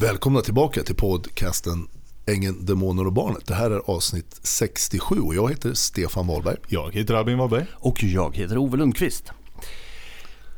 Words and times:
Välkomna 0.00 0.40
tillbaka 0.40 0.82
till 0.82 0.94
podcasten 0.94 1.88
Ängeln, 2.26 2.64
Demoner 2.64 3.06
och 3.06 3.12
Barnet. 3.12 3.46
Det 3.46 3.54
här 3.54 3.70
är 3.70 3.90
avsnitt 3.90 4.40
67 4.42 5.20
och 5.20 5.34
jag 5.34 5.50
heter 5.50 5.74
Stefan 5.74 6.26
Wahlberg. 6.26 6.56
Jag 6.68 6.94
heter 6.94 7.14
Albin 7.14 7.38
Wahlberg. 7.38 7.66
Och 7.72 8.02
jag 8.02 8.36
heter 8.36 8.58
Ove 8.58 8.76
Lundqvist. 8.76 9.32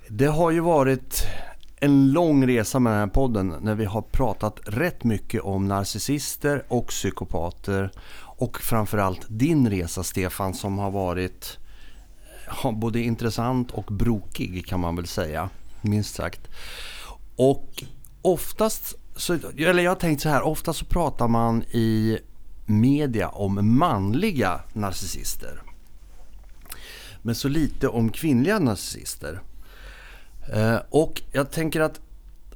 Det 0.09 0.27
har 0.27 0.51
ju 0.51 0.61
varit 0.61 1.27
en 1.77 2.13
lång 2.13 2.47
resa 2.47 2.79
med 2.79 2.93
den 2.93 3.01
här 3.01 3.07
podden 3.07 3.55
när 3.61 3.75
vi 3.75 3.85
har 3.85 4.03
pratat 4.03 4.61
rätt 4.65 5.05
mycket 5.05 5.43
om 5.43 5.69
narcissister 5.69 6.65
och 6.69 6.87
psykopater. 6.87 7.91
Och 8.21 8.61
framförallt 8.61 9.27
din 9.29 9.71
resa 9.71 10.03
Stefan 10.03 10.55
som 10.55 10.79
har 10.79 10.91
varit 10.91 11.59
både 12.73 13.01
intressant 13.01 13.71
och 13.71 13.85
brokig 13.85 14.67
kan 14.67 14.81
man 14.81 14.97
väl 14.97 15.07
säga. 15.07 15.51
Minst 15.81 16.15
sagt. 16.15 16.41
Och 17.37 17.85
oftast, 18.23 18.95
så, 19.19 19.39
eller 19.57 19.83
jag 19.83 19.91
har 19.91 19.97
tänkt 19.97 20.23
så 20.23 20.29
här, 20.29 20.43
ofta 20.43 20.73
så 20.73 20.85
pratar 20.85 21.29
man 21.29 21.63
i 21.63 22.19
media 22.67 23.29
om 23.29 23.79
manliga 23.79 24.61
narcissister. 24.73 25.63
Men 27.23 27.35
så 27.35 27.49
lite 27.49 27.89
om 27.89 28.11
kvinnliga 28.11 28.59
narcissister. 28.59 29.41
Eh, 30.53 30.79
och 30.91 31.23
jag 31.33 31.51
tänker 31.51 31.81
att 31.81 32.01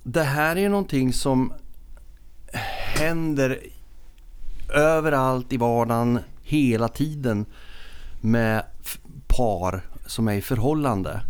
det 0.02 0.22
här 0.22 0.56
är 0.56 0.68
någonting 0.68 1.12
som 1.12 1.52
händer 2.98 3.58
överallt 4.74 5.52
i 5.52 5.56
vardagen 5.56 6.18
hela 6.42 6.88
tiden 6.88 7.46
med 8.20 8.64
par 9.26 9.82
som 10.06 10.28
är 10.28 10.34
i 10.34 10.42
förhållande. 10.42 11.20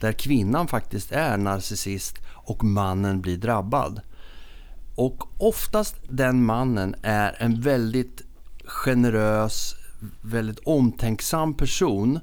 Där 0.00 0.12
kvinnan 0.12 0.68
faktiskt 0.68 1.12
är 1.12 1.36
narcissist 1.36 2.18
och 2.26 2.64
mannen 2.64 3.20
blir 3.20 3.36
drabbad. 3.36 4.00
Och 4.94 5.42
oftast 5.42 5.96
den 6.08 6.44
mannen 6.44 6.94
är 7.02 7.36
en 7.38 7.60
väldigt 7.60 8.22
generös, 8.64 9.74
väldigt 10.20 10.58
omtänksam 10.58 11.54
person 11.54 12.20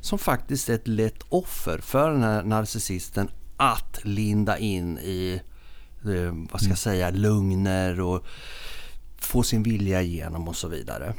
som 0.00 0.18
faktiskt 0.18 0.68
är 0.68 0.74
ett 0.74 0.88
lätt 0.88 1.22
offer 1.28 1.78
för 1.78 2.10
den 2.10 2.22
här 2.22 2.42
narcissisten 2.42 3.28
att 3.56 4.00
linda 4.02 4.58
in 4.58 4.98
i, 4.98 5.40
eh, 6.04 6.34
vad 6.50 6.60
ska 6.60 6.68
jag 6.68 6.78
säga, 6.78 7.10
lugner 7.10 8.00
och 8.00 8.26
få 9.18 9.42
sin 9.42 9.62
vilja 9.62 10.02
igenom 10.02 10.48
och 10.48 10.56
så 10.56 10.68
vidare. 10.68 11.14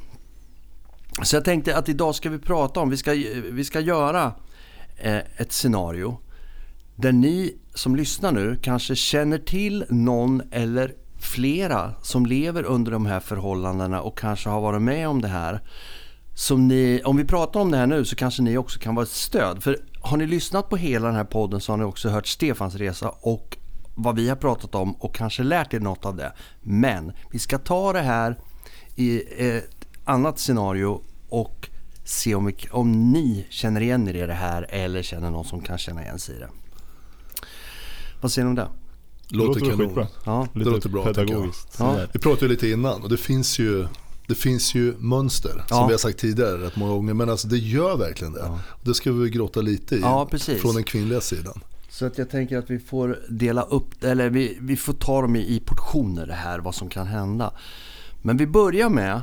Så 1.23 1.35
jag 1.35 1.45
tänkte 1.45 1.77
att 1.77 1.89
idag 1.89 2.15
ska 2.15 2.29
vi 2.29 2.39
prata 2.39 2.79
om, 2.79 2.89
vi 2.89 2.97
ska, 2.97 3.11
vi 3.51 3.65
ska 3.65 3.79
göra 3.79 4.33
eh, 4.97 5.21
ett 5.37 5.51
scenario 5.51 6.17
där 6.95 7.11
ni 7.11 7.57
som 7.73 7.95
lyssnar 7.95 8.31
nu 8.31 8.59
kanske 8.61 8.95
känner 8.95 9.37
till 9.37 9.85
någon 9.89 10.41
eller 10.51 10.93
flera 11.19 11.93
som 12.01 12.25
lever 12.25 12.63
under 12.63 12.91
de 12.91 13.05
här 13.05 13.19
förhållandena 13.19 14.01
och 14.01 14.17
kanske 14.17 14.49
har 14.49 14.61
varit 14.61 14.81
med 14.81 15.07
om 15.07 15.21
det 15.21 15.27
här. 15.27 15.61
Som 16.33 16.67
ni, 16.67 17.01
om 17.05 17.17
vi 17.17 17.25
pratar 17.25 17.59
om 17.59 17.71
det 17.71 17.77
här 17.77 17.87
nu 17.87 18.05
så 18.05 18.15
kanske 18.15 18.41
ni 18.41 18.57
också 18.57 18.79
kan 18.79 18.95
vara 18.95 19.03
ett 19.03 19.09
stöd. 19.09 19.63
För 19.63 19.77
har 20.01 20.17
ni 20.17 20.25
lyssnat 20.25 20.69
på 20.69 20.77
hela 20.77 21.07
den 21.07 21.15
här 21.15 21.23
podden 21.23 21.61
så 21.61 21.71
har 21.71 21.77
ni 21.77 21.83
också 21.83 22.09
hört 22.09 22.27
Stefans 22.27 22.75
resa 22.75 23.09
och 23.09 23.57
vad 23.95 24.15
vi 24.15 24.29
har 24.29 24.35
pratat 24.35 24.75
om 24.75 24.95
och 24.95 25.15
kanske 25.15 25.43
lärt 25.43 25.73
er 25.73 25.79
något 25.79 26.05
av 26.05 26.15
det. 26.15 26.33
Men 26.61 27.11
vi 27.31 27.39
ska 27.39 27.57
ta 27.57 27.93
det 27.93 28.01
här 28.01 28.39
i 28.95 29.21
ett 29.37 29.87
annat 30.03 30.39
scenario 30.39 31.01
och 31.29 31.69
se 32.03 32.35
om, 32.35 32.45
vi, 32.45 32.55
om 32.71 33.11
ni 33.11 33.45
känner 33.49 33.81
igen 33.81 34.07
er 34.07 34.13
i 34.13 34.27
det 34.27 34.33
här 34.33 34.65
eller 34.69 35.01
känner 35.01 35.31
någon 35.31 35.45
som 35.45 35.61
kan 35.61 35.77
känna 35.77 36.03
igen 36.03 36.19
sig 36.19 36.35
i 36.35 36.39
det. 36.39 36.49
Vad 38.21 38.31
säger 38.31 38.45
ni 38.45 38.49
om 38.49 38.55
det? 38.55 38.67
Låter, 39.29 39.59
låter 39.59 39.77
kanon. 39.77 40.07
Ja. 40.25 40.47
Det 40.53 40.59
låter 40.63 40.89
bra 40.89 41.03
pedagogiskt. 41.03 41.75
Ja. 41.79 41.99
Vi 42.13 42.19
pratade 42.19 42.45
ju 42.45 42.51
lite 42.51 42.69
innan 42.69 43.03
och 43.03 43.09
det 43.09 43.17
finns 43.17 43.59
ju 43.59 43.87
det 44.27 44.35
finns 44.35 44.75
ju 44.75 44.95
mönster 44.97 45.51
som 45.51 45.63
Ja. 45.69 45.87
vi 45.87 45.93
har 45.93 45.97
sagt 45.99 46.19
tidigare 46.19 46.57
rätt 46.57 46.75
många 46.75 46.91
gånger. 46.91 47.13
Men 47.13 47.29
alltså 47.29 47.47
det 47.47 47.57
gör 47.57 47.97
verkligen 47.97 48.33
det. 48.33 48.39
Ja. 48.39 48.59
Det 48.83 48.93
ska 48.93 49.11
vi 49.11 49.29
grotta 49.29 49.61
lite 49.61 49.95
i. 49.95 49.99
Ja. 49.99 50.27
Från 50.61 50.75
den 50.75 50.83
kvinnliga 50.83 51.21
sidan. 51.21 51.59
Så 51.89 52.05
att 52.05 52.17
jag 52.17 52.29
tänker 52.29 52.57
att 52.57 52.69
vi 52.69 52.79
får 52.79 53.19
dela 53.29 53.61
upp, 53.61 54.03
eller 54.03 54.29
vi, 54.29 54.57
vi 54.61 54.77
får 54.77 54.93
ta 54.93 55.21
dem 55.21 55.35
i, 55.35 55.39
i 55.39 55.59
portioner 55.59 56.25
det 56.27 56.33
här, 56.33 56.59
vad 56.59 56.75
som 56.75 56.89
kan 56.89 57.07
hända. 57.07 57.53
Men 58.21 58.37
vi 58.37 58.47
börjar 58.47 58.89
med 58.89 59.21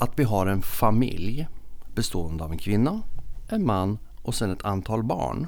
att 0.00 0.10
vi 0.16 0.24
har 0.24 0.46
en 0.46 0.62
familj 0.62 1.48
bestående 1.94 2.44
av 2.44 2.52
en 2.52 2.58
kvinna, 2.58 3.02
en 3.48 3.66
man 3.66 3.98
och 4.22 4.34
sen 4.34 4.50
ett 4.50 4.64
antal 4.64 5.02
barn. 5.02 5.46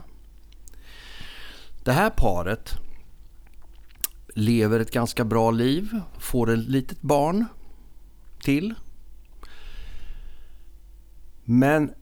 Det 1.84 1.92
här 1.92 2.10
paret 2.10 2.78
lever 4.34 4.80
ett 4.80 4.90
ganska 4.90 5.24
bra 5.24 5.50
liv, 5.50 6.00
får 6.18 6.50
ett 6.50 6.58
litet 6.58 7.00
barn 7.00 7.44
till. 8.42 8.74
Men 11.44 11.94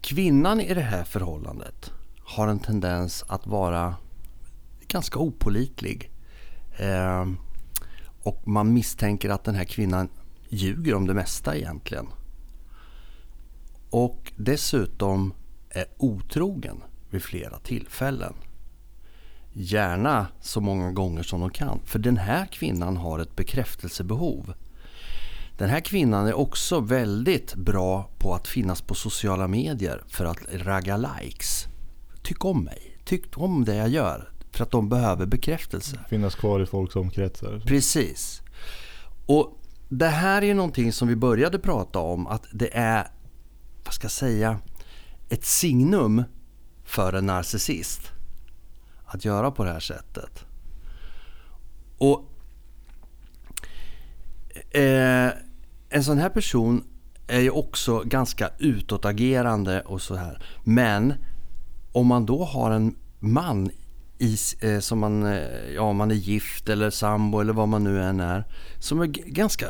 kvinnan 0.00 0.60
i 0.60 0.74
det 0.74 0.80
här 0.80 1.04
förhållandet 1.04 1.92
har 2.24 2.48
en 2.48 2.58
tendens 2.58 3.24
att 3.28 3.46
vara 3.46 3.96
ganska 4.88 5.18
opolitlig. 5.18 6.10
Eh, 6.78 7.26
och 8.22 8.48
man 8.48 8.72
misstänker 8.72 9.30
att 9.30 9.44
den 9.44 9.54
här 9.54 9.64
kvinnan 9.64 10.08
ljuger 10.48 10.94
om 10.94 11.06
det 11.06 11.14
mesta 11.14 11.56
egentligen. 11.56 12.06
Och 13.90 14.32
dessutom 14.36 15.34
är 15.70 15.84
otrogen 15.98 16.82
vid 17.10 17.22
flera 17.22 17.58
tillfällen. 17.58 18.34
Gärna 19.52 20.26
så 20.40 20.60
många 20.60 20.92
gånger 20.92 21.22
som 21.22 21.40
de 21.40 21.50
kan. 21.50 21.80
För 21.84 21.98
den 21.98 22.16
här 22.16 22.46
kvinnan 22.46 22.96
har 22.96 23.18
ett 23.18 23.36
bekräftelsebehov. 23.36 24.54
Den 25.58 25.70
här 25.70 25.80
kvinnan 25.80 26.26
är 26.26 26.34
också 26.34 26.80
väldigt 26.80 27.54
bra 27.54 28.10
på 28.18 28.34
att 28.34 28.48
finnas 28.48 28.82
på 28.82 28.94
sociala 28.94 29.48
medier 29.48 30.02
för 30.08 30.24
att 30.24 30.38
ragga 30.52 30.96
likes. 30.96 31.66
Tyck 32.22 32.44
om 32.44 32.64
mig. 32.64 32.98
Tyck 33.04 33.38
om 33.38 33.64
det 33.64 33.74
jag 33.74 33.88
gör. 33.88 34.32
För 34.50 34.62
att 34.62 34.70
de 34.70 34.88
behöver 34.88 35.26
bekräftelse. 35.26 35.98
Finnas 36.08 36.34
kvar 36.34 36.60
i 36.60 36.66
folks 36.66 36.96
omkretsar. 36.96 37.62
Precis. 37.66 38.42
Och 39.26 39.58
det 39.88 40.08
här 40.08 40.42
är 40.42 40.54
någonting 40.54 40.92
som 40.92 41.08
vi 41.08 41.16
började 41.16 41.58
prata 41.58 41.98
om 41.98 42.26
att 42.26 42.46
det 42.52 42.76
är, 42.76 43.06
vad 43.84 43.94
ska 43.94 44.04
jag 44.04 44.12
säga, 44.12 44.58
ett 45.28 45.44
signum 45.44 46.24
för 46.84 47.12
en 47.12 47.26
narcissist 47.26 48.12
att 49.12 49.24
göra 49.24 49.50
på 49.50 49.64
det 49.64 49.72
här 49.72 49.80
sättet. 49.80 50.44
Och 51.98 52.28
eh, 54.70 55.30
en 55.88 56.04
sån 56.04 56.18
här 56.18 56.28
person 56.28 56.84
är 57.26 57.40
ju 57.40 57.50
också 57.50 58.02
ganska 58.04 58.50
utåtagerande 58.58 59.80
och 59.80 60.02
så 60.02 60.14
här. 60.14 60.42
Men 60.64 61.14
om 61.92 62.06
man 62.06 62.26
då 62.26 62.44
har 62.44 62.70
en 62.70 62.94
man 63.18 63.70
i, 64.18 64.36
eh, 64.60 64.78
som 64.78 64.98
man, 64.98 65.26
eh, 65.26 65.70
ja, 65.74 65.92
man 65.92 66.10
är 66.10 66.14
gift 66.14 66.68
eller 66.68 66.90
sambo 66.90 67.40
eller 67.40 67.52
vad 67.52 67.68
man 67.68 67.84
nu 67.84 68.02
än 68.02 68.20
är. 68.20 68.44
Som 68.78 69.00
är 69.00 69.06
ganska, 69.06 69.66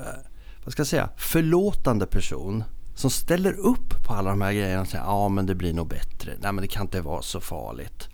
vad 0.64 0.72
ska 0.72 0.80
jag 0.80 0.86
säga, 0.86 1.08
förlåtande 1.16 2.06
person. 2.06 2.64
Som 2.94 3.10
ställer 3.10 3.52
upp 3.52 4.04
på 4.04 4.14
alla 4.14 4.30
de 4.30 4.40
här 4.40 4.52
grejerna 4.52 4.80
och 4.80 4.88
säger 4.88 5.04
ja 5.04 5.28
men 5.28 5.46
det 5.46 5.54
blir 5.54 5.72
nog 5.72 5.88
bättre. 5.88 6.32
Nej 6.40 6.52
men 6.52 6.62
det 6.62 6.68
kan 6.68 6.82
inte 6.82 7.00
vara 7.00 7.22
så 7.22 7.40
farligt. 7.40 8.08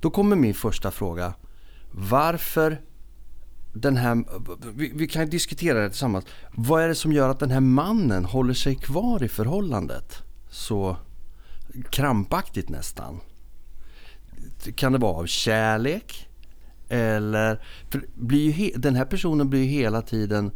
Då 0.00 0.10
kommer 0.10 0.36
min 0.36 0.54
första 0.54 0.90
fråga. 0.90 1.34
Varför 1.90 2.80
den 3.72 3.96
här, 3.96 4.24
vi, 4.74 4.92
vi 4.94 5.08
kan 5.08 5.30
diskutera 5.30 5.80
det 5.80 5.88
tillsammans. 5.88 6.24
Vad 6.52 6.82
är 6.82 6.88
det 6.88 6.94
som 6.94 7.12
gör 7.12 7.28
att 7.28 7.38
den 7.38 7.50
här 7.50 7.60
mannen 7.60 8.24
håller 8.24 8.54
sig 8.54 8.74
kvar 8.74 9.22
i 9.22 9.28
förhållandet? 9.28 10.22
Så 10.50 10.96
krampaktigt 11.90 12.68
nästan. 12.68 13.20
Kan 14.74 14.92
det 14.92 14.98
vara 14.98 15.16
av 15.16 15.26
kärlek? 15.26 16.28
Eller, 16.88 17.62
för 17.90 18.04
blir 18.14 18.40
ju 18.40 18.50
he, 18.50 18.70
den 18.76 18.96
här 18.96 19.04
personen 19.04 19.50
blir 19.50 19.60
ju 19.60 19.66
hela 19.66 20.02
tiden 20.02 20.50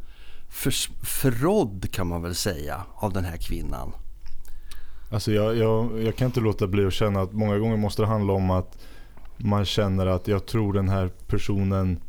för, 0.49 0.73
förrådd 1.05 1.93
kan 1.93 2.07
man 2.07 2.23
väl 2.23 2.35
säga 2.35 2.83
av 2.95 3.13
den 3.13 3.25
här 3.25 3.37
kvinnan. 3.37 3.93
Alltså 5.11 5.33
jag, 5.33 5.57
jag, 5.57 6.03
jag 6.03 6.17
kan 6.17 6.27
inte 6.27 6.41
låta 6.41 6.67
bli 6.67 6.87
att 6.87 6.93
känna 6.93 7.21
att 7.21 7.33
många 7.33 7.59
gånger 7.59 7.77
måste 7.77 8.03
det 8.03 8.07
handla 8.07 8.33
om 8.33 8.51
att 8.51 8.79
man 9.37 9.65
känner 9.65 10.07
att 10.07 10.29
jag 10.29 10.47
tror 10.47 10.73
den 10.73 10.89
här 10.89 11.11
personen 11.27 12.01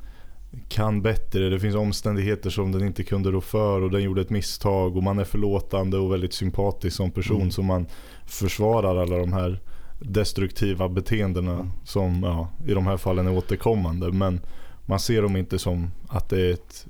kan 0.69 1.01
bättre. 1.01 1.49
Det 1.49 1.59
finns 1.59 1.75
omständigheter 1.75 2.49
som 2.49 2.71
den 2.71 2.83
inte 2.85 3.03
kunde 3.03 3.31
rå 3.31 3.41
för 3.41 3.81
och 3.81 3.91
den 3.91 4.03
gjorde 4.03 4.21
ett 4.21 4.29
misstag 4.29 4.97
och 4.97 5.03
man 5.03 5.19
är 5.19 5.23
förlåtande 5.23 5.97
och 5.97 6.13
väldigt 6.13 6.33
sympatisk 6.33 6.97
som 6.97 7.11
person 7.11 7.35
Mm. 7.37 7.51
så 7.51 7.61
man 7.63 7.85
försvarar 8.25 8.95
alla 9.01 9.17
de 9.17 9.33
här 9.33 9.59
destruktiva 9.99 10.89
beteendena 10.89 11.53
Mm. 11.53 11.71
som 11.83 12.23
ja, 12.23 12.47
i 12.67 12.73
de 12.73 12.87
här 12.87 12.97
fallen 12.97 13.27
är 13.27 13.37
återkommande. 13.37 14.11
Men 14.11 14.39
man 14.85 14.99
ser 14.99 15.21
dem 15.21 15.35
inte 15.35 15.59
som 15.59 15.91
att 16.07 16.29
det 16.29 16.41
är 16.41 16.53
ett, 16.53 16.87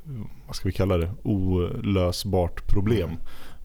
vad 0.47 0.55
ska 0.55 0.67
vi 0.67 0.73
kalla 0.73 0.97
det, 0.97 1.11
olösbart 1.23 2.67
problem. 2.67 3.09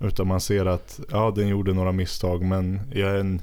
Utan 0.00 0.26
man 0.26 0.40
ser 0.40 0.66
att 0.66 1.00
ja, 1.10 1.32
den 1.36 1.48
gjorde 1.48 1.72
några 1.72 1.92
misstag 1.92 2.42
men 2.44 2.80
jag 2.92 3.10
är 3.10 3.18
en 3.18 3.40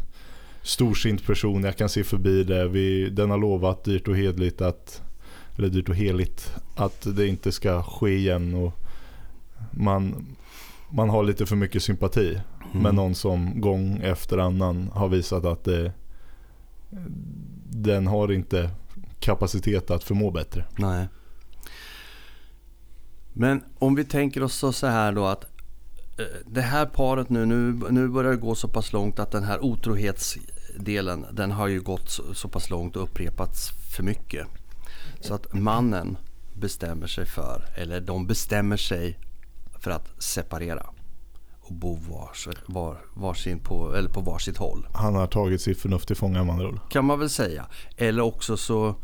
storsint 0.68 1.26
person, 1.26 1.64
jag 1.64 1.78
kan 1.78 1.90
se 1.90 2.04
förbi 2.04 2.44
det. 2.44 2.68
Vi, 2.68 3.10
den 3.10 3.30
har 3.30 3.38
lovat 3.38 3.84
dyrt 3.84 4.08
och 4.08 4.18
hedligt 4.18 4.62
att 4.62 5.02
eller 5.58 5.70
dyrt 5.70 5.90
och 5.90 5.96
heligt 5.96 6.54
att 6.76 7.08
det 7.16 7.28
inte 7.28 7.52
ska 7.52 7.84
ske 7.84 8.16
igen. 8.16 8.54
Och 8.56 8.74
man, 9.72 10.36
man 10.90 11.10
har 11.10 11.24
lite 11.24 11.46
för 11.46 11.56
mycket 11.56 11.84
sympati 11.84 12.38
Mm. 12.72 12.84
med 12.84 12.96
någon 12.96 13.16
som 13.16 13.62
gång 13.62 13.98
efter 14.04 14.38
annan 14.38 14.90
har 14.94 15.08
visat 15.08 15.46
att 15.46 15.64
det, 15.64 15.92
den 17.70 18.08
har 18.08 18.32
inte 18.32 18.70
kapacitet 19.20 19.92
att 19.92 20.04
förmå 20.04 20.32
bättre. 20.32 20.66
Nej. 20.78 21.08
Men 23.34 23.64
om 23.80 23.96
vi 23.96 24.04
tänker 24.04 24.44
oss 24.44 24.78
så 24.78 24.88
här 24.88 25.12
då 25.12 25.26
att 25.26 25.44
eh, 26.20 26.26
det 26.46 26.62
här 26.62 26.86
paret 26.86 27.30
nu, 27.30 27.46
nu, 27.46 27.80
nu 27.90 28.08
börjar 28.08 28.32
det 28.32 28.38
gå 28.38 28.56
så 28.56 28.68
pass 28.68 28.94
långt 28.94 29.20
att 29.20 29.32
den 29.32 29.44
här 29.44 29.64
otrohetsdelen 30.78 31.26
den 31.32 31.52
har 31.52 31.68
ju 31.68 31.82
gått 31.82 32.10
så, 32.10 32.34
så 32.34 32.48
pass 32.48 32.70
långt 32.70 32.96
och 32.96 33.04
upprepats 33.04 33.70
för 33.96 34.04
mycket. 34.04 34.48
Så 35.22 35.34
att 35.34 35.54
mannen 35.54 36.18
bestämmer 36.54 37.08
sig 37.08 37.26
för, 37.26 37.66
eller 37.78 38.02
de 38.02 38.28
bestämmer 38.28 38.78
sig 38.78 39.18
för 39.80 39.92
att 39.92 40.24
separera 40.24 40.86
och 41.62 41.74
bo 41.74 41.96
vars, 42.10 42.48
var, 42.68 42.98
varsin 43.14 43.60
på, 43.60 43.96
eller 43.96 44.10
på 44.10 44.22
varsitt 44.22 44.58
håll 44.58 44.88
Han 44.94 45.16
har 45.16 45.28
tagit 45.28 45.62
sitt 45.62 45.80
förnuft 45.82 46.08
till 46.08 46.16
fånga 46.16 46.44
med 46.44 46.54
andra 46.54 46.68
ord. 46.68 46.80
kan 46.90 47.06
man 47.06 47.20
väl 47.20 47.30
säga. 47.30 47.66
Eller 47.98 48.22
också 48.24 48.58
så 48.58 48.96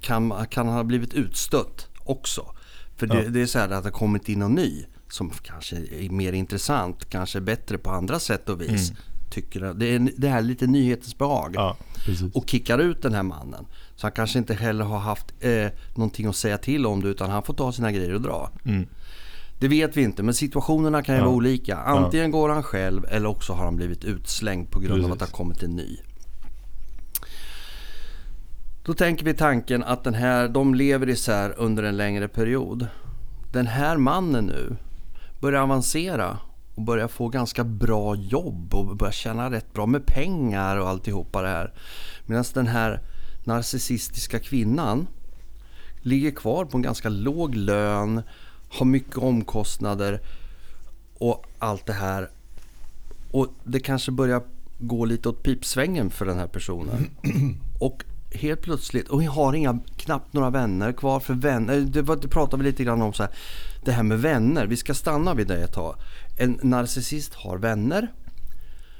kan, 0.00 0.46
kan 0.50 0.66
han 0.66 0.76
ha 0.76 0.84
blivit 0.84 1.14
utstött 1.14 1.88
också. 2.04 2.54
För 2.96 3.06
det, 3.06 3.22
Ja. 3.22 3.30
det 3.30 3.42
är 3.42 3.46
så 3.46 3.58
här 3.58 3.64
att 3.70 3.82
det 3.82 3.90
har 3.90 3.98
kommit 3.98 4.28
in 4.28 4.38
någon 4.38 4.54
ny 4.54 4.86
som 5.08 5.30
kanske 5.42 5.76
är 5.76 6.10
mer 6.10 6.32
intressant, 6.32 7.10
kanske 7.10 7.40
bättre 7.40 7.78
på 7.78 7.90
andra 7.90 8.18
sätt 8.18 8.48
och 8.48 8.60
vis. 8.60 8.92
Tycker 9.30 9.60
det 9.74 9.86
är 9.86 10.10
det 10.16 10.28
här 10.28 10.42
lite 10.42 10.66
nyhetens 10.66 11.18
behag. 11.18 11.52
Ja, 11.54 11.76
precis. 12.04 12.34
Och 12.34 12.50
kickar 12.50 12.78
ut 12.78 13.02
den 13.02 13.14
här 13.14 13.22
mannen. 13.22 13.66
Så 13.96 14.06
han 14.06 14.12
kanske 14.12 14.38
inte 14.38 14.54
heller 14.54 14.84
har 14.84 14.98
haft 14.98 15.26
eh, 15.40 15.66
någonting 15.94 16.26
att 16.26 16.36
säga 16.36 16.58
till 16.58 16.86
om 16.86 17.02
det 17.02 17.08
utan 17.08 17.30
han 17.30 17.42
får 17.42 17.54
ta 17.54 17.72
sina 17.72 17.92
grejer 17.92 18.14
och 18.14 18.20
dra. 18.20 18.50
Mm. 18.64 18.86
Det 19.58 19.68
vet 19.68 19.96
vi 19.96 20.02
inte 20.02 20.22
men 20.22 20.34
situationerna 20.34 21.02
kan 21.02 21.14
ju 21.14 21.18
Ja. 21.20 21.24
vara 21.26 21.36
olika. 21.36 21.76
Antingen 21.76 22.30
går 22.30 22.48
han 22.48 22.62
själv 22.62 23.04
eller 23.10 23.28
också 23.28 23.52
har 23.52 23.64
han 23.64 23.76
blivit 23.76 24.04
utslängd 24.04 24.70
på 24.70 24.80
grund 24.80 25.04
av 25.04 25.12
att 25.12 25.18
det 25.18 25.24
Precis. 25.24 25.32
har 25.32 25.44
kommit 25.44 25.62
en 25.62 25.70
ny. 25.70 25.96
Då 28.84 28.94
tänker 28.94 29.24
vi 29.24 29.34
tanken 29.34 29.84
att 29.84 30.04
den 30.04 30.14
här, 30.14 30.48
de 30.48 30.74
lever 30.74 31.08
isär 31.08 31.54
under 31.56 31.82
en 31.82 31.96
längre 31.96 32.28
period. 32.28 32.86
Den 33.52 33.66
här 33.66 33.96
mannen 33.96 34.44
nu 34.46 34.76
börjar 35.40 35.62
avancera 35.62 36.38
och 36.80 36.86
börjar 36.86 37.08
få 37.08 37.28
ganska 37.28 37.64
bra 37.64 38.14
jobb 38.14 38.74
och 38.74 38.96
börjar 38.96 39.12
tjäna 39.12 39.50
rätt 39.50 39.72
bra 39.72 39.86
med 39.86 40.06
pengar 40.06 40.76
och 40.76 40.88
alltihopa 40.88 41.42
det 41.42 41.48
här. 41.48 41.72
Medan 42.26 42.44
den 42.54 42.66
här 42.66 43.00
narcissistiska 43.44 44.38
kvinnan 44.38 45.06
ligger 46.00 46.30
kvar 46.30 46.64
på 46.64 46.76
en 46.76 46.82
ganska 46.82 47.08
låg 47.08 47.54
lön, 47.54 48.22
har 48.70 48.86
mycket 48.86 49.16
omkostnader 49.16 50.20
och 51.18 51.46
allt 51.58 51.86
det 51.86 51.92
här. 51.92 52.30
Och 53.30 53.48
det 53.64 53.80
kanske 53.80 54.12
börjar 54.12 54.42
gå 54.78 55.04
lite 55.04 55.28
åt 55.28 55.42
pipsvängen 55.42 56.10
för 56.10 56.26
den 56.26 56.38
här 56.38 56.46
personen. 56.46 57.10
Och 57.80 58.04
helt 58.30 58.62
plötsligt, 58.62 59.08
och 59.08 59.22
jag 59.22 59.30
har 59.32 59.52
inga, 59.52 59.78
knappt 59.96 60.32
några 60.32 60.50
vänner 60.50 60.92
kvar 60.92 61.20
för 61.20 61.34
vänner. 61.34 61.80
Det, 61.80 62.02
var- 62.02 62.16
det 62.16 62.28
pratade 62.28 62.62
vi 62.62 62.70
lite 62.70 62.84
grann 62.84 63.02
om 63.02 63.12
så 63.12 63.22
här. 63.22 63.32
Det 63.84 63.92
här 63.92 64.02
med 64.02 64.20
vänner, 64.20 64.66
vi 64.66 64.76
ska 64.76 64.94
stanna 64.94 65.34
vid 65.34 65.46
det 65.46 65.56
ett 65.64 65.72
tag. 65.72 65.96
En 66.38 66.58
narcissist 66.62 67.34
har 67.34 67.58
vänner 67.58 68.12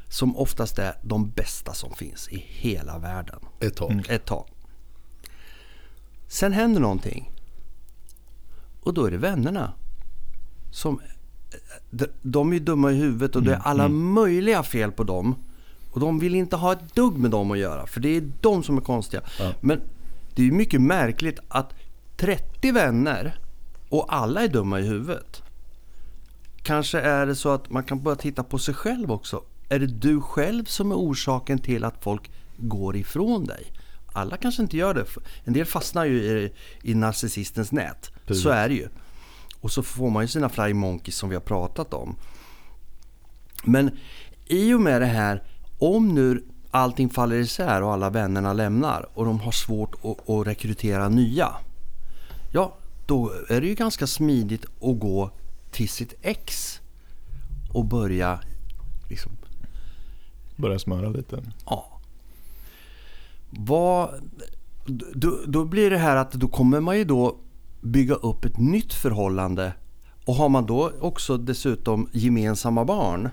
som 0.09 0.37
oftast 0.37 0.79
är 0.79 0.95
de 1.03 1.31
bästa 1.31 1.75
som 1.75 1.95
finns 1.95 2.29
i 2.29 2.37
hela 2.49 2.99
världen. 2.99 3.41
Ett 3.61 3.77
tag. 3.77 4.07
Ett 4.09 4.25
tag. 4.25 4.47
Sen 6.29 6.53
händer 6.53 6.81
någonting. 6.81 7.31
Och 8.83 8.95
då 8.95 9.05
är 9.05 9.11
det 9.11 9.17
vännerna. 9.17 9.73
Som, 10.71 11.01
de, 11.91 12.07
de 12.23 12.53
är 12.53 12.61
dumma 12.61 12.93
i 12.93 12.95
huvudet 12.95 13.37
och 13.37 13.43
det 13.43 13.55
är 13.55 13.59
alla 13.59 13.89
möjliga 13.89 14.63
fel 14.63 14.93
på 14.93 15.05
dem. 15.05 15.35
Och 15.91 16.01
de 16.01 16.19
vill 16.19 16.35
inte 16.35 16.57
ha 16.57 16.73
ett 16.73 16.95
dugg 16.95 17.19
med 17.19 17.31
dem 17.31 17.51
att 17.51 17.59
göra. 17.59 17.87
För 17.87 18.01
det 18.01 18.17
är 18.17 18.31
de 18.41 18.63
som 18.63 18.77
är 18.77 18.81
konstiga. 18.81 19.23
Ja. 19.39 19.53
Men 19.61 19.81
det 20.35 20.49
är 20.49 20.53
mycket 20.53 20.81
märkligt 20.81 21.39
att 21.49 21.75
30 22.17 22.73
vänner 22.73 23.39
och 23.89 24.15
alla 24.15 24.43
är 24.43 24.49
dumma 24.49 24.81
i 24.81 24.83
huvudet. 24.83 25.43
Kanske 26.63 27.01
är 27.01 27.27
det 27.27 27.35
så 27.35 27.49
att 27.49 27.71
man 27.71 27.85
kan 27.85 28.03
börja 28.03 28.17
titta 28.17 28.45
på 28.45 28.59
sig 28.59 28.75
själv 28.75 29.13
också. 29.13 29.43
Är 29.69 29.79
det 29.79 29.87
du 29.87 30.21
själv 30.21 30.65
som 30.65 30.91
är 30.91 30.97
orsaken 30.97 31.59
till 31.59 31.85
att 31.85 32.05
folk 32.05 32.31
går 32.57 32.97
ifrån 32.97 33.45
dig? 33.45 33.73
Alla 34.13 34.37
kanske 34.37 34.63
inte 34.63 34.77
gör 34.77 34.95
det. 34.95 35.05
En 35.45 35.53
del 35.53 35.67
fastnar 35.67 36.05
ju 36.05 36.23
i, 36.23 36.53
i 36.83 36.95
narcissistens 36.95 37.73
nät. 37.73 38.11
Precis. 38.27 38.43
Så 38.43 38.51
är 38.51 38.69
det 38.69 38.75
ju. 38.75 38.89
Och 39.61 39.71
så 39.71 39.83
får 39.83 40.11
man 40.11 40.25
ju 40.25 40.29
sina 40.29 40.49
fly 40.49 40.75
monkeys 40.75 41.17
som 41.17 41.29
vi 41.29 41.35
har 41.35 41.43
pratat 41.43 41.95
om. 41.95 42.17
Men 43.65 43.91
i 44.47 44.75
och 44.75 44.81
med 44.81 45.03
det 45.03 45.07
här, 45.07 45.43
om 45.81 46.15
nu 46.15 46.45
allting 46.71 47.11
faller 47.11 47.37
isär 47.37 47.83
och 47.83 47.93
alla 47.93 48.11
vännerna 48.11 48.53
lämnar 48.53 49.09
och 49.15 49.25
de 49.25 49.41
har 49.41 49.53
svårt 49.53 49.95
att, 50.05 50.31
att 50.31 50.47
rekrytera 50.47 51.09
nya. 51.09 51.49
Ja, 52.53 52.75
då 53.07 53.33
är 53.49 53.61
det 53.61 53.67
ju 53.67 53.75
ganska 53.75 54.07
smidigt 54.07 54.65
att 54.65 54.99
gå 54.99 55.31
till 55.71 55.89
sitt 55.89 56.15
ex 56.23 56.81
och 57.73 57.85
börja 57.85 58.41
liksom, 59.09 59.33
Börja 60.57 60.79
smöra 60.79 61.09
lite. 61.09 61.43
ja. 61.67 62.01
Vad, 63.51 64.11
då, 65.15 65.39
då 65.47 65.65
blir 65.65 65.91
det 65.91 65.99
här 65.99 66.17
att 66.17 66.33
då 66.33 66.49
kommer 66.49 66.81
man 66.81 66.99
ju 66.99 67.05
då 67.05 67.37
bygga 67.81 68.15
upp 68.15 68.45
ett 68.45 68.59
nytt 68.59 68.93
förhållande. 68.93 69.73
Och 70.25 70.35
har 70.35 70.49
man 70.49 70.67
då 70.67 70.93
också 71.01 71.37
dessutom 71.37 72.09
gemensamma 72.13 72.85
barn 72.85 73.31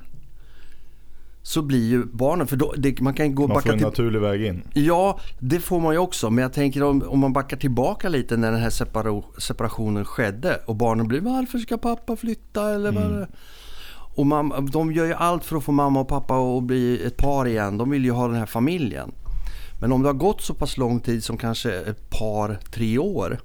så 1.47 1.61
blir 1.61 1.89
ju 1.89 2.05
barnen, 2.05 2.47
för 2.47 2.55
då, 2.55 2.73
det, 2.77 2.99
man 3.01 3.13
kan 3.13 3.35
gå 3.35 3.47
Man 3.47 3.61
får 3.61 3.69
en 3.69 3.77
till... 3.77 3.87
naturlig 3.87 4.19
väg 4.21 4.45
in. 4.45 4.63
Ja, 4.73 5.19
det 5.39 5.59
får 5.59 5.79
man 5.79 5.93
ju 5.93 5.99
också. 5.99 6.29
Men 6.29 6.41
jag 6.41 6.53
tänker 6.53 6.83
om, 6.83 7.03
om 7.07 7.19
man 7.19 7.33
backar 7.33 7.57
tillbaka 7.57 8.09
lite 8.09 8.37
när 8.37 8.51
den 8.51 8.61
här 8.61 8.69
separo, 8.69 9.25
separationen 9.37 10.05
skedde 10.05 10.59
och 10.65 10.75
barnen 10.75 11.07
blir 11.07 11.21
varför 11.21 11.57
ska 11.57 11.77
pappa 11.77 12.15
flytta 12.15 12.73
eller 12.73 12.91
vad 12.91 13.03
det- 13.11 13.27
Och 14.15 14.25
mam, 14.25 14.69
de 14.71 14.91
gör 14.93 15.05
ju 15.05 15.13
allt 15.13 15.45
för 15.45 15.57
att 15.57 15.63
få 15.63 15.71
mamma 15.71 15.99
och 15.99 16.07
pappa 16.07 16.33
att 16.57 16.63
bli 16.63 17.05
ett 17.05 17.17
par 17.17 17.47
igen. 17.47 17.77
De 17.77 17.89
vill 17.89 18.05
ju 18.05 18.11
ha 18.11 18.27
den 18.27 18.35
här 18.37 18.45
familjen. 18.45 19.11
Men 19.81 19.91
om 19.91 20.01
det 20.01 20.09
har 20.09 20.13
gått 20.13 20.41
så 20.41 20.53
pass 20.53 20.77
lång 20.77 20.99
tid 20.99 21.23
som 21.23 21.37
kanske 21.37 21.71
ett 21.73 22.09
par, 22.09 22.59
tre 22.71 22.97
år 22.97 23.39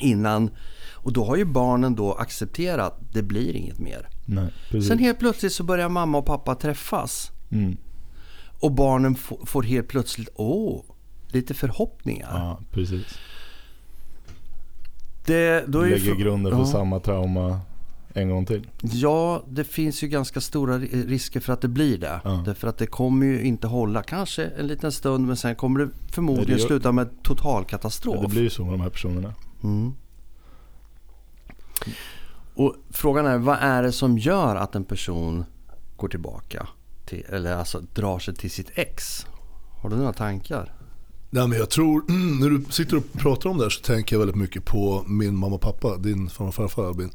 innan 0.00 0.50
och 0.94 1.12
då 1.12 1.24
har 1.24 1.36
ju 1.36 1.44
barnen 1.44 1.94
då 1.94 2.12
accepterat 2.12 3.00
det 3.12 3.22
blir 3.22 3.56
inget 3.56 3.78
mer. 3.78 4.08
Nej, 4.26 4.52
precis. 4.70 4.88
Sen 4.88 4.98
helt 4.98 5.18
plötsligt 5.18 5.52
så 5.52 5.64
börjar 5.64 5.88
mamma 5.88 6.18
och 6.18 6.26
pappa 6.26 6.54
träffas. 6.54 7.30
Mm. 7.50 7.76
Och 8.60 8.72
barnen 8.72 9.14
få- 9.14 9.46
får 9.46 9.62
helt 9.62 9.88
plötsligt, 9.88 10.28
åh, 10.34 10.82
lite 11.28 11.54
förhoppningar. 11.54 12.30
Ja, 12.32 12.60
precis. 12.70 13.18
Det, 15.26 15.64
då 15.68 15.80
är 15.80 15.90
Lägger 15.90 16.14
grunden 16.14 16.52
för 16.52 16.58
ja. 16.58 16.66
samma 16.66 17.00
trauma 17.00 17.60
en 18.14 18.30
gång 18.30 18.46
till. 18.46 18.66
Ja, 18.82 19.44
det 19.48 19.64
finns 19.64 20.02
ju 20.02 20.08
ganska 20.08 20.40
stora 20.40 20.78
ri- 20.78 21.06
risker 21.08 21.40
för 21.40 21.52
att 21.52 21.60
det 21.60 21.68
blir 21.68 21.98
det. 21.98 22.20
Ja. 22.24 22.42
Därför 22.46 22.68
att 22.68 22.78
det 22.78 22.86
kommer 22.86 23.26
ju 23.26 23.42
inte 23.42 23.66
hålla, 23.66 24.02
kanske 24.02 24.44
en 24.46 24.66
liten 24.66 24.92
stund, 24.92 25.26
men 25.26 25.36
sen 25.36 25.54
kommer 25.54 25.80
det 25.80 25.88
förmodligen 26.12 26.46
Det 26.56 26.60
gör- 26.60 26.68
sluta 26.68 26.92
med 26.92 27.06
Ja, 27.06 27.10
totalkatastrof. 27.22 28.22
det 28.22 28.28
blir 28.28 28.42
ju 28.42 28.50
så 28.50 28.64
med 28.64 28.72
de 28.74 28.80
här 28.80 28.90
personerna. 28.90 29.34
Mm. 29.62 29.92
Och 32.56 32.74
frågan 32.90 33.26
är, 33.26 33.38
vad 33.38 33.58
är 33.60 33.82
det 33.82 33.92
som 33.92 34.18
gör 34.18 34.56
att 34.56 34.74
en 34.74 34.84
person 34.84 35.44
går 35.96 36.08
tillbaka 36.08 36.68
till, 37.06 37.24
eller 37.28 37.56
alltså 37.56 37.82
drar 37.94 38.18
sig 38.18 38.34
till 38.34 38.50
sitt 38.50 38.70
ex? 38.74 39.26
Har 39.82 39.90
du 39.90 39.96
några 39.96 40.12
tankar? 40.12 40.72
Nej, 41.30 41.48
men 41.48 41.58
jag 41.58 41.70
tror, 41.70 42.04
när 42.40 42.50
du 42.50 42.72
sitter 42.72 42.96
och 42.96 43.12
pratar 43.12 43.50
om 43.50 43.58
det 43.58 43.64
här 43.64 43.70
så 43.70 43.82
tänker 43.82 44.16
jag 44.16 44.18
väldigt 44.18 44.36
mycket 44.36 44.64
på 44.64 45.04
min 45.06 45.36
mamma 45.36 45.54
och 45.54 45.60
pappa, 45.60 45.96
din 45.96 46.28
farmor 46.28 46.48
och 46.48 46.54
farfar 46.54 46.86
Albin. 46.86 47.10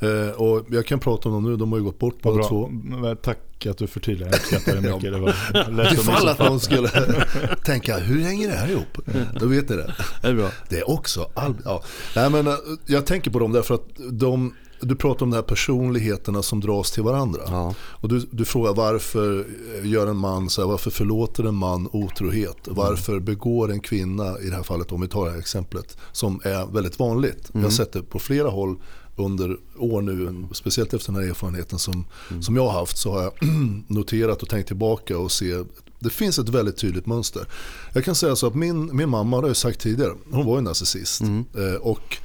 Eh, 0.00 0.30
och 0.30 0.66
jag 0.70 0.86
kan 0.86 0.98
prata 0.98 1.28
om 1.28 1.34
dem 1.34 1.44
nu, 1.44 1.56
de 1.56 1.72
har 1.72 1.78
ju 1.78 1.84
gått 1.84 1.98
bort 1.98 2.22
båda 2.22 2.48
två. 2.48 2.68
Men 2.68 3.16
Tack 3.16 3.66
att 3.66 3.78
du 3.78 3.86
förtydligar, 3.86 4.30
jag 4.30 4.36
uppskattar 4.36 4.74
det 4.74 4.80
mycket. 4.80 5.12
Det 5.12 5.18
var 5.20 5.92
Ifall 5.92 6.28
att 6.28 6.38
någon 6.38 6.60
skulle 6.60 6.88
tänka, 7.64 7.98
hur 7.98 8.20
hänger 8.20 8.48
det 8.48 8.54
här 8.54 8.70
ihop? 8.70 8.98
Då 9.40 9.46
vet 9.46 9.68
ni 9.68 9.76
det. 9.76 9.94
Det 10.22 10.28
är 10.28 10.34
bra. 10.34 10.50
Det 10.68 10.78
är 10.78 10.90
också 10.90 11.30
Albin. 11.34 11.62
Ja. 11.64 11.82
Nej, 12.16 12.30
men, 12.30 12.46
eh, 12.46 12.54
jag 12.86 13.06
tänker 13.06 13.30
på 13.30 13.38
dem 13.38 13.52
därför 13.52 13.74
att 13.74 13.88
de 14.10 14.54
du 14.82 14.96
pratar 14.96 15.26
om 15.26 15.30
de 15.30 15.36
här 15.36 15.42
personligheterna 15.42 16.42
som 16.42 16.60
dras 16.60 16.90
till 16.90 17.02
varandra. 17.02 17.42
Ja. 17.46 17.74
Och 17.80 18.08
du, 18.08 18.28
du 18.30 18.44
frågar 18.44 18.74
varför 18.74 19.46
gör 19.82 20.06
en 20.06 20.16
man 20.16 20.50
så 20.50 20.60
här, 20.62 20.68
varför 20.68 20.90
förlåter 20.90 21.44
en 21.44 21.54
man 21.54 21.88
otrohet? 21.92 22.56
Varför 22.64 23.20
begår 23.20 23.72
en 23.72 23.80
kvinna, 23.80 24.38
i 24.38 24.50
det 24.50 24.56
här 24.56 24.62
fallet 24.62 24.92
om 24.92 25.00
vi 25.00 25.08
tar 25.08 25.24
det 25.24 25.30
här 25.30 25.38
exemplet, 25.38 25.96
som 26.12 26.40
är 26.44 26.66
väldigt 26.66 26.98
vanligt. 26.98 27.50
Jag 27.52 27.62
har 27.62 27.70
sett 27.70 27.92
det 27.92 28.02
på 28.02 28.18
flera 28.18 28.48
håll 28.48 28.76
under 29.16 29.56
år 29.78 30.02
nu, 30.02 30.46
speciellt 30.52 30.94
efter 30.94 31.12
den 31.12 31.22
här 31.22 31.30
erfarenheten 31.30 31.78
som, 31.78 32.04
som 32.40 32.56
jag 32.56 32.62
har 32.62 32.80
haft 32.80 32.98
så 32.98 33.12
har 33.12 33.22
jag 33.22 33.32
noterat 33.86 34.42
och 34.42 34.48
tänkt 34.48 34.66
tillbaka 34.66 35.18
och 35.18 35.32
se 35.32 35.64
det 36.02 36.10
finns 36.10 36.38
ett 36.38 36.48
väldigt 36.48 36.76
tydligt 36.76 37.06
mönster. 37.06 37.46
Jag 37.94 38.04
kan 38.04 38.14
säga 38.14 38.36
så 38.36 38.46
att 38.46 38.54
min, 38.54 38.96
min 38.96 39.08
mamma, 39.08 39.36
har 39.36 39.46
jag 39.46 39.56
sagt 39.56 39.80
tidigare, 39.80 40.12
hon 40.30 40.46
var 40.46 40.56
ju 40.56 40.62
narcissist. 40.62 41.22
Eh, 41.22 41.80
och 41.80 42.18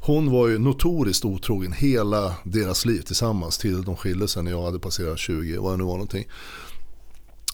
hon 0.00 0.30
var 0.30 0.48
ju 0.48 0.58
notoriskt 0.58 1.24
otrogen 1.24 1.72
hela 1.72 2.34
deras 2.44 2.84
liv 2.84 3.00
tillsammans 3.00 3.58
till 3.58 3.82
de 3.82 3.96
skilde 3.96 4.28
sig 4.28 4.42
när 4.42 4.50
jag 4.50 4.62
hade 4.62 4.78
passerat 4.78 5.18
20, 5.18 5.58
vad 5.58 5.72
det 5.72 5.76
nu 5.76 5.84
var 5.84 5.92
någonting. 5.92 6.24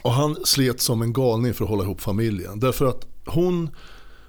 Och 0.03 0.13
han 0.13 0.37
slet 0.45 0.81
som 0.81 1.03
en 1.03 1.13
galning 1.13 1.55
för 1.55 1.65
att 1.65 1.71
hålla 1.71 1.85
ihop 1.85 2.01
familjen. 2.01 2.61
Därför 2.61 2.87
att 2.87 3.07
hon, 3.27 3.71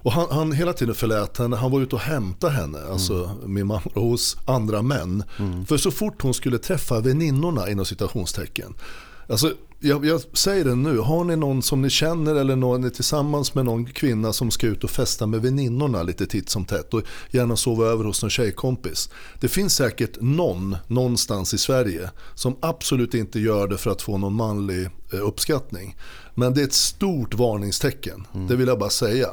och 0.02 0.12
han, 0.12 0.28
han 0.32 0.52
hela 0.52 0.74
tiden 0.74 0.96
förlät 0.96 1.38
henne, 1.38 1.56
han 1.56 1.72
var 1.72 1.82
ute 1.82 1.96
och 1.96 2.02
hämtade 2.02 2.54
henne, 2.54 2.80
alltså 2.92 3.32
min 3.46 3.68
mamma, 3.68 3.82
hos 3.94 4.38
andra 4.46 4.82
män. 4.82 5.24
För 5.68 5.78
så 5.78 5.92
fort 5.92 6.22
hon 6.22 6.34
skulle 6.34 6.58
träffa 6.58 7.00
väninnorna 7.00 7.70
inom 7.70 7.86
citationstecken. 7.86 8.74
Alltså, 9.30 9.54
jag, 9.80 10.06
jag 10.06 10.22
säger 10.34 10.66
det 10.66 10.76
nu, 10.76 10.98
har 10.98 11.24
ni 11.24 11.36
någon 11.36 11.62
som 11.62 11.82
ni 11.82 11.90
känner 11.90 12.36
eller 12.36 12.56
någon 12.56 12.84
är 12.84 12.90
tillsammans 12.90 13.56
med 13.56 13.66
någon 13.66 13.86
kvinna 13.86 14.34
som 14.34 14.52
ska 14.52 14.68
ut 14.68 14.84
och 14.84 14.90
festa 14.90 15.28
med 15.28 15.42
väninnorna 15.42 16.04
lite 16.04 16.26
titt 16.26 16.50
som 16.50 16.66
tätt 16.66 16.94
och 16.94 17.02
gärna 17.32 17.56
sova 17.56 17.86
över 17.86 18.04
hos 18.04 18.22
någon 18.22 18.30
tjejkompis. 18.30 19.10
Det 19.40 19.48
finns 19.48 19.76
säkert 19.76 20.22
någon 20.22 20.78
någonstans 20.88 21.54
i 21.54 21.58
Sverige 21.58 22.10
som 22.36 22.56
absolut 22.60 23.14
inte 23.14 23.40
gör 23.40 23.68
det 23.68 23.78
för 23.78 23.92
att 23.92 24.02
få 24.02 24.18
någon 24.18 24.34
manlig 24.34 24.90
eh, 25.14 25.28
uppskattning. 25.28 25.98
Men 26.36 26.54
det 26.54 26.62
är 26.62 26.66
ett 26.66 26.74
stort 26.74 27.34
varningstecken, 27.34 28.28
det 28.48 28.56
vill 28.56 28.68
jag 28.68 28.80
bara 28.80 28.90
säga. 28.90 29.30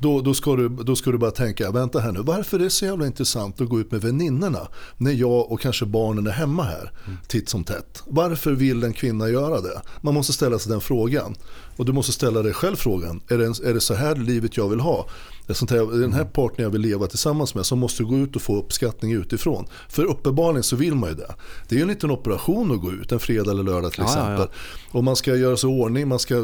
Då, 0.00 0.20
då, 0.20 0.34
ska 0.34 0.56
du, 0.56 0.68
då 0.68 0.96
ska 0.96 1.10
du 1.10 1.18
bara 1.18 1.30
tänka, 1.30 1.70
vänta 1.70 2.00
här 2.00 2.12
nu, 2.12 2.20
varför 2.22 2.58
är 2.58 2.64
det 2.64 2.70
så 2.70 2.84
jävla 2.84 3.06
intressant 3.06 3.60
att 3.60 3.68
gå 3.68 3.80
ut 3.80 3.92
med 3.92 4.00
väninnorna 4.00 4.68
när 4.96 5.12
jag 5.12 5.52
och 5.52 5.60
kanske 5.60 5.86
barnen 5.86 6.26
är 6.26 6.30
hemma 6.30 6.62
här 6.62 6.92
titt 7.28 7.48
som 7.48 7.64
tätt? 7.64 8.02
Varför 8.06 8.52
vill 8.52 8.84
en 8.84 8.92
kvinna 8.92 9.28
göra 9.28 9.60
det? 9.60 9.82
Man 10.00 10.14
måste 10.14 10.32
ställa 10.32 10.58
sig 10.58 10.72
den 10.72 10.80
frågan. 10.80 11.34
Och 11.76 11.86
du 11.86 11.92
måste 11.92 12.12
ställa 12.12 12.42
dig 12.42 12.52
själv 12.52 12.76
frågan, 12.76 13.20
är 13.28 13.38
det, 13.38 13.44
är 13.44 13.74
det 13.74 13.80
så 13.80 13.94
här 13.94 14.16
livet 14.16 14.56
jag 14.56 14.68
vill 14.68 14.80
ha? 14.80 15.06
Sånt 15.54 15.70
här, 15.70 16.00
den 16.00 16.12
här 16.12 16.24
partnern 16.24 16.62
jag 16.62 16.70
vill 16.70 16.80
leva 16.80 17.06
tillsammans 17.06 17.54
med 17.54 17.66
som 17.66 17.78
måste 17.78 18.04
gå 18.04 18.16
ut 18.16 18.36
och 18.36 18.42
få 18.42 18.58
uppskattning 18.58 19.12
utifrån. 19.12 19.66
För 19.88 20.04
uppenbarligen 20.04 20.62
så 20.62 20.76
vill 20.76 20.94
man 20.94 21.08
ju 21.08 21.16
det. 21.16 21.34
Det 21.68 21.74
är 21.74 21.76
ju 21.76 21.82
en 21.82 21.88
liten 21.88 22.10
operation 22.10 22.72
att 22.72 22.80
gå 22.80 22.92
ut 22.92 23.12
en 23.12 23.20
fredag 23.20 23.50
eller 23.50 23.62
lördag 23.62 23.92
till 23.92 24.02
Ja, 24.06 24.12
ja, 24.16 24.32
exempel. 24.32 24.56
Och 24.92 25.04
man 25.04 25.16
ska 25.16 25.36
göra 25.36 25.56
sig 25.56 25.70
i 25.70 25.72
ordning, 25.72 26.08
man 26.08 26.18
ska, 26.18 26.34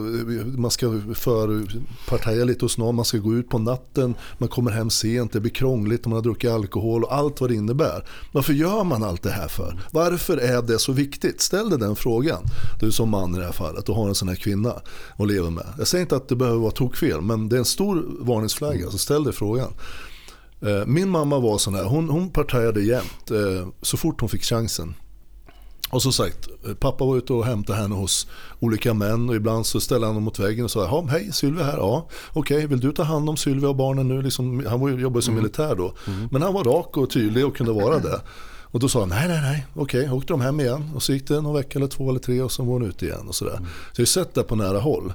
man 0.56 0.70
ska 0.70 1.00
förpartaja 1.14 2.44
lite 2.44 2.64
hos 2.64 2.78
någon, 2.78 2.94
man 2.94 3.04
ska 3.04 3.18
gå 3.18 3.34
ut 3.34 3.48
på 3.48 3.58
natten, 3.58 4.14
man 4.38 4.48
kommer 4.48 4.70
hem 4.70 4.90
sent, 4.90 5.32
det 5.32 5.40
blir 5.40 5.50
krångligt 5.50 6.00
och 6.02 6.10
man 6.10 6.16
har 6.16 6.22
druckit 6.22 6.50
alkohol 6.50 7.04
och 7.04 7.14
allt 7.14 7.40
vad 7.40 7.50
det 7.50 7.54
innebär. 7.54 8.04
Varför 8.32 8.52
gör 8.52 8.84
man 8.84 9.02
allt 9.02 9.22
det 9.22 9.30
här 9.30 9.48
för? 9.48 9.80
Varför 9.92 10.36
är 10.36 10.62
det 10.62 10.78
så 10.78 10.92
viktigt? 10.92 11.40
Ställ 11.40 11.70
dig 11.70 11.78
den 11.78 11.96
frågan, 11.96 12.42
du 12.80 12.92
som 12.92 13.10
man 13.10 13.34
i 13.34 13.38
det 13.38 13.44
här 13.44 13.52
fallet 13.52 13.88
och 13.88 13.96
har 13.96 14.08
en 14.08 14.14
sån 14.14 14.28
här 14.28 14.36
kvinna 14.36 14.72
att 15.16 15.28
leva 15.28 15.50
med. 15.50 15.66
Jag 15.78 15.86
säger 15.86 16.02
inte 16.02 16.16
att 16.16 16.28
det 16.28 16.36
behöver 16.36 16.58
vara 16.58 16.70
tokfel, 16.70 17.20
men 17.20 17.48
det 17.48 17.56
är 17.56 17.58
en 17.58 17.64
stor 17.64 18.06
varningsflagga, 18.20 18.78
så 18.78 18.84
alltså. 18.84 18.98
ställ 18.98 19.24
dig 19.24 19.32
frågan. 19.32 19.72
Eh, 20.60 20.86
min 20.86 21.08
mamma 21.08 21.38
var 21.38 21.58
sån 21.58 21.74
här, 21.74 21.84
hon, 21.84 22.08
hon 22.08 22.30
partajade 22.30 22.82
jämt 22.82 23.30
eh, 23.30 23.68
så 23.82 23.96
fort 23.96 24.20
hon 24.20 24.28
fick 24.28 24.42
chansen. 24.42 24.94
Och 25.90 26.02
som 26.02 26.12
sagt, 26.12 26.48
pappa 26.80 27.04
var 27.04 27.16
ute 27.16 27.32
och 27.32 27.44
hämtade 27.44 27.78
henne 27.78 27.94
hos 27.94 28.26
olika 28.60 28.94
män 28.94 29.28
och 29.28 29.34
ibland 29.34 29.66
så 29.66 29.80
ställde 29.80 30.06
han 30.06 30.14
dem 30.14 30.24
mot 30.24 30.38
väggen 30.38 30.64
och 30.64 30.70
sa 30.70 31.06
hej 31.10 31.32
Sylvia 31.32 31.64
här, 31.64 31.76
ja 31.76 32.08
okej 32.32 32.66
vill 32.66 32.80
du 32.80 32.92
ta 32.92 33.02
hand 33.02 33.28
om 33.28 33.36
Sylvia 33.36 33.68
och 33.68 33.76
barnen 33.76 34.08
nu? 34.08 34.22
Liksom, 34.22 34.66
han 34.66 34.98
jobbade 34.98 35.22
som 35.22 35.34
militär 35.34 35.74
då. 35.74 35.94
Men 36.30 36.42
han 36.42 36.54
var 36.54 36.64
rak 36.64 36.96
och 36.96 37.10
tydlig 37.10 37.46
och 37.46 37.56
kunde 37.56 37.72
vara 37.72 37.98
det. 37.98 38.20
Och 38.62 38.80
då 38.80 38.88
sa 38.88 39.00
han 39.00 39.08
nej, 39.08 39.28
nej, 39.28 39.40
nej, 39.40 39.66
okej, 39.74 40.10
åkte 40.10 40.32
de 40.32 40.40
hem 40.40 40.60
igen. 40.60 40.90
Och 40.94 41.02
så 41.02 41.12
gick 41.12 41.28
det 41.28 41.40
någon 41.40 41.54
vecka 41.56 41.78
eller 41.78 41.88
två 41.88 42.10
eller 42.10 42.20
tre 42.20 42.42
och 42.42 42.52
så 42.52 42.62
var 42.62 42.72
hon 42.72 42.86
ute 42.86 43.06
igen 43.06 43.28
och 43.28 43.34
sådär. 43.34 43.56
Så 43.92 44.00
jag 44.00 44.02
har 44.02 44.06
sett 44.06 44.34
det 44.34 44.42
på 44.42 44.56
nära 44.56 44.78
håll. 44.78 45.12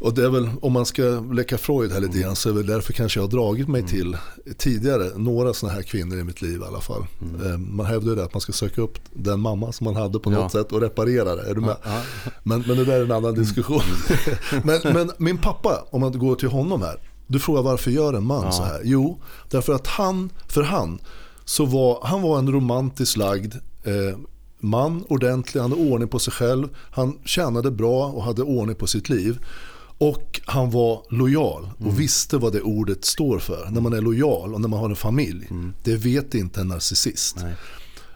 Och 0.00 0.14
det 0.14 0.24
är 0.24 0.28
väl, 0.30 0.50
om 0.62 0.72
man 0.72 0.86
ska 0.86 1.02
leka 1.32 1.58
Freud 1.58 1.92
här 1.92 2.00
lite 2.00 2.18
grann 2.18 2.36
så 2.36 2.48
är 2.48 2.52
det 2.52 2.58
väl 2.58 2.66
därför 2.66 2.92
kanske 2.92 3.20
jag 3.20 3.24
har 3.24 3.30
dragit 3.30 3.68
mig 3.68 3.86
till 3.86 4.16
tidigare 4.58 5.10
några 5.16 5.54
sådana 5.54 5.74
här 5.74 5.82
kvinnor 5.82 6.18
i 6.18 6.24
mitt 6.24 6.42
liv 6.42 6.60
i 6.60 6.64
alla 6.64 6.80
fall. 6.80 7.06
Eh, 7.44 7.58
Man 7.58 7.86
hävdar 7.86 8.08
ju 8.10 8.14
det 8.16 8.24
att 8.24 8.34
man 8.34 8.40
ska 8.40 8.52
söka 8.52 8.80
upp 8.82 8.98
den 9.14 9.40
mamma 9.40 9.72
som 9.72 9.84
man 9.84 9.96
hade 9.96 10.18
på 10.18 10.30
något 10.30 10.40
Ja. 10.54 10.60
sätt 10.60 10.72
och 10.72 10.80
reparera 10.80 11.36
det. 11.36 11.42
Är 11.50 11.54
du 11.54 11.60
med? 11.60 11.76
Ja. 11.84 12.00
Men, 12.42 12.64
men 12.66 12.76
det 12.76 12.84
där 12.84 13.00
är 13.00 13.04
en 13.04 13.12
annan 13.12 13.34
diskussion. 13.34 13.80
men, 14.64 14.80
men 14.84 15.10
min 15.18 15.38
pappa, 15.38 15.84
om 15.90 16.00
man 16.00 16.18
går 16.18 16.34
till 16.34 16.48
honom 16.48 16.82
här. 16.82 16.96
Du 17.26 17.38
frågar 17.38 17.62
varför 17.62 17.90
gör 17.90 18.12
en 18.14 18.24
man 18.26 18.42
Ja. 18.44 18.52
så 18.52 18.62
här? 18.62 18.80
Jo, 18.84 19.20
därför 19.50 19.72
att 19.72 19.86
han, 19.86 20.30
för 20.48 20.62
han, 20.62 20.98
så 21.44 21.64
var, 21.64 21.98
han 22.02 22.22
var 22.22 22.38
en 22.38 22.52
romantiskt 22.52 23.16
lagd 23.16 23.54
eh, 23.84 24.18
man, 24.60 25.04
ordentlig, 25.08 25.60
han 25.60 25.70
hade 25.72 25.82
ordning 25.90 26.08
på 26.08 26.18
sig 26.18 26.32
själv. 26.32 26.68
Han 26.90 27.18
tjänade 27.24 27.70
bra 27.70 28.06
och 28.06 28.22
hade 28.22 28.42
ordning 28.42 28.76
på 28.76 28.86
sitt 28.86 29.08
liv. 29.08 29.38
Och 30.00 30.40
han 30.46 30.70
var 30.70 31.02
lojal 31.10 31.70
och 31.78 32.00
visste 32.00 32.36
vad 32.38 32.52
det 32.52 32.60
ordet 32.60 33.04
står 33.04 33.38
för. 33.38 33.68
När 33.70 33.80
man 33.80 33.92
är 33.92 34.00
lojal 34.00 34.54
och 34.54 34.60
när 34.60 34.68
man 34.68 34.78
har 34.78 34.90
en 34.90 34.96
familj. 34.96 35.48
Det 35.84 35.96
vet 35.96 36.34
inte 36.34 36.60
en 36.60 36.68
narcissist. 36.68 37.36
Nej. 37.42 37.52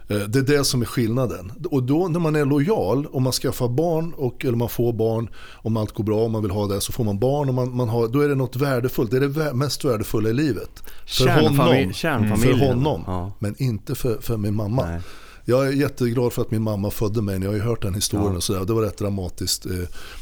Eh, 0.07 0.27
Det 0.27 0.39
är 0.39 0.43
det 0.57 0.63
som 0.63 0.81
är 0.81 0.85
skillnaden. 0.85 1.51
Och 1.71 1.83
då 1.83 2.07
när 2.07 2.19
man 2.19 2.35
är 2.35 2.45
lojal, 2.45 3.07
om 3.11 3.23
man 3.23 3.33
skaffar 3.33 3.67
barn 3.67 4.13
och, 4.13 4.45
eller 4.45 4.57
man 4.57 4.69
får 4.69 4.93
barn, 4.93 5.29
om 5.53 5.77
allt 5.77 5.91
går 5.93 6.03
bra, 6.03 6.25
om 6.25 6.31
man 6.31 6.41
vill 6.41 6.51
ha 6.51 6.67
det, 6.67 6.81
så 6.81 6.91
får 6.91 7.03
man 7.03 7.19
barn 7.19 7.47
och 7.49 7.55
man, 7.55 7.75
man 7.75 7.89
har, 7.89 8.07
då 8.07 8.21
är 8.21 8.27
det 8.29 8.35
något 8.35 8.55
värdefullt. 8.55 9.11
Det 9.11 9.17
är 9.17 9.21
det 9.21 9.53
mest 9.53 9.85
värdefulla 9.85 10.29
i 10.29 10.33
livet. 10.33 10.83
För 11.07 11.27
honom. 11.29 11.93
kärnfamiljen. 11.93 12.59
För 12.59 12.67
honom. 12.67 13.03
Ja. 13.07 13.31
Men 13.39 13.55
inte 13.57 13.95
för, 13.95 14.17
för 14.21 14.37
min 14.37 14.55
mamma. 14.55 14.85
Nej. 14.85 15.01
Jag 15.47 15.67
är 15.67 15.71
jätteglad 15.71 16.33
för 16.33 16.41
att 16.41 16.51
min 16.51 16.61
mamma 16.61 16.91
födde 16.91 17.21
mig. 17.21 17.39
Jag 17.41 17.47
har 17.49 17.55
ju 17.55 17.61
hört 17.61 17.81
den 17.81 17.93
historien 17.93 18.31
Ja. 18.31 18.37
och 18.37 18.43
sådär. 18.43 18.65
Det 18.65 18.73
var 18.73 18.81
rätt 18.81 18.97
dramatiskt. 18.97 19.65
eh. 19.65 19.71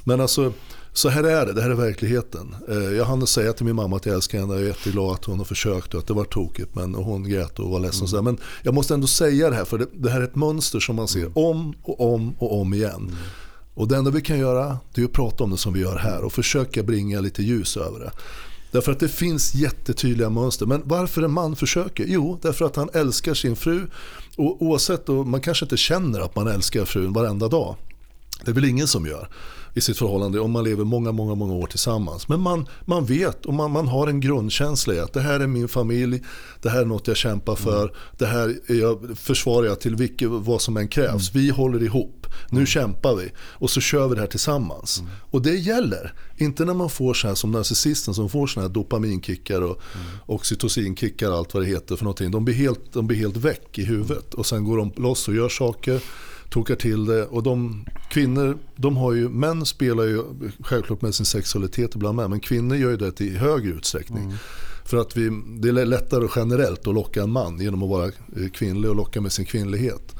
Men 0.03 0.21
alltså, 0.21 0.53
så 0.93 1.09
här 1.09 1.23
är 1.23 1.45
det. 1.45 1.53
Det 1.53 1.61
här 1.61 1.69
är 1.69 1.75
verkligheten. 1.75 2.55
Eh, 2.69 2.77
jag 2.77 3.05
hann 3.05 3.27
säga 3.27 3.53
till 3.53 3.65
min 3.65 3.75
mamma 3.75 3.95
att 3.95 4.05
jag 4.05 4.15
älskar 4.15 4.39
henne. 4.39 4.53
Jag 4.53 4.63
är 4.63 4.67
jätteglad 4.67 5.11
att 5.11 5.25
hon 5.25 5.37
har 5.37 5.45
försökt 5.45 5.93
och 5.93 5.99
att 5.99 6.07
det 6.07 6.13
var 6.13 6.25
tokigt. 6.25 6.75
Men 6.75 6.95
hon 6.95 7.23
grät 7.23 7.59
och 7.59 7.69
var 7.69 7.79
ledsen. 7.79 8.07
Mm. 8.07 8.23
Men 8.23 8.37
jag 8.63 8.73
måste 8.73 8.93
ändå 8.93 9.07
säga 9.07 9.49
det 9.49 9.55
här. 9.55 9.65
För 9.65 9.77
det, 9.77 9.87
det 9.93 10.09
här 10.09 10.19
är 10.19 10.23
ett 10.23 10.35
mönster 10.35 10.79
som 10.79 10.95
man 10.95 11.07
ser 11.07 11.37
om 11.37 11.73
och 11.83 12.13
om 12.13 12.35
och 12.39 12.61
om 12.61 12.73
igen. 12.73 13.15
Och 13.73 13.87
det 13.87 13.97
enda 13.97 14.11
vi 14.11 14.21
kan 14.21 14.39
göra 14.39 14.77
det 14.93 15.01
är 15.01 15.05
att 15.05 15.11
prata 15.11 15.43
om 15.43 15.51
det 15.51 15.57
som 15.57 15.73
vi 15.73 15.79
gör 15.79 15.97
här. 15.97 16.23
Och 16.23 16.33
försöka 16.33 16.83
bringa 16.83 17.21
lite 17.21 17.43
ljus 17.43 17.77
över 17.77 17.99
det. 17.99 18.11
Därför 18.71 18.91
att 18.91 18.99
det 18.99 19.09
finns 19.09 19.55
jättetydliga 19.55 20.29
mönster. 20.29 20.65
Men 20.65 20.81
varför 20.85 21.21
en 21.21 21.31
man 21.31 21.55
försöker? 21.55 22.05
Jo, 22.07 22.39
därför 22.41 22.65
att 22.65 22.75
han 22.75 22.89
älskar 22.93 23.33
sin 23.33 23.55
fru. 23.55 23.87
Och 24.37 24.61
oavsett, 24.61 25.09
och 25.09 25.27
man 25.27 25.41
kanske 25.41 25.65
inte 25.65 25.77
känner 25.77 26.19
att 26.19 26.35
man 26.35 26.47
älskar 26.47 26.85
frun 26.85 27.13
varenda 27.13 27.47
dag. 27.47 27.75
Det 28.45 28.51
är 28.51 28.55
väl 28.55 28.65
ingen 28.65 28.87
som 28.87 29.05
gör 29.05 29.29
i 29.73 29.81
sitt 29.81 29.97
förhållande 29.97 30.39
om 30.39 30.51
man 30.51 30.63
lever 30.63 30.83
många, 30.83 31.11
många, 31.11 31.35
många 31.35 31.53
år 31.53 31.67
tillsammans. 31.67 32.27
Men 32.27 32.39
man, 32.39 32.67
man 32.85 33.05
vet 33.05 33.45
och 33.45 33.53
man, 33.53 33.71
man 33.71 33.87
har 33.87 34.07
en 34.07 34.19
grundkänsla 34.19 34.93
i 34.93 34.99
att 34.99 35.13
det 35.13 35.21
här 35.21 35.39
är 35.39 35.47
min 35.47 35.67
familj, 35.67 36.21
det 36.61 36.69
här 36.69 36.81
är 36.81 36.85
något 36.85 37.07
jag 37.07 37.17
kämpar 37.17 37.55
för, 37.55 37.95
det 38.17 38.25
här 38.25 38.55
är 38.67 38.75
jag, 38.75 39.17
försvarar 39.17 39.67
jag 39.67 39.79
till 39.79 39.95
vilket, 39.95 40.29
vad 40.29 40.61
som 40.61 40.77
än 40.77 40.87
krävs. 40.87 41.35
Vi 41.35 41.49
håller 41.49 41.83
ihop, 41.83 42.27
nu 42.49 42.65
kämpar 42.65 43.15
vi. 43.15 43.31
Och 43.39 43.69
så 43.69 43.81
kör 43.81 44.07
vi 44.07 44.15
det 44.15 44.21
här 44.21 44.27
tillsammans. 44.27 45.03
Och 45.31 45.41
det 45.41 45.55
gäller, 45.55 46.13
inte 46.37 46.65
när 46.65 46.73
man 46.73 46.89
får 46.89 47.13
så 47.13 47.27
här 47.27 47.35
som 47.35 47.51
narcissisten 47.51 48.13
som 48.13 48.29
får 48.29 48.47
såna 48.47 48.67
här 48.67 48.73
dopaminkickar 48.73 49.61
och 49.61 49.81
oxytocinkickar 50.25 51.29
och 51.29 51.37
allt 51.37 51.53
vad 51.53 51.63
det 51.63 51.67
heter 51.67 51.95
för 51.95 52.03
någonting. 52.03 52.31
De 52.31 52.45
blir 52.45 52.55
helt, 52.55 52.93
de 52.93 53.07
blir 53.07 53.17
helt 53.17 53.37
väck 53.37 53.79
i 53.79 53.85
huvudet. 53.85 54.33
Och 54.33 54.45
sen 54.45 54.63
går 54.63 54.77
de 54.77 54.91
loss 54.95 55.27
och 55.27 55.35
gör 55.35 55.49
saker 55.49 56.01
tokar 56.49 56.75
till 56.75 57.05
det. 57.05 57.25
Och 57.25 57.43
de 57.43 57.85
kvinnor, 58.09 58.57
de 58.75 58.97
har 58.97 59.13
ju, 59.13 59.29
män 59.29 59.65
spelar 59.65 60.03
ju 60.03 60.23
självklart 60.59 61.01
med 61.01 61.15
sin 61.15 61.25
sexualitet 61.25 61.95
ibland 61.95 62.15
med, 62.15 62.29
men 62.29 62.39
kvinnor 62.39 62.77
gör 62.77 62.89
ju 62.89 62.97
det 62.97 63.21
i 63.21 63.37
högre 63.37 63.71
utsträckning. 63.71 64.33
För 64.85 64.97
att 64.97 65.17
vi, 65.17 65.29
det 65.59 65.69
är 65.69 65.85
lättare 65.85 66.27
generellt 66.35 66.87
att 66.87 66.93
locka 66.93 67.23
en 67.23 67.31
man 67.31 67.59
genom 67.59 67.83
att 67.83 67.89
vara 67.89 68.05
eh, 68.05 68.49
kvinnlig 68.53 68.89
och 68.89 68.95
locka 68.95 69.21
med 69.21 69.31
sin 69.31 69.45
kvinnlighet. 69.45 70.15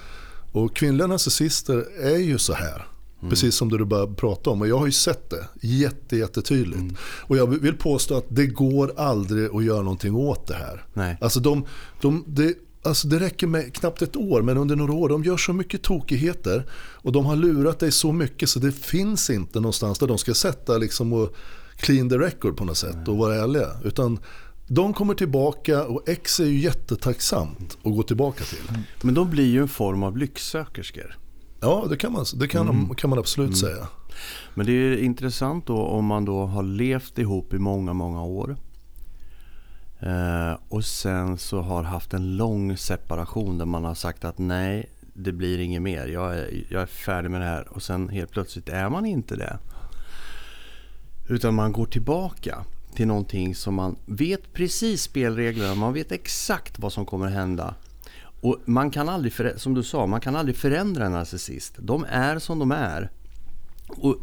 Och 0.52 0.76
kvinnliga 0.76 1.08
narcissister 1.08 1.86
är 2.02 2.18
ju 2.18 2.38
så 2.38 2.54
här. 2.54 2.88
Precis 3.30 3.56
som 3.56 3.70
det 3.70 3.78
du 3.78 3.86
började 3.86 4.14
prata 4.14 4.50
om. 4.50 4.62
Och 4.62 4.68
jag 4.68 4.78
har 4.78 4.86
ju 4.86 4.92
sett 4.92 5.30
det 5.30 5.48
jätte, 5.62 6.18
jättetydligt. 6.18 7.00
Och 7.02 7.38
jag 7.38 7.48
vill 7.48 7.78
påstå 7.78 8.18
att 8.18 8.26
det 8.30 8.46
går 8.46 8.94
aldrig 8.98 9.56
att 9.56 9.64
göra 9.64 9.82
någonting 9.82 10.16
åt 10.16 10.48
det 10.48 10.54
här. 10.54 10.86
Nej. 10.94 11.18
Alltså, 11.22 11.40
de, 11.40 11.66
de, 12.02 12.24
det, 12.28 12.54
alltså 12.84 13.08
det 13.08 13.20
räcker 13.20 13.48
med 13.48 13.74
knappt 13.74 14.02
ett 14.02 14.16
år, 14.16 14.42
men 14.42 14.58
under 14.58 14.76
några 14.76 14.94
år. 14.94 15.10
De 15.10 15.24
gör 15.24 15.38
så 15.38 15.54
mycket 15.54 15.84
tokigheter. 15.84 16.66
Och 16.76 17.12
de 17.12 17.26
har 17.26 17.36
lurat 17.36 17.80
dig 17.80 17.92
så 17.92 18.12
mycket 18.12 18.50
så 18.50 18.60
det 18.60 18.72
finns 18.72 19.30
inte 19.30 19.60
någonstans 19.60 20.00
där 20.00 20.08
de 20.08 20.18
ska 20.18 20.34
sätta 20.34 20.78
liksom 20.78 21.14
och 21.14 21.36
clean 21.76 22.10
the 22.10 22.18
record 22.18 22.58
på 22.58 22.66
något 22.66 22.78
sätt 22.78 23.08
och 23.08 23.18
vara 23.18 23.36
ärliga. 23.36 23.68
Utan 23.84 24.20
De 24.68 24.94
kommer 24.94 25.14
tillbaka 25.14 25.86
och 25.86 26.10
X 26.10 26.40
är 26.40 26.46
ju 26.46 26.60
jättetacksamt 26.60 27.78
att 27.84 27.96
gå 27.96 28.04
tillbaka 28.04 28.44
till. 28.44 28.78
Men 29.02 29.14
de 29.14 29.30
blir 29.30 29.48
ju 29.48 29.62
en 29.62 29.68
form 29.68 30.04
av 30.04 30.18
lycksökerskor. 30.18 31.18
Ja, 31.60 31.86
det 31.90 31.98
kan 31.98 32.14
man, 32.14 32.26
det 32.36 32.48
kan, 32.48 32.70
mm. 32.70 32.96
kan 32.96 33.10
man 33.10 33.20
absolut 33.20 33.48
mm. 33.48 33.60
säga. 33.60 33.88
Men 34.54 34.66
det 34.66 34.72
är 34.72 34.98
intressant 34.98 35.68
då 35.68 35.78
om 35.78 36.06
man 36.06 36.26
då 36.26 36.46
har 36.46 36.64
levt 36.64 37.20
ihop 37.20 37.54
i 37.54 37.58
många, 37.58 37.94
många 37.94 38.24
år. 38.24 38.58
Eh, 40.06 40.58
och 40.70 40.86
sen 40.86 41.38
så 41.38 41.62
har 41.62 41.84
haft 41.84 42.14
en 42.14 42.38
lång 42.38 42.78
separation 42.78 43.58
där 43.58 43.66
man 43.66 43.84
har 43.84 43.96
sagt 43.96 44.26
att 44.26 44.38
nej, 44.38 44.90
det 45.14 45.32
blir 45.32 45.60
inget 45.60 45.82
mer. 45.82 46.08
Jag 46.08 46.38
är, 46.38 46.64
jag 46.70 46.82
är 46.82 46.86
färdig 46.86 47.32
med 47.32 47.42
det 47.42 47.48
här. 47.48 47.68
Och 47.68 47.84
sen 47.84 48.10
helt 48.10 48.32
plötsligt 48.32 48.70
är 48.70 48.90
man 48.90 49.06
inte 49.06 49.36
det. 49.36 49.58
Utan 51.28 51.56
man 51.56 51.72
går 51.72 51.86
tillbaka 51.86 52.66
till 52.96 53.08
någonting 53.08 53.56
som 53.56 53.76
man 53.76 53.96
vet 54.06 54.54
precis 54.54 55.02
spelreglerna. 55.02 55.76
Man 55.76 55.94
vet 55.94 56.12
exakt 56.12 56.80
vad 56.80 56.94
som 56.94 57.06
kommer 57.06 57.28
hända. 57.28 57.76
Och 58.42 58.60
man 58.66 58.92
kan 58.92 59.10
aldrig, 59.10 59.34
som 59.56 59.74
du 59.74 59.84
sa, 59.84 60.06
man 60.06 60.22
kan 60.22 60.36
aldrig 60.36 60.58
förändra 60.58 61.06
en 61.06 61.12
narcissist. 61.12 61.74
De 61.78 62.06
är 62.10 62.40
som 62.40 62.60
de 62.60 62.72
är. 62.72 63.12
Och 63.88 64.18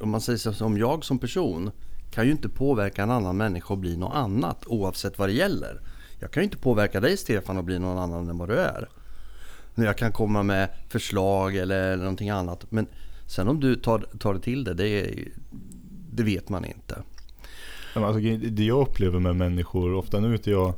om 0.00 0.10
man 0.10 0.20
säger 0.20 0.38
så 0.38 0.52
som 0.52 0.78
jag 0.78 1.04
som 1.04 1.18
person 1.18 1.70
kan 2.10 2.26
ju 2.26 2.30
inte 2.30 2.48
påverka 2.48 3.02
en 3.02 3.10
annan 3.10 3.36
människa 3.36 3.74
att 3.74 3.80
bli 3.80 3.96
något 3.96 4.14
annat 4.14 4.62
oavsett 4.66 5.18
vad 5.18 5.28
det 5.28 5.32
gäller. 5.32 5.80
Jag 6.18 6.30
kan 6.30 6.40
ju 6.40 6.44
inte 6.44 6.56
påverka 6.56 7.00
dig 7.00 7.16
Stefan 7.16 7.58
att 7.58 7.64
bli 7.64 7.78
någon 7.78 7.98
annan 7.98 8.30
än 8.30 8.38
vad 8.38 8.48
du 8.48 8.54
är. 8.54 8.88
Jag 9.74 9.96
kan 9.96 10.12
komma 10.12 10.42
med 10.42 10.68
förslag 10.88 11.56
eller 11.56 11.96
någonting 11.96 12.30
annat. 12.30 12.70
Men 12.70 12.86
sen 13.26 13.48
om 13.48 13.60
du 13.60 13.74
tar, 13.76 13.98
tar 14.18 14.34
det 14.34 14.40
till 14.40 14.64
det, 14.64 14.74
det, 14.74 15.14
det 16.12 16.22
vet 16.22 16.48
man 16.48 16.64
inte. 16.64 17.02
Alltså, 17.94 18.20
det 18.50 18.64
jag 18.64 18.88
upplever 18.88 19.20
med 19.20 19.36
människor, 19.36 19.94
ofta 19.94 20.20
nu 20.20 20.32
inte 20.32 20.50
jag, 20.50 20.74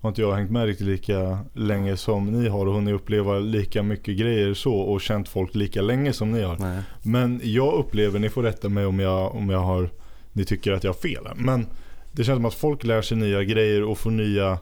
har 0.00 0.08
inte 0.08 0.20
jag 0.20 0.32
hängt 0.32 0.50
med 0.50 0.66
riktigt 0.66 0.86
lika 0.86 1.38
länge 1.52 1.96
som 1.96 2.26
ni 2.26 2.48
har 2.48 2.66
och 2.66 2.74
hunnit 2.74 2.94
uppleva 2.94 3.38
lika 3.38 3.82
mycket 3.82 4.18
grejer 4.18 4.54
så 4.54 4.74
och 4.74 5.00
känt 5.00 5.28
folk 5.28 5.54
lika 5.54 5.82
länge 5.82 6.12
som 6.12 6.30
ni 6.30 6.42
har. 6.42 6.56
Nej. 6.58 6.82
Men 7.02 7.40
jag 7.42 7.74
upplever, 7.74 8.18
ni 8.18 8.28
får 8.28 8.42
rätta 8.42 8.68
mig 8.68 8.86
om 8.86 9.00
jag, 9.00 9.34
om 9.34 9.50
jag 9.50 9.60
har, 9.60 9.90
ni 10.40 10.46
tycker 10.46 10.72
att 10.72 10.84
jag 10.84 10.92
har 10.92 11.00
fel. 11.00 11.28
Men 11.36 11.66
det 12.12 12.24
känns 12.24 12.36
som 12.36 12.44
att 12.44 12.54
folk 12.54 12.84
lär 12.84 13.02
sig 13.02 13.16
nya 13.16 13.44
grejer 13.44 13.82
och 13.82 13.98
får 13.98 14.10
nya 14.10 14.58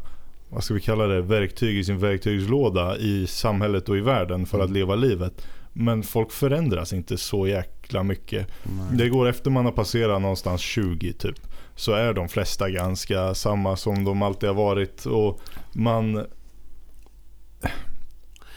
vad 0.48 0.64
ska 0.64 0.74
vi 0.74 0.80
kalla 0.80 1.06
det, 1.06 1.22
verktyg 1.22 1.78
i 1.78 1.84
sin 1.84 1.98
verktygslåda 1.98 2.96
i 2.96 3.26
samhället 3.26 3.88
och 3.88 3.96
i 3.96 4.00
världen 4.00 4.46
för 4.46 4.60
att 4.60 4.70
leva 4.70 4.94
livet. 4.94 5.46
Men 5.72 6.02
folk 6.02 6.32
förändras 6.32 6.92
inte 6.92 7.16
så 7.18 7.46
jäkla 7.46 8.02
mycket. 8.02 8.46
Nej. 8.62 8.98
Det 8.98 9.08
går 9.08 9.28
efter 9.28 9.50
man 9.50 9.64
har 9.64 9.72
passerat 9.72 10.22
någonstans 10.22 10.60
20 10.60 11.12
typ. 11.12 11.38
Så 11.74 11.92
är 11.92 12.12
de 12.12 12.28
flesta 12.28 12.70
ganska 12.70 13.34
samma 13.34 13.76
som 13.76 14.04
de 14.04 14.22
alltid 14.22 14.48
har 14.48 14.56
varit. 14.56 15.06
Och 15.06 15.40
man... 15.72 16.26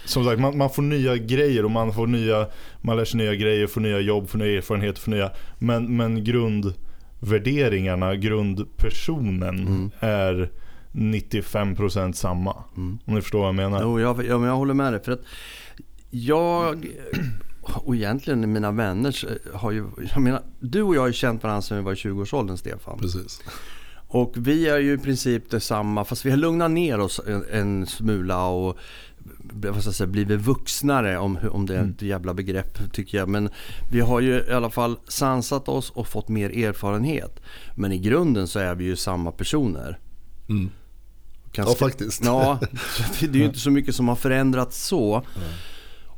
Som 0.05 0.25
sagt, 0.25 0.39
man, 0.39 0.57
man, 0.57 0.69
får 0.69 0.81
nya 0.81 1.17
grejer 1.17 1.65
och 1.65 1.71
man 1.71 1.93
får 1.93 2.07
nya... 2.07 2.47
Man 2.81 2.97
lär 2.97 3.05
sig 3.05 3.17
nya 3.17 3.35
grejer, 3.35 3.67
får 3.67 3.81
nya 3.81 3.99
jobb, 3.99 4.29
får 4.29 4.37
nya 4.37 4.57
erfarenheter, 4.57 5.01
får 5.01 5.11
nya... 5.11 5.31
Men, 5.59 5.97
men 5.97 6.23
grundvärderingarna, 7.21 8.15
grundpersonen 8.15 9.59
mm. 9.59 9.91
är 9.99 10.51
95% 10.91 12.13
samma. 12.13 12.63
Mm. 12.77 12.99
Om 13.05 13.15
ni 13.15 13.21
förstår 13.21 13.39
vad 13.39 13.47
jag 13.47 13.55
menar. 13.55 13.81
Jo, 13.81 13.99
jag, 13.99 14.25
jag, 14.25 14.45
jag 14.45 14.55
håller 14.55 14.73
med 14.73 14.93
dig. 14.93 15.03
För 15.03 15.11
att 15.11 15.21
jag 16.09 16.87
och 17.61 17.95
egentligen 17.95 18.53
mina 18.53 18.71
vänner 18.71 19.15
har 19.53 19.71
ju... 19.71 19.85
Jag 20.13 20.21
menar, 20.21 20.41
du 20.59 20.81
och 20.81 20.95
jag 20.95 21.01
har 21.01 21.07
ju 21.07 21.13
känt 21.13 21.43
varandra 21.43 21.61
sedan 21.61 21.77
vi 21.77 21.83
var 21.83 21.91
i 21.91 21.95
20-årsåldern, 21.95 22.57
Stefan. 22.57 22.99
Precis. 22.99 23.41
Och 24.07 24.33
vi 24.37 24.67
är 24.67 24.79
ju 24.79 24.93
i 24.93 24.97
princip 24.97 25.49
detsamma, 25.49 26.05
fast 26.05 26.25
vi 26.25 26.29
har 26.29 26.37
lugnat 26.37 26.71
ner 26.71 26.99
oss 26.99 27.21
en, 27.27 27.45
en 27.51 27.87
smula 27.87 28.45
och 28.45 28.77
vad 29.53 29.81
ska 29.81 29.87
jag 29.87 29.95
säga, 29.95 30.07
blivit 30.07 30.41
vuxnare 30.41 31.17
om, 31.17 31.39
om 31.51 31.65
det 31.65 31.75
är 31.75 31.85
ett 31.85 32.01
jävla 32.01 32.33
begrepp 32.33 32.91
tycker 32.93 33.17
jag. 33.17 33.29
Men 33.29 33.49
vi 33.91 33.99
har 33.99 34.19
ju 34.19 34.43
i 34.49 34.51
alla 34.51 34.69
fall 34.69 34.97
sansat 35.07 35.67
oss 35.67 35.89
och 35.89 36.07
fått 36.07 36.29
mer 36.29 36.65
erfarenhet. 36.65 37.41
Men 37.75 37.91
i 37.91 37.99
grunden 37.99 38.47
så 38.47 38.59
är 38.59 38.75
vi 38.75 38.83
ju 38.83 38.95
samma 38.95 39.31
personer. 39.31 39.99
Mm. 40.49 40.69
Ganska, 41.53 41.85
ja, 41.85 41.89
faktiskt. 41.89 42.25
Ja, 42.25 42.59
det 43.19 43.25
är 43.25 43.35
ju 43.35 43.45
inte 43.45 43.59
så 43.59 43.71
mycket 43.71 43.95
som 43.95 44.07
har 44.07 44.15
förändrats 44.15 44.87
så. 44.87 45.15
Mm. 45.15 45.27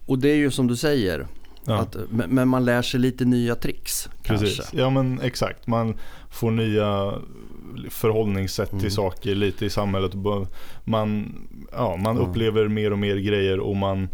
Och 0.05 0.19
det 0.19 0.29
är 0.29 0.35
ju 0.35 0.51
som 0.51 0.67
du 0.67 0.75
säger. 0.75 1.27
Ja. 1.65 1.79
Att, 1.79 1.95
men 2.09 2.47
man 2.47 2.65
lär 2.65 2.81
sig 2.81 2.99
lite 2.99 3.25
nya 3.25 3.55
tricks. 3.55 4.09
Precis. 4.23 4.57
Kanske. 4.57 4.77
Ja 4.77 4.89
men 4.89 5.21
exakt. 5.21 5.67
Man 5.67 5.97
får 6.29 6.51
nya 6.51 7.13
förhållningssätt 7.89 8.71
mm. 8.71 8.81
till 8.81 8.91
saker 8.91 9.35
lite 9.35 9.65
i 9.65 9.69
samhället. 9.69 10.11
Man, 10.83 11.35
ja, 11.71 11.95
man 11.95 12.17
mm. 12.17 12.29
upplever 12.29 12.67
mer 12.67 12.91
och 12.91 12.99
mer 12.99 13.15
grejer 13.15 13.59
och 13.59 13.75
man 13.75 14.09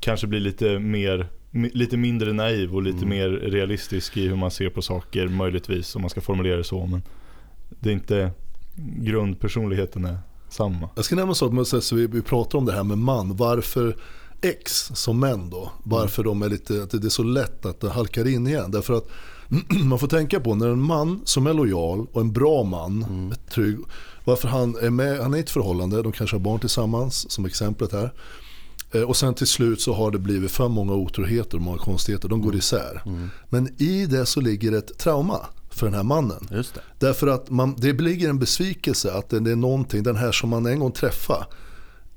kanske 0.00 0.26
blir 0.26 0.40
lite 0.40 0.78
mer 0.78 1.28
lite 1.52 1.96
mindre 1.96 2.32
naiv 2.32 2.74
och 2.74 2.82
lite 2.82 3.04
mm. 3.04 3.08
mer 3.08 3.28
realistisk 3.28 4.16
i 4.16 4.28
hur 4.28 4.36
man 4.36 4.50
ser 4.50 4.70
på 4.70 4.82
saker 4.82 5.28
möjligtvis 5.28 5.96
om 5.96 6.02
man 6.02 6.10
ska 6.10 6.20
formulera 6.20 6.56
det 6.56 6.64
så. 6.64 6.86
Men 6.86 7.02
det 7.80 7.88
är 7.88 7.92
inte 7.92 8.30
grundpersonligheten 8.98 10.04
är 10.04 10.18
samma. 10.48 10.88
Jag 10.94 11.04
ska 11.04 11.16
nämna 11.16 11.30
en 11.30 11.64
sak, 11.64 11.82
så 11.82 11.96
vi, 11.96 12.06
vi 12.06 12.22
pratar 12.22 12.58
om 12.58 12.64
det 12.64 12.72
här 12.72 12.84
med 12.84 12.98
man. 12.98 13.36
Varför 13.36 13.96
X 14.42 14.90
som 14.94 15.20
män 15.20 15.50
då, 15.50 15.72
varför 15.84 16.24
de 16.24 16.42
är 16.42 16.48
lite, 16.48 16.82
att 16.82 16.90
det 16.90 17.04
är 17.04 17.08
så 17.08 17.22
lätt 17.22 17.66
att 17.66 17.80
det 17.80 17.90
halkar 17.90 18.28
in 18.28 18.46
igen. 18.46 18.70
Därför 18.70 18.94
att 18.94 19.08
man 19.84 19.98
får 19.98 20.08
tänka 20.08 20.40
på 20.40 20.54
när 20.54 20.68
en 20.68 20.82
man 20.82 21.20
som 21.24 21.46
är 21.46 21.54
lojal 21.54 22.06
och 22.12 22.20
en 22.20 22.32
bra 22.32 22.62
man, 22.62 23.02
mm. 23.02 23.34
trygg, 23.50 23.78
varför 24.24 24.48
han 24.48 24.76
är 24.76 24.90
med, 24.90 25.20
han 25.20 25.34
är 25.34 25.38
i 25.38 25.40
ett 25.40 25.50
förhållande, 25.50 26.02
de 26.02 26.12
kanske 26.12 26.36
har 26.36 26.40
barn 26.40 26.60
tillsammans 26.60 27.30
som 27.30 27.44
exemplet 27.44 27.92
här. 27.92 28.12
Eh, 28.92 29.02
och 29.02 29.16
sen 29.16 29.34
till 29.34 29.46
slut 29.46 29.80
så 29.80 29.94
har 29.94 30.10
det 30.10 30.18
blivit 30.18 30.50
för 30.50 30.68
många 30.68 30.92
otroheter 30.92 31.56
och 31.56 31.62
många 31.62 31.78
konstigheter, 31.78 32.28
de 32.28 32.40
går 32.40 32.48
mm. 32.48 32.58
isär. 32.58 33.02
Mm. 33.06 33.30
Men 33.48 33.82
i 33.82 34.06
det 34.06 34.26
så 34.26 34.40
ligger 34.40 34.72
ett 34.72 34.98
trauma 34.98 35.40
för 35.70 35.86
den 35.86 35.94
här 35.94 36.02
mannen. 36.02 36.48
Därför 36.98 37.26
att 37.26 37.50
man, 37.50 37.74
det 37.78 37.92
ligger 37.92 38.28
en 38.28 38.38
besvikelse 38.38 39.12
att 39.12 39.28
det 39.28 39.36
är 39.36 39.56
någonting, 39.56 40.02
den 40.02 40.16
här 40.16 40.32
som 40.32 40.50
man 40.50 40.66
en 40.66 40.78
gång 40.78 40.92
träffade 40.92 41.46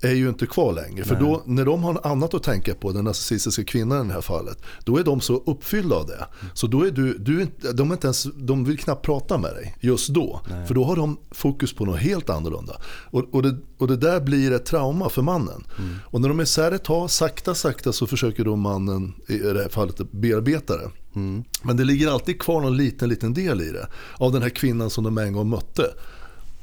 är 0.01 0.13
ju 0.13 0.29
inte 0.29 0.45
kvar 0.45 0.73
längre. 0.73 1.05
För 1.05 1.15
då, 1.15 1.43
när 1.45 1.65
de 1.65 1.84
har 1.84 1.99
annat 2.03 2.34
att 2.34 2.43
tänka 2.43 2.75
på, 2.75 2.91
den 2.91 3.05
narcissistiska 3.05 3.63
kvinnan 3.63 4.05
i 4.05 4.08
det 4.08 4.13
här 4.13 4.21
fallet, 4.21 4.58
då 4.86 4.97
är 4.97 5.03
de 5.03 5.21
så 5.21 5.43
uppfyllda 5.45 5.95
av 5.95 6.08
det. 6.08 6.27
Så 6.53 6.67
då 6.67 6.88
är 6.88 6.91
du, 6.91 7.17
du 7.17 7.47
de, 7.73 7.89
är 7.89 7.93
inte 7.93 8.08
ens, 8.08 8.23
de 8.23 8.65
vill 8.65 8.77
knappt 8.77 9.05
prata 9.05 9.38
med 9.38 9.55
dig 9.55 9.75
just 9.79 10.10
då. 10.10 10.41
Nej. 10.49 10.67
För 10.67 10.73
då 10.73 10.84
har 10.84 10.95
de 10.95 11.17
fokus 11.31 11.73
på 11.73 11.86
något 11.86 11.99
helt 11.99 12.29
annorlunda. 12.29 12.81
Och, 12.86 13.34
och, 13.34 13.43
det, 13.43 13.58
och 13.77 13.88
det 13.88 13.97
där 13.97 14.21
blir 14.21 14.51
ett 14.51 14.65
trauma 14.65 15.10
för 15.10 15.21
mannen. 15.21 15.63
Mm. 15.77 15.95
Och 16.03 16.21
när 16.21 16.29
de 16.29 16.39
är 16.39 16.43
isär 16.43 16.71
ett 16.71 16.84
tag, 16.84 17.10
sakta 17.10 17.55
sakta 17.55 17.93
så 17.93 18.08
försöker 18.08 18.43
då 18.43 18.55
mannen, 18.55 19.13
i 19.27 19.38
det 19.38 19.62
här 19.62 19.69
fallet, 19.69 20.12
bearbeta 20.12 20.77
det. 20.77 20.89
Mm. 21.15 21.43
Men 21.62 21.77
det 21.77 21.84
ligger 21.84 22.08
alltid 22.08 22.41
kvar 22.41 22.62
någon 22.62 22.77
liten, 22.77 23.10
liten 23.10 23.34
del 23.34 23.62
i 23.62 23.71
det. 23.71 23.88
Av 24.17 24.31
den 24.31 24.41
här 24.41 24.49
kvinnan 24.49 24.89
som 24.89 25.03
de 25.03 25.17
en 25.17 25.34
gång 25.34 25.49
mötte. 25.49 25.93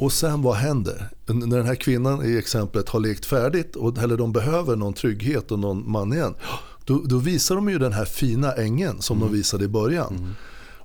Och 0.02 0.12
sen 0.12 0.42
vad 0.42 0.56
händer? 0.56 1.08
När 1.26 1.56
den 1.56 1.66
här 1.66 1.74
kvinnan 1.74 2.24
i 2.24 2.38
exemplet 2.38 2.88
har 2.88 3.00
lekt 3.00 3.26
färdigt 3.26 3.76
och, 3.76 3.98
eller 3.98 4.16
de 4.16 4.32
behöver 4.32 4.76
någon 4.76 4.92
trygghet 4.92 5.52
och 5.52 5.58
någon 5.58 5.90
man 5.90 6.12
igen. 6.12 6.34
Då, 6.84 7.02
då 7.04 7.18
visar 7.18 7.54
de 7.54 7.68
ju 7.68 7.78
den 7.78 7.92
här 7.92 8.04
fina 8.04 8.52
ängen 8.52 9.02
som 9.02 9.16
mm. 9.16 9.28
de 9.28 9.36
visade 9.36 9.64
i 9.64 9.68
början. 9.68 10.16
Mm. 10.16 10.34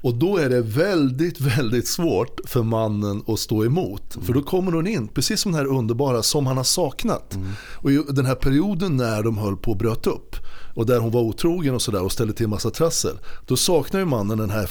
Och 0.01 0.15
då 0.15 0.37
är 0.37 0.49
det 0.49 0.61
väldigt, 0.61 1.41
väldigt 1.41 1.87
svårt 1.87 2.39
för 2.45 2.63
mannen 2.63 3.23
att 3.27 3.39
stå 3.39 3.65
emot. 3.65 4.15
Mm. 4.15 4.25
För 4.25 4.33
då 4.33 4.41
kommer 4.41 4.71
hon 4.71 4.87
in, 4.87 5.07
precis 5.07 5.41
som 5.41 5.51
den 5.51 5.59
här 5.61 5.77
underbara 5.77 6.23
som 6.23 6.47
han 6.47 6.57
har 6.57 6.63
saknat. 6.63 7.35
Mm. 7.35 7.47
Och 7.75 8.13
den 8.13 8.25
här 8.25 8.35
perioden 8.35 8.97
när 8.97 9.23
de 9.23 9.37
höll 9.37 9.57
på 9.57 9.71
att 9.71 9.77
bröt 9.77 10.07
upp 10.07 10.35
och 10.77 10.85
där 10.85 10.99
hon 10.99 11.11
var 11.11 11.21
otrogen 11.21 11.75
och 11.75 11.81
sådär 11.81 12.03
och 12.03 12.11
ställde 12.11 12.33
till 12.33 12.47
massa 12.47 12.69
trassel. 12.69 13.19
Då 13.45 13.57
saknar 13.57 13.99
ju 13.99 14.05
mannen 14.05 14.37
den 14.37 14.49
här 14.49 14.69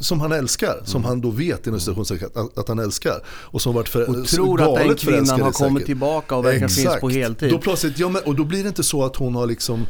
som 0.00 0.20
han 0.20 0.32
älskar, 0.32 0.72
mm. 0.72 0.86
som 0.86 1.04
han 1.04 1.20
då 1.20 1.30
vet 1.30 1.66
inom 1.66 1.80
att, 2.00 2.58
att 2.58 2.68
han 2.68 2.78
älskar. 2.78 3.22
Och 3.28 3.62
som 3.62 3.74
varit 3.74 3.88
för, 3.88 4.10
och 4.10 4.26
tror 4.26 4.62
att 4.62 4.86
den 4.86 4.96
kvinnan 4.96 5.40
har 5.40 5.52
kommit 5.52 5.86
tillbaka 5.86 6.36
och 6.36 6.44
verkligen 6.44 6.68
finns 6.68 7.00
på 7.00 7.08
heltid. 7.08 7.50
Då 7.50 7.58
plötsligt, 7.58 7.98
ja, 7.98 8.08
men, 8.08 8.22
och 8.22 8.34
då 8.34 8.44
blir 8.44 8.62
det 8.62 8.68
inte 8.68 8.82
så 8.82 9.04
att 9.04 9.16
hon 9.16 9.34
har 9.34 9.46
liksom 9.46 9.86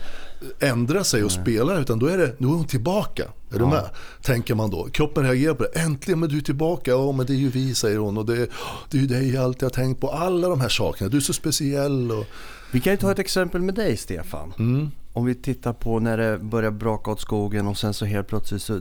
ändra 0.61 1.05
sig 1.05 1.24
och 1.24 1.33
Nej. 1.35 1.42
spela 1.42 1.79
utan 1.79 1.98
då 1.98 2.07
är, 2.07 2.18
det, 2.18 2.35
nu 2.38 2.46
är 2.46 2.51
hon 2.53 2.66
tillbaka. 2.66 3.22
Är 3.22 3.29
ja. 3.51 3.59
du 3.59 3.66
med? 3.66 3.90
Tänker 4.22 4.55
man 4.55 4.70
då. 4.70 4.88
Kroppen 4.92 5.24
reagerar 5.24 5.55
på 5.55 5.62
det. 5.62 5.81
Äntligen, 5.81 6.20
men 6.20 6.29
du 6.29 6.37
är 6.37 6.40
tillbaka. 6.40 6.90
Ja, 6.90 7.12
men 7.12 7.27
det 7.27 7.33
är 7.33 7.37
ju 7.37 7.48
vi, 7.48 7.74
säger 7.74 7.98
hon. 7.98 8.18
Och 8.18 8.27
det, 8.27 8.48
det 8.90 8.98
är 8.98 9.01
ju 9.01 9.07
dig 9.07 9.35
jag 9.35 9.44
alltid 9.44 9.62
har 9.62 9.70
tänkt 9.70 10.01
på. 10.01 10.11
Alla 10.11 10.48
de 10.48 10.61
här 10.61 10.68
sakerna. 10.68 11.11
Du 11.11 11.16
är 11.16 11.20
så 11.20 11.33
speciell. 11.33 12.12
Och... 12.12 12.24
Vi 12.70 12.81
kan 12.81 12.92
ju 12.92 12.96
ta 12.96 13.11
ett 13.11 13.18
exempel 13.18 13.62
med 13.62 13.74
dig, 13.74 13.96
Stefan. 13.96 14.55
Mm. 14.59 14.90
Om 15.12 15.24
vi 15.24 15.35
tittar 15.35 15.72
på 15.72 15.98
när 15.98 16.16
det 16.16 16.38
börjar 16.38 16.70
braka 16.70 17.11
åt 17.11 17.20
skogen 17.20 17.66
och 17.66 17.79
sen 17.79 17.94
så 17.94 18.05
helt 18.05 18.29
plötsligt 18.29 18.62
så 18.62 18.81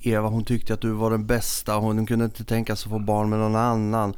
Eva 0.00 0.28
hon 0.28 0.44
tyckte 0.44 0.74
att 0.74 0.80
du 0.80 0.90
var 0.90 1.10
den 1.10 1.26
bästa. 1.26 1.74
Hon 1.74 2.06
kunde 2.06 2.24
inte 2.24 2.44
tänka 2.44 2.76
sig 2.76 2.86
att 2.86 2.92
få 2.92 2.98
barn 2.98 3.30
med 3.30 3.38
någon 3.38 3.56
annan. 3.56 4.14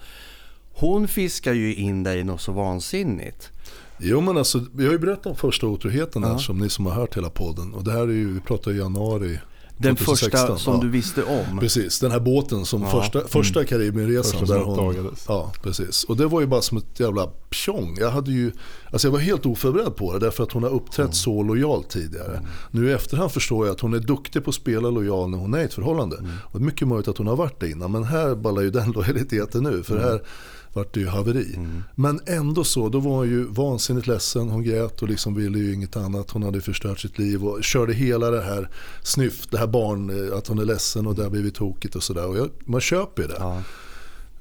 Hon 0.72 1.08
fiskar 1.08 1.52
ju 1.52 1.74
in 1.74 2.02
dig 2.02 2.24
något 2.24 2.40
så 2.40 2.52
vansinnigt. 2.52 3.50
Jo 3.98 4.20
men 4.20 4.38
alltså, 4.38 4.60
vi 4.74 4.84
har 4.84 4.92
ju 4.92 4.98
berättat 4.98 5.26
om 5.26 5.36
första 5.36 5.66
otroheten 5.66 6.24
här 6.24 6.30
ja. 6.30 6.38
som 6.38 6.58
ni 6.58 6.70
som 6.70 6.86
har 6.86 6.92
hört 6.92 7.16
hela 7.16 7.30
podden. 7.30 7.74
Och 7.74 7.84
det 7.84 7.92
här 7.92 8.00
är 8.00 8.06
ju, 8.12 8.32
vi 8.32 8.40
pratade 8.40 8.76
i 8.76 8.78
januari 8.78 9.38
Den 9.78 9.96
2016, 9.96 10.30
första 10.30 10.58
som 10.58 10.74
ja. 10.74 10.80
du 10.80 10.88
visste 10.88 11.22
om. 11.22 11.58
Precis, 11.60 12.00
den 12.00 12.10
här 12.10 12.20
båten 12.20 12.64
som 12.64 12.82
Ja. 12.82 12.90
första, 12.90 13.28
första 13.28 13.64
Karibienresan. 13.64 14.40
Första 14.40 14.54
där 14.54 14.62
som 14.62 14.78
hon. 14.78 15.14
Ja, 15.28 15.52
precis. 15.62 16.04
Och 16.04 16.16
det 16.16 16.26
var 16.26 16.40
ju 16.40 16.46
bara 16.46 16.62
som 16.62 16.78
ett 16.78 17.00
jävla 17.00 17.26
pjong. 17.50 17.96
Jag, 18.00 18.10
hade 18.10 18.30
ju, 18.30 18.52
alltså 18.92 19.08
jag 19.08 19.12
var 19.12 19.18
helt 19.18 19.46
oförberedd 19.46 19.96
på 19.96 20.12
det 20.12 20.18
därför 20.18 20.42
att 20.44 20.52
hon 20.52 20.62
har 20.62 20.70
uppträtt 20.70 21.14
så 21.14 21.42
lojalt 21.42 21.90
tidigare. 21.90 22.40
Nu 22.70 22.88
i 22.88 22.92
efterhand 22.92 23.32
förstår 23.32 23.66
jag 23.66 23.74
att 23.74 23.80
hon 23.80 23.94
är 23.94 23.98
duktig 23.98 24.44
på 24.44 24.48
att 24.50 24.54
spela 24.54 24.90
lojal 24.90 25.30
när 25.30 25.38
hon 25.38 25.54
är 25.54 25.58
i 25.58 25.64
ett 25.64 25.74
förhållande. 25.74 26.16
Och 26.42 26.60
det 26.60 26.64
är 26.64 26.66
mycket 26.66 26.88
möjligt 26.88 27.08
att 27.08 27.18
hon 27.18 27.26
har 27.26 27.36
varit 27.36 27.60
det 27.60 27.70
innan. 27.70 27.92
Men 27.92 28.04
här 28.04 28.34
ballar 28.34 28.62
ju 28.62 28.70
den 28.70 28.90
lojaliteten 28.94 29.62
nu. 29.62 29.82
För 29.82 29.98
här 29.98 30.22
vart 30.76 30.94
det 30.94 31.00
ju 31.00 31.06
haveri. 31.08 31.58
Men 31.94 32.20
ändå 32.26 32.64
så, 32.64 32.88
då 32.88 33.00
var 33.00 33.10
hon 33.16 33.28
ju 33.28 33.44
vansinnigt 33.44 34.06
ledsen. 34.06 34.48
Hon 34.50 34.62
grät 34.62 35.02
och 35.02 35.08
liksom 35.08 35.34
ville 35.34 35.58
ju 35.58 35.74
inget 35.74 35.96
annat. 35.96 36.30
Hon 36.30 36.42
hade 36.42 36.60
förstört 36.60 37.00
sitt 37.00 37.18
liv 37.18 37.44
och 37.44 37.64
körde 37.64 37.94
hela 37.94 38.30
det 38.30 38.42
här 38.42 38.68
snyft, 39.02 39.50
det 39.50 39.58
här 39.58 39.66
barn, 39.66 40.28
eh, 40.30 40.38
att 40.38 40.46
hon 40.46 40.58
är 40.58 40.64
ledsen 40.64 41.06
och 41.06 41.14
det 41.14 41.22
har 41.22 41.30
blivit 41.30 41.54
tokigt 41.54 41.94
och 41.96 42.02
sådär. 42.02 42.50
Man 42.64 42.80
köper 42.80 43.22
ju 43.22 43.28
det. 43.28 43.36
Ja. 43.38 43.62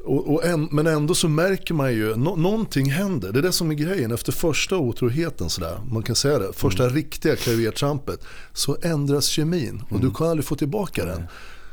Och, 0.07 0.33
och 0.33 0.45
en, 0.45 0.67
men 0.71 0.87
ändå 0.87 1.15
så 1.15 1.29
märker 1.29 1.73
man 1.73 1.93
ju, 1.93 2.15
nå, 2.15 2.35
någonting 2.35 2.91
händer. 2.91 3.31
Det 3.31 3.39
är 3.39 3.43
det 3.43 3.51
som 3.51 3.71
är 3.71 3.75
grejen. 3.75 4.11
Efter 4.11 4.31
första 4.31 4.77
otroheten, 4.77 5.49
sådär, 5.49 5.77
man 5.91 6.03
kan 6.03 6.15
säga 6.15 6.39
det, 6.39 6.53
första 6.53 6.83
Mm. 6.83 6.95
riktiga 6.95 7.35
klavertrampet, 7.35 8.25
så 8.53 8.77
ändras 8.81 9.25
kemin 9.25 9.81
och 9.85 9.91
Mm. 9.91 10.05
du 10.09 10.13
kan 10.15 10.27
aldrig 10.27 10.45
få 10.45 10.55
tillbaka 10.55 11.05
den. 11.05 11.23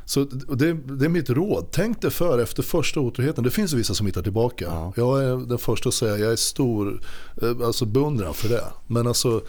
Så 0.04 0.20
och 0.48 0.56
det, 0.56 0.72
det 0.72 1.04
är 1.04 1.08
mitt 1.08 1.30
råd. 1.30 1.66
Tänk 1.70 2.02
dig 2.02 2.10
för 2.10 2.38
efter 2.38 2.62
första 2.62 3.00
otroheten. 3.00 3.44
Det 3.44 3.50
finns 3.50 3.72
vissa 3.72 3.94
som 3.94 4.06
hittar 4.06 4.22
tillbaka. 4.22 4.64
Ja. 4.64 4.92
Jag 4.96 5.24
är 5.24 5.48
den 5.48 5.58
första 5.58 5.88
att 5.88 5.94
säga 5.94 6.18
jag 6.18 6.32
är 6.32 6.36
stor 6.36 7.00
eh, 7.42 7.66
alltså 7.66 7.84
beundran 7.86 8.34
för 8.34 8.48
det. 8.48 8.64
Men 8.86 9.06
alltså 9.06 9.42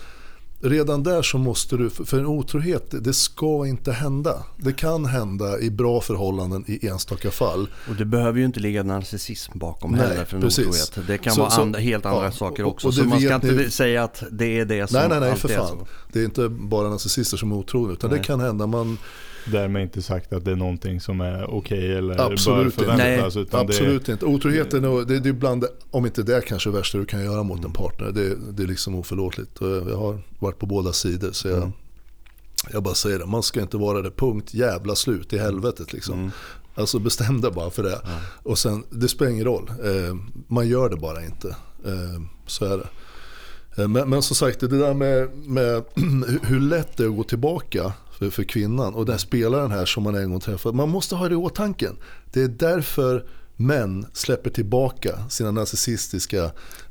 redan 0.61 1.03
där 1.03 1.21
så 1.21 1.37
måste 1.37 1.77
du, 1.77 1.89
för 1.89 2.19
en 2.19 2.25
otrohet 2.25 2.85
det- 3.03 3.13
ska 3.13 3.65
inte 3.67 3.91
hända. 3.91 4.43
Det 4.57 4.73
kan 4.73 5.05
hända 5.05 5.59
i 5.59 5.71
bra 5.71 6.01
förhållanden 6.01 6.63
i 6.67 6.87
enstaka 6.87 7.31
fall. 7.31 7.67
Och 7.89 7.95
det 7.95 8.05
behöver 8.05 8.39
ju 8.39 8.45
inte 8.45 8.59
ligga 8.59 8.83
narcissism 8.83 9.59
bakom 9.59 9.91
Nej, 9.91 9.99
heller 10.07 10.25
för 10.25 10.35
en 10.35 10.41
precis. 10.41 10.67
otrohet. 10.67 11.07
Det 11.07 11.17
kan 11.17 11.33
Så- 11.33 11.39
vara 11.41 11.49
så- 11.51 11.61
andra, 11.61 11.79
helt 11.79 12.05
andra 12.05 12.23
ja, 12.25 12.31
saker 12.31 12.63
och- 12.65 12.71
också. 12.71 12.87
och 12.87 12.93
så 12.93 13.01
det 13.01 13.07
man 13.07 13.21
ska 13.21 13.35
inte 13.35 13.51
ni- 13.51 13.69
säga 13.71 14.03
att 14.03 14.23
det 14.31 14.59
är 14.59 14.65
det 14.65 14.87
som 14.89 14.99
Nej, 14.99 15.09
nej, 15.09 15.19
nej, 15.19 15.35
för 15.35 15.49
är 15.49 15.57
fan. 15.57 15.67
så. 15.67 15.87
Det 16.13 16.19
är 16.19 16.23
inte 16.25 16.49
bara 16.49 16.89
narcissister 16.89 17.37
som 17.37 17.51
är 17.51 17.55
otrogna 17.55 17.93
utan 17.93 18.09
Nej. 18.09 18.19
det 18.19 18.25
kan 18.25 18.39
hända. 18.39 18.67
Man, 18.67 18.97
Därmed 19.51 19.81
inte 19.81 20.01
sagt 20.01 20.33
att 20.33 20.45
det 20.45 20.51
är 20.51 20.55
någonting 20.55 21.01
som 21.01 21.21
är 21.21 21.49
okej 21.53 21.93
eller 21.97 22.21
Absolut 22.21 22.57
bör 22.75 22.85
inte. 22.85 22.97
förväntas. 22.97 23.35
Utan 23.35 23.59
absolut 23.61 24.09
inte. 24.09 24.25
Otroheten 24.25 24.83
är, 24.83 25.05
det, 25.05 25.19
det 25.19 25.29
är 25.29 25.33
bland, 25.33 25.61
det- 25.61 25.69
om 25.91 26.05
inte 26.05 26.23
det 26.23 26.41
kanske 26.47 26.69
det 26.69 26.77
värsta 26.77 26.97
du 26.97 27.05
kan 27.05 27.23
göra 27.23 27.43
mot 27.43 27.65
en 27.65 27.71
partner. 27.73 28.11
Det, 28.11 28.35
det 28.51 28.63
är 28.63 28.67
liksom 28.67 28.95
oförlåtligt. 28.95 29.57
Och 29.57 29.67
Jag 29.69 29.97
har 29.97 30.21
varit 30.39 30.59
på 30.59 30.65
båda 30.65 30.93
sidor 30.93 31.31
så 31.31 31.47
jag, 31.47 31.57
Mm. 31.57 31.71
jag 32.73 32.83
bara 32.83 32.93
säger 32.95 33.19
det. 33.19 33.25
Man 33.25 33.43
ska 33.43 33.61
inte 33.61 33.77
vara 33.77 34.01
det. 34.01 34.11
Punkt 34.11 34.53
jävla 34.53 34.95
slut 34.95 35.33
i 35.33 35.37
helvetet 35.37 35.93
liksom. 35.93 36.19
Mm. 36.19 36.31
Alltså 36.75 36.99
bestäm 36.99 37.41
dig 37.41 37.51
bara 37.51 37.69
för 37.69 37.83
det. 37.83 37.99
Och 38.43 38.57
sen, 38.57 38.83
det 38.89 39.07
spelar 39.07 39.31
ingen 39.31 39.45
roll. 39.45 39.69
Eh, 39.83 40.15
man 40.47 40.67
gör 40.67 40.89
det 40.89 40.95
bara 40.97 41.25
inte. 41.25 41.47
Eh, 41.85 42.21
så 42.47 42.65
är 42.65 42.77
det. 42.77 42.87
Eh, 43.81 43.87
Men, 43.87 44.09
men 44.09 44.21
som 44.21 44.35
sagt, 44.35 44.59
det 44.59 44.67
där 44.67 44.93
med, 44.93 45.29
med 45.35 45.83
hur 46.43 46.59
lätt 46.59 46.97
det 46.97 47.03
är 47.03 47.07
att 47.07 47.15
gå 47.15 47.23
tillbaka 47.23 47.93
för, 48.17 48.29
för 48.29 48.43
kvinnan 48.43 48.93
och 48.93 49.05
den 49.05 49.19
spelaren 49.19 49.71
här 49.71 49.85
som 49.85 50.03
man 50.03 50.15
en 50.15 50.31
gång 50.31 50.39
träffade. 50.39 50.77
Man 50.77 50.89
måste 50.89 51.15
ha 51.15 51.29
det 51.29 51.33
i 51.33 51.37
åtanke. 51.37 51.89
Det 52.33 52.41
är 52.41 52.47
därför 52.47 53.25
män 53.55 54.05
släpper 54.13 54.49
tillbaka 54.49 55.29
sina 55.29 55.51
narcissistiska 55.51 56.43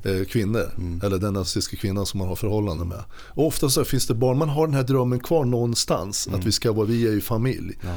eh, 0.02 0.24
kvinnor. 0.28 0.70
Eller 1.02 1.18
den 1.18 1.34
narcissistiska 1.34 1.76
kvinnan 1.76 2.06
som 2.06 2.18
man 2.18 2.28
har 2.28 2.36
förhållande 2.36 2.84
med. 2.84 3.04
Och 3.12 3.46
ofta 3.46 3.68
så 3.68 3.84
finns 3.84 4.06
det 4.06 4.14
barn, 4.14 4.38
man 4.38 4.48
har 4.48 4.66
den 4.66 4.76
här 4.76 4.82
drömmen 4.82 5.20
kvar 5.20 5.44
någonstans. 5.44 6.28
Att 6.32 6.44
vi 6.44 6.52
ska 6.52 6.72
vara, 6.72 6.86
vi 6.86 7.06
är 7.06 7.12
ju 7.12 7.20
familj. 7.20 7.78
Ja. 7.82 7.96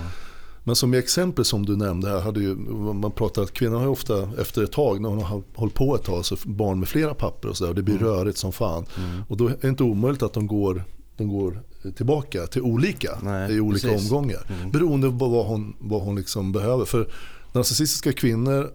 Men 0.68 0.76
som 0.76 0.94
i 0.94 0.98
exempel 0.98 1.46
som 1.46 1.66
du 1.66 1.76
nämnde 1.76 2.10
här, 2.10 2.20
hade 2.20 2.40
ju, 2.40 2.56
man 2.94 3.12
pratar 3.12 3.42
att 3.42 3.54
kvinnor 3.54 3.76
har 3.76 3.84
ju 3.84 3.90
ofta 3.90 4.30
efter 4.40 4.64
ett 4.64 4.72
tag, 4.72 5.02
när 5.02 5.10
hon 5.10 5.24
har 5.24 5.44
hållit 5.56 5.74
på 5.74 5.96
ett 5.96 6.04
tag, 6.04 6.26
så 6.26 6.38
barn 6.44 6.80
med 6.80 6.90
flera 6.90 7.14
papper 7.14 7.50
och 7.50 7.58
sådär. 7.58 7.70
Och 7.70 7.76
det 7.76 7.84
blir 7.84 7.98
rörigt 7.98 8.38
som 8.38 8.52
fan. 8.52 8.86
Och 9.28 9.38
då 9.38 9.48
är 9.48 9.58
det 9.62 9.68
inte 9.68 9.84
omöjligt 9.84 10.24
att 10.24 10.34
de 10.34 10.48
går, 10.48 10.84
de 11.18 11.28
går 11.28 11.62
tillbaka 11.96 12.48
till 12.48 12.62
olika 12.62 13.20
Nej, 13.22 13.56
i 13.56 13.60
olika 13.60 13.88
precis. 13.88 14.12
omgångar. 14.12 14.70
Beroende 14.74 15.10
på 15.10 15.28
vad 15.28 15.46
hon, 15.46 15.76
vad 15.80 16.02
hon 16.02 16.16
liksom 16.16 16.52
behöver. 16.52 16.86
För 16.86 17.08
narcissistiska 17.52 18.14
kvinnor 18.14 18.72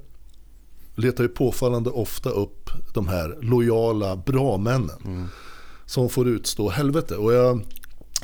letar 0.95 1.25
ju 1.25 1.29
påfallande 1.29 1.91
ofta 1.91 2.31
upp 2.31 2.71
de 2.95 3.09
här 3.09 3.39
lojala, 3.41 4.17
bra 4.17 4.57
männen. 4.57 5.29
Som 5.87 6.09
får 6.09 6.29
utstå 6.29 6.69
helvete. 6.69 7.17
Och 7.17 7.33
jag, 7.33 7.61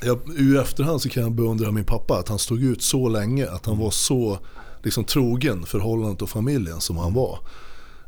jag, 0.03 0.21
I 0.39 0.57
efterhand 0.57 1.03
så 1.03 1.09
kan 1.09 1.23
jag 1.23 1.33
beundra 1.33 1.71
min 1.71 1.85
pappa. 1.85 2.19
Att 2.19 2.29
han 2.29 2.39
stod 2.39 2.63
ut 2.63 2.83
så 2.83 3.09
länge. 3.09 3.51
Att 3.51 3.67
han 3.67 3.79
var 3.79 3.91
så 3.91 4.39
liksom, 4.83 5.05
trogen 5.05 5.67
förhållandet 5.67 6.23
och 6.23 6.31
familjen 6.31 6.81
som 6.81 6.97
han 6.97 7.15
var. 7.15 7.39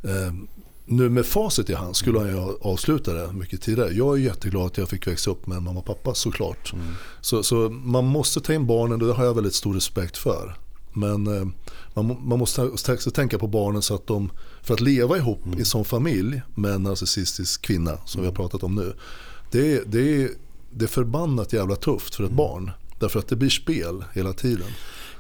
Eh, 0.05 0.33
nu 0.89 1.09
med 1.09 1.27
facit 1.27 1.71
i 1.71 1.75
hand 1.75 1.97
skulle 1.97 2.19
han 2.19 2.29
ju 2.29 2.35
ha 2.35 2.55
avslutat 2.61 3.15
det 3.15 3.33
mycket 3.33 3.63
tidigare. 3.63 3.93
Jag 3.93 4.17
är 4.17 4.21
jätteglad 4.21 4.67
att 4.67 4.79
jag 4.79 4.89
fick 4.89 5.07
växa 5.07 5.31
upp 5.31 5.47
med 5.47 5.57
en 5.57 5.63
mamma 5.63 5.81
och 5.81 5.87
pappa 5.87 6.15
såklart. 6.15 6.73
Så, 7.21 7.43
så 7.43 7.69
man 7.71 8.05
måste 8.05 8.41
ta 8.41 8.53
in 8.53 8.67
barnen 8.67 9.01
och 9.01 9.07
det 9.07 9.15
har 9.15 9.25
jag 9.25 9.35
väldigt 9.35 9.55
stor 9.55 9.75
respekt 9.75 10.17
för. 10.17 10.57
Men 10.93 11.27
eh, 11.27 11.49
man, 11.95 12.17
man 12.21 12.39
måste 12.39 12.63
också 12.63 13.11
tänka 13.11 13.39
på 13.39 13.47
barnen 13.47 13.83
så 13.83 13.95
att 13.95 14.07
de, 14.07 14.31
för 14.63 14.75
att 14.75 14.81
leva 14.81 15.17
ihop 15.17 15.41
i 15.59 15.65
som 15.65 15.85
familj 15.85 16.43
med 16.55 16.73
en 16.73 16.83
narcissistisk 16.83 17.63
kvinna 17.63 17.99
som 18.05 18.21
vi 18.21 18.27
har 18.27 18.35
pratat 18.35 18.63
om 18.63 18.75
nu. 18.75 18.93
Det 19.51 19.73
är, 19.73 19.83
det 19.87 20.31
det 20.71 20.85
är 20.85 20.89
förbannat 20.89 21.53
jävla 21.53 21.77
tufft 21.77 22.15
för 22.15 22.25
ett 22.25 22.33
barn. 22.33 22.71
Därför 22.99 23.19
att 23.19 23.29
det 23.29 23.37
blir 23.37 23.51
spel 23.51 24.05
hela 24.13 24.33
tiden. 24.33 24.69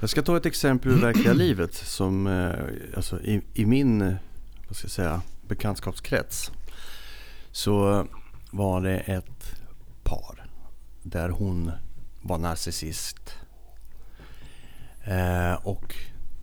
Jag 0.00 0.10
ska 0.10 0.22
ta 0.22 0.36
ett 0.36 0.46
exempel 0.46 0.92
ur 0.92 0.96
verkliga 0.96 1.32
livet 1.32 1.74
som 1.74 2.26
eh, 2.26 2.96
alltså, 2.96 3.20
i, 3.20 3.40
i 3.54 3.66
min 3.66 4.16
vad 4.68 4.76
ska 4.76 4.84
jag 4.84 4.90
säga, 4.90 5.20
bekantskapskrets 5.48 6.52
så 7.52 8.06
var 8.50 8.80
det 8.80 8.98
ett 8.98 9.54
par 10.02 10.46
där 11.02 11.28
hon 11.28 11.72
var 12.22 12.38
narcissist. 12.38 13.34
Eh, 15.04 15.52
och 15.52 15.94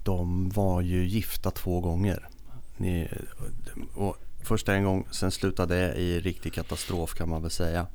de 0.04 0.50
var 0.50 0.82
ju 0.82 1.08
gifta 1.08 1.52
två 1.52 1.82
gånger. 1.82 2.30
Ni, 2.78 3.10
och 3.96 4.18
först 4.42 4.70
en 4.70 4.84
gång, 4.84 5.08
sen 5.12 5.32
slutade 5.32 5.76
det 5.76 5.94
i 5.94 6.20
riktig 6.20 6.54
katastrof 6.54 7.14
kan 7.14 7.30
man 7.30 7.42
väl 7.42 7.52
säga. 7.52 7.88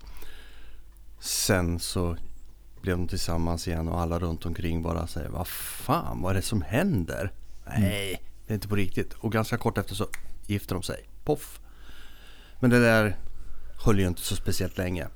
Sen 1.21 1.79
så 1.79 2.17
blev 2.81 2.97
de 2.97 3.09
tillsammans 3.09 3.69
igen 3.69 3.89
och 3.89 4.01
alla 4.01 4.19
runt 4.19 4.47
omkring 4.47 4.83
bara 4.83 5.07
säger 5.07 5.29
Vad 5.29 5.49
fan, 5.49 6.23
vad 6.23 6.31
är 6.31 6.35
det 6.35 6.43
som 6.43 6.63
händer? 6.63 7.33
Nej, 7.67 8.23
det 8.47 8.53
är 8.53 8.55
inte 8.55 8.69
på 8.69 8.77
riktigt. 8.77 9.13
Och 9.13 9.33
ganska 9.33 9.57
kort 9.57 9.79
efter 9.79 9.95
så 9.95 10.07
gifter 10.51 10.75
de 10.75 10.83
sig. 10.83 11.09
Poff. 11.25 11.61
Men 12.61 12.71
det 12.71 12.81
där 12.81 13.17
höll 13.85 14.01
ju 14.01 14.07
inte 14.07 14.21
så 14.21 14.37
speciellt 14.37 14.79
länge. 14.79 15.09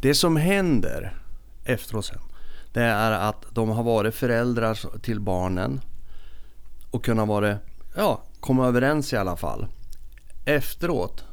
Det 0.00 0.14
som 0.14 0.36
händer 0.36 1.16
efteråt 1.64 2.04
sen. 2.04 2.20
Det 2.72 2.82
är 2.82 3.10
att 3.10 3.44
de 3.52 3.68
har 3.68 3.82
varit 3.82 4.14
föräldrar 4.14 4.98
till 5.00 5.20
barnen. 5.20 5.80
Och 6.90 7.04
kunnat 7.04 7.28
vara, 7.28 7.58
ja, 7.96 8.22
komma 8.40 8.66
överens 8.66 9.12
i 9.12 9.16
alla 9.16 9.36
fall. 9.36 9.66
Efteråt 10.44 11.24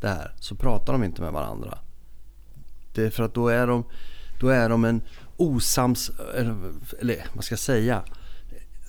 det 0.00 0.08
här 0.08 0.34
så 0.40 0.54
pratar 0.54 0.92
de 0.92 1.04
inte 1.04 1.22
med 1.22 1.32
varandra. 1.32 1.78
Det 2.94 3.04
är 3.04 3.10
för 3.10 3.22
att 3.22 3.34
då 3.34 3.48
är 3.48 3.66
de, 3.66 3.84
då 4.40 4.48
är 4.48 4.68
de 4.68 4.84
en 4.84 5.02
osams, 5.36 6.10
eller, 6.34 6.72
eller 7.00 7.26
vad 7.34 7.44
ska 7.44 7.52
jag 7.52 7.58
säga, 7.58 8.02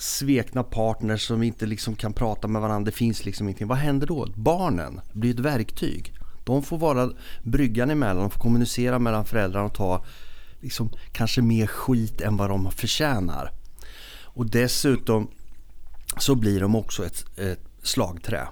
svekna 0.04 0.64
partners 0.64 1.28
som 1.28 1.44
inte 1.44 1.66
liksom 1.66 1.96
kan 1.96 2.14
prata 2.14 2.48
med 2.48 2.62
varandra. 2.62 2.86
Det 2.86 2.98
finns 2.98 3.26
liksom 3.26 3.48
ingenting. 3.48 3.68
Vad 3.68 3.78
händer 3.78 4.08
då? 4.08 4.28
Barnen 4.36 5.02
blir 5.14 5.34
ett 5.34 5.40
verktyg. 5.40 6.14
De 6.44 6.64
får 6.64 6.78
vara 6.78 7.12
bryggan 7.44 7.90
emellan, 7.90 8.22
de 8.22 8.30
får 8.30 8.40
kommunicera 8.40 9.00
mellan 9.00 9.26
föräldrarna 9.26 9.66
och 9.66 9.74
ta 9.74 10.06
liksom, 10.62 10.90
kanske 11.12 11.42
mer 11.42 11.68
skit 11.68 12.22
än 12.22 12.38
vad 12.38 12.50
de 12.50 12.72
förtjänar. 12.72 13.52
Och 14.24 14.50
dessutom 14.50 15.28
så 16.18 16.36
blir 16.36 16.60
de 16.60 16.76
också 16.76 17.06
ett, 17.06 17.40
ett 17.40 17.62
slagträ. 17.84 18.48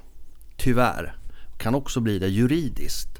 Tyvärr. 0.57 1.15
Kan 1.57 1.75
också 1.75 1.99
bli 1.99 2.19
det 2.19 2.27
juridiskt. 2.27 3.19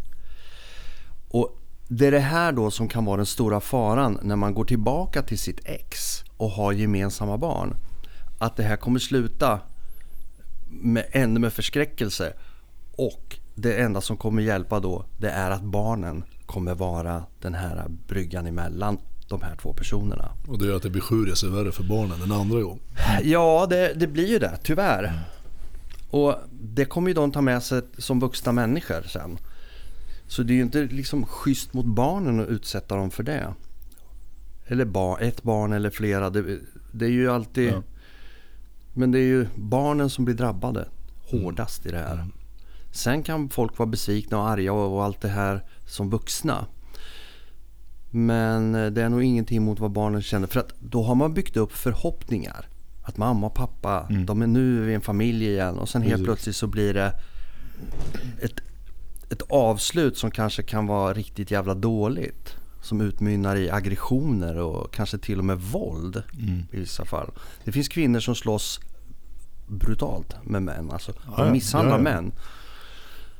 Och 1.29 1.57
det 1.87 2.07
är 2.07 2.11
det 2.11 2.19
här 2.19 2.51
då 2.51 2.71
som 2.71 2.87
kan 2.87 3.05
vara 3.05 3.17
den 3.17 3.25
stora 3.25 3.59
faran 3.59 4.19
när 4.21 4.35
man 4.35 4.53
går 4.53 4.65
tillbaka 4.65 5.21
till 5.21 5.39
sitt 5.39 5.59
ex 5.65 6.23
och 6.37 6.49
har 6.49 6.71
gemensamma 6.71 7.37
barn. 7.37 7.75
Att 8.41 8.56
det 8.56 8.63
här 8.63 8.75
kommer 8.75 8.99
sluta 8.99 9.60
med, 10.69 11.06
ännu 11.12 11.39
med 11.39 11.54
förskräckelse. 11.54 12.34
Och 12.91 13.39
det 13.56 13.82
enda 13.82 14.01
som 14.01 14.17
kommer 14.17 14.41
hjälpa 14.41 14.80
då 14.80 15.06
det 15.17 15.30
är 15.30 15.51
att 15.51 15.63
barnen 15.63 16.23
kommer 16.45 16.75
vara 16.75 17.23
den 17.41 17.54
här 17.54 17.86
bryggan 18.08 18.47
emellan 18.47 18.97
de 19.27 19.41
här 19.41 19.56
två 19.56 19.73
personerna. 19.73 20.32
Och 20.47 20.60
det 20.60 20.65
gör 20.65 20.75
att 20.75 20.84
det 20.84 20.89
blir 20.89 21.01
sju 21.01 21.25
resor 21.25 21.49
värre 21.49 21.71
för 21.71 21.84
barnen 21.84 22.21
en 22.21 22.32
andra 22.32 22.62
gång. 22.62 22.80
Ja, 23.23 23.67
det, 23.69 23.93
det 23.95 24.08
blir 24.08 24.27
ju 24.27 24.39
det, 24.39 24.58
tyvärr. 24.63 25.19
Och 26.10 26.36
det 26.51 26.86
kommer 26.86 27.08
ju 27.08 27.13
de 27.13 27.32
ta 27.32 27.41
med 27.41 27.63
sig 27.63 27.82
som 27.97 28.19
vuxna 28.19 28.51
människor 28.51 29.01
sen. 29.01 29.38
Så 30.27 30.43
det 30.43 30.54
är 30.54 30.56
ju 30.56 30.62
inte 30.62 30.84
liksom 30.84 31.25
schysst 31.25 31.73
mot 31.73 31.86
barnen 31.86 32.39
att 32.39 32.47
utsätta 32.47 32.95
dem 32.95 33.12
för 33.12 33.23
det. 33.23 33.54
eller 34.67 34.86
bar, 34.86 35.19
ett 35.19 35.43
barn 35.43 35.73
eller 35.73 35.89
flera. 35.89 36.30
Det, 36.30 36.60
det 36.91 37.06
är 37.06 37.10
ju 37.10 37.32
alltid... 37.32 37.71
Ja. 37.71 37.84
Men 38.93 39.12
det 39.12 39.19
är 39.19 39.23
ju 39.23 39.47
barnen 39.56 40.10
som 40.10 40.25
blir 40.25 40.36
drabbade 40.36 40.88
hårdast 41.32 41.86
i 41.86 41.91
det 41.91 41.97
här. 41.97 42.13
Mm. 42.13 42.32
Sen 42.91 43.23
kan 43.23 43.49
folk 43.49 43.77
vara 43.77 43.89
besvikna 43.89 44.38
och 44.38 44.49
arga 44.49 44.73
och, 44.73 45.04
allt 45.04 45.21
det 45.21 45.27
här 45.30 45.63
som 45.86 46.10
vuxna. 46.10 46.65
Men 48.10 48.75
eh, 48.75 48.86
det 48.91 49.01
är 49.04 49.10
nog 49.10 49.23
ingenting 49.23 49.63
mot 49.63 49.80
vad 49.80 49.91
barnen 49.91 50.21
känner. 50.21 50.47
För 50.47 50.60
att 50.60 50.73
då 50.80 51.04
har 51.04 51.15
man 51.15 51.34
byggt 51.34 51.58
upp 51.58 51.71
förhoppningar. 51.71 52.67
Att 53.04 53.17
mamma 53.17 53.47
och 53.47 53.54
pappa, 53.54 54.08
Mm. 54.10 54.25
de 54.25 54.41
är 54.41 54.47
nu 54.47 54.91
i 54.91 54.93
en 54.93 55.01
familj 55.01 55.45
igen. 55.47 55.77
Och 55.80 55.89
sen 55.89 56.01
helt 56.01 56.13
Precis. 56.13 56.25
plötsligt 56.25 56.56
så 56.56 56.67
blir 56.67 56.93
det 56.93 57.13
ett, 58.41 58.54
ett 59.30 59.41
avslut 59.49 60.17
som 60.17 60.32
kanske 60.32 60.63
kan 60.63 60.88
vara 60.88 61.13
riktigt 61.13 61.51
jävla 61.51 61.73
dåligt. 61.73 62.56
Som 62.81 63.01
utmynnar 63.01 63.55
i 63.55 63.69
aggressioner 63.69 64.57
och 64.57 64.93
kanske 64.93 65.17
till 65.17 65.39
och 65.39 65.45
med 65.45 65.59
våld 65.59 66.23
Mm. 66.39 66.59
i 66.71 66.79
vissa 66.79 67.05
fall. 67.05 67.31
Det 67.63 67.71
finns 67.71 67.87
kvinnor 67.87 68.19
som 68.19 68.35
slåss 68.35 68.79
brutalt 69.67 70.35
med 70.43 70.63
män. 70.63 70.91
Alltså 70.91 71.13
Ja, 71.37 71.45
ja. 71.45 71.51
misshandlar 71.51 71.91
Ja, 71.91 71.97
ja. 71.97 72.03
män. 72.03 72.31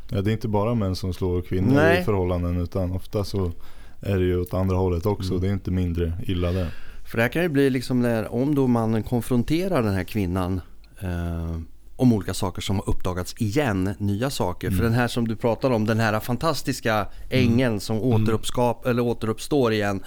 Ja, 0.10 0.22
det 0.22 0.32
är 0.32 0.34
inte 0.34 0.48
bara 0.48 0.76
män 0.76 0.96
som 0.96 1.14
slår 1.14 1.42
kvinnor 1.42 1.74
Nej. 1.74 2.02
i 2.02 2.04
förhållanden 2.04 2.58
utan 2.58 2.92
ofta 2.92 3.24
så 3.24 3.52
är 4.00 4.20
det 4.20 4.26
ju 4.26 4.40
åt 4.40 4.54
andra 4.54 4.76
hållet 4.76 5.06
också. 5.06 5.30
Mm. 5.30 5.42
Det 5.42 5.48
är 5.48 5.54
inte 5.54 5.72
mindre 5.72 6.14
illa 6.24 6.52
där. 6.52 6.68
För 7.06 7.18
det 7.18 7.22
här 7.24 7.30
kan 7.30 7.42
ju 7.42 7.50
bli 7.50 7.70
liksom 7.70 8.02
när, 8.02 8.34
om 8.34 8.56
då 8.56 8.68
mannen 8.68 9.04
konfronterar 9.04 9.84
den 9.84 9.94
här 9.94 10.04
kvinnan 10.04 10.62
eh, 11.00 11.58
om 12.02 12.14
olika 12.14 12.34
saker 12.34 12.62
som 12.62 12.76
har 12.76 12.90
uppdagats 12.90 13.36
igen, 13.38 13.96
nya 13.98 14.30
saker. 14.30 14.72
För 14.72 14.84
den 14.84 14.94
här 14.94 15.08
som 15.08 15.28
du 15.28 15.36
pratar 15.36 15.72
om, 15.72 15.86
den 15.86 16.00
här 16.00 16.20
fantastiska 16.20 17.08
ängeln 17.30 17.80
som 17.80 17.98
återuppskap, 18.02 18.86
eller 18.86 19.02
återuppstår 19.02 19.74
igen 19.74 20.04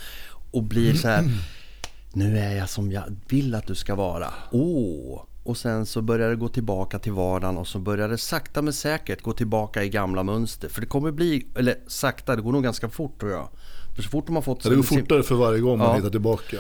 och 0.51 0.63
blir 0.63 0.95
så 0.95 1.09
här. 1.09 1.25
Nu 2.13 2.39
är 2.39 2.57
jag 2.57 2.69
som 2.69 2.93
jag 2.93 3.05
vill 3.29 3.55
att 3.55 3.67
du 3.67 3.75
ska 3.75 3.95
vara. 3.95 4.27
Åh! 4.53 5.23
Och 5.43 5.57
sen 5.57 5.87
så 5.87 6.03
börjar 6.03 6.31
det 6.31 6.37
gå 6.37 6.49
tillbaka 6.49 6.99
till 6.99 7.13
vardagen 7.13 7.57
och 7.59 7.67
så 7.67 7.79
börjar 7.79 8.09
det 8.09 8.19
sakta 8.19 8.63
men 8.63 8.73
säkert 8.73 9.23
gå 9.23 9.33
tillbaka 9.33 9.85
i 9.85 9.89
gamla 9.89 10.23
mönster. 10.23 10.69
För 10.69 10.81
det 10.81 10.87
kommer 10.87 11.11
bli, 11.13 11.47
eller 11.59 11.77
sakta, 11.87 12.37
det 12.37 12.43
går 12.43 12.53
nog 12.53 12.63
ganska 12.63 12.89
fort 12.89 13.21
tror 13.21 13.33
jag. 13.33 13.49
För 13.97 14.03
så 14.03 14.09
fort 14.09 14.27
de 14.27 14.35
har 14.35 14.43
fått... 14.43 14.65
Ja, 14.65 14.71
det 14.71 14.77
går 14.77 14.83
fortare 14.83 15.23
för 15.23 15.35
varje 15.35 15.61
gång 15.61 15.79
man 15.79 15.89
Ja. 15.89 15.95
hittar 15.97 16.11
tillbaka. 16.11 16.57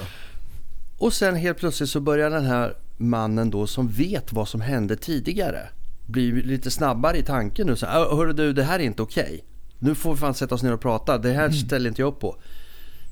Och 0.99 1.13
sen 1.13 1.37
helt 1.37 1.59
plötsligt 1.59 1.91
så 1.91 2.01
börjar 2.01 2.31
den 2.31 2.45
här 2.45 2.75
mannen 2.97 3.51
då 3.51 3.67
som 3.67 3.89
vet 3.89 4.33
vad 4.33 4.49
som 4.49 4.61
hände 4.61 4.97
tidigare 4.97 5.69
bli 6.07 6.33
lite 6.43 6.71
snabbare 6.71 7.19
i 7.19 7.23
tanken 7.23 7.67
nu. 7.67 7.77
Så, 7.77 7.87
"Ah, 7.87 8.17
Hörru 8.17 8.33
du, 8.33 8.53
det 8.53 8.63
här 8.65 8.79
är 8.79 8.83
inte 8.83 9.03
okej. 9.03 9.45
Nu 9.79 9.95
får 9.95 10.15
vi 10.15 10.21
fan 10.21 10.35
sätta 10.35 10.55
oss 10.55 10.63
ner 10.63 10.73
och 10.73 10.81
prata. 10.81 11.19
Det 11.19 11.33
här 11.33 11.51
ställer 11.51 11.89
inte 11.89 12.03
jag 12.03 12.09
upp 12.09 12.21
på. 12.21 12.37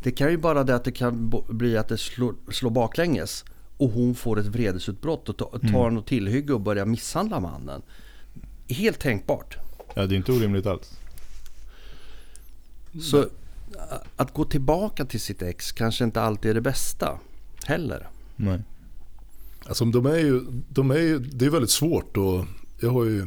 Det 0.02 0.10
kan 0.10 0.30
ju 0.30 0.36
bara 0.36 0.64
det 0.64 0.74
att 0.74 0.84
det 0.84 0.92
kan 0.92 1.32
bli 1.48 1.76
att 1.76 1.88
det 1.88 1.98
slår, 1.98 2.34
slår 2.52 2.70
baklänges. 2.70 3.44
Och 3.76 3.90
hon 3.90 4.14
får 4.14 4.38
ett 4.40 4.46
vredesutbrott 4.46 5.28
och 5.28 5.36
ta- 5.36 5.58
tar 5.72 5.90
något 5.90 6.06
tillhygge 6.06 6.52
och 6.52 6.60
börjar 6.60 6.84
misshandla 6.86 7.40
mannen. 7.40 7.82
Helt 8.68 8.98
tänkbart. 9.00 9.56
Ja, 9.94 10.06
det 10.06 10.14
är 10.14 10.16
inte 10.16 10.32
orimligt 10.32 10.66
alls. 10.66 10.90
Så 13.02 13.26
att 14.16 14.34
gå 14.34 14.44
tillbaka 14.44 15.04
till 15.04 15.20
sitt 15.20 15.42
ex 15.42 15.72
kanske 15.72 16.04
inte 16.04 16.20
alltid 16.22 16.50
är 16.50 16.54
det 16.54 16.60
bästa 16.60 17.18
heller. 17.64 18.08
Nej. 18.36 18.62
Alltså, 19.66 19.84
de 19.84 20.06
är 20.06 20.18
ju, 20.18 20.40
de 20.68 20.90
är 20.90 20.98
ju, 20.98 21.18
det 21.18 21.46
är 21.46 21.50
väldigt 21.50 21.70
svårt 21.70 22.16
och 22.16 22.44
jag 22.80 22.90
har 22.90 23.04
ju 23.04 23.20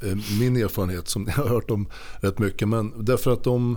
eh, 0.00 0.16
min 0.40 0.56
erfarenhet 0.56 1.08
som 1.08 1.26
jag 1.26 1.34
har 1.34 1.48
hört 1.48 1.70
om 1.70 1.88
rätt 2.20 2.38
mycket. 2.38 2.68
Men 2.68 3.04
därför 3.04 3.32
att 3.32 3.44
de, 3.44 3.76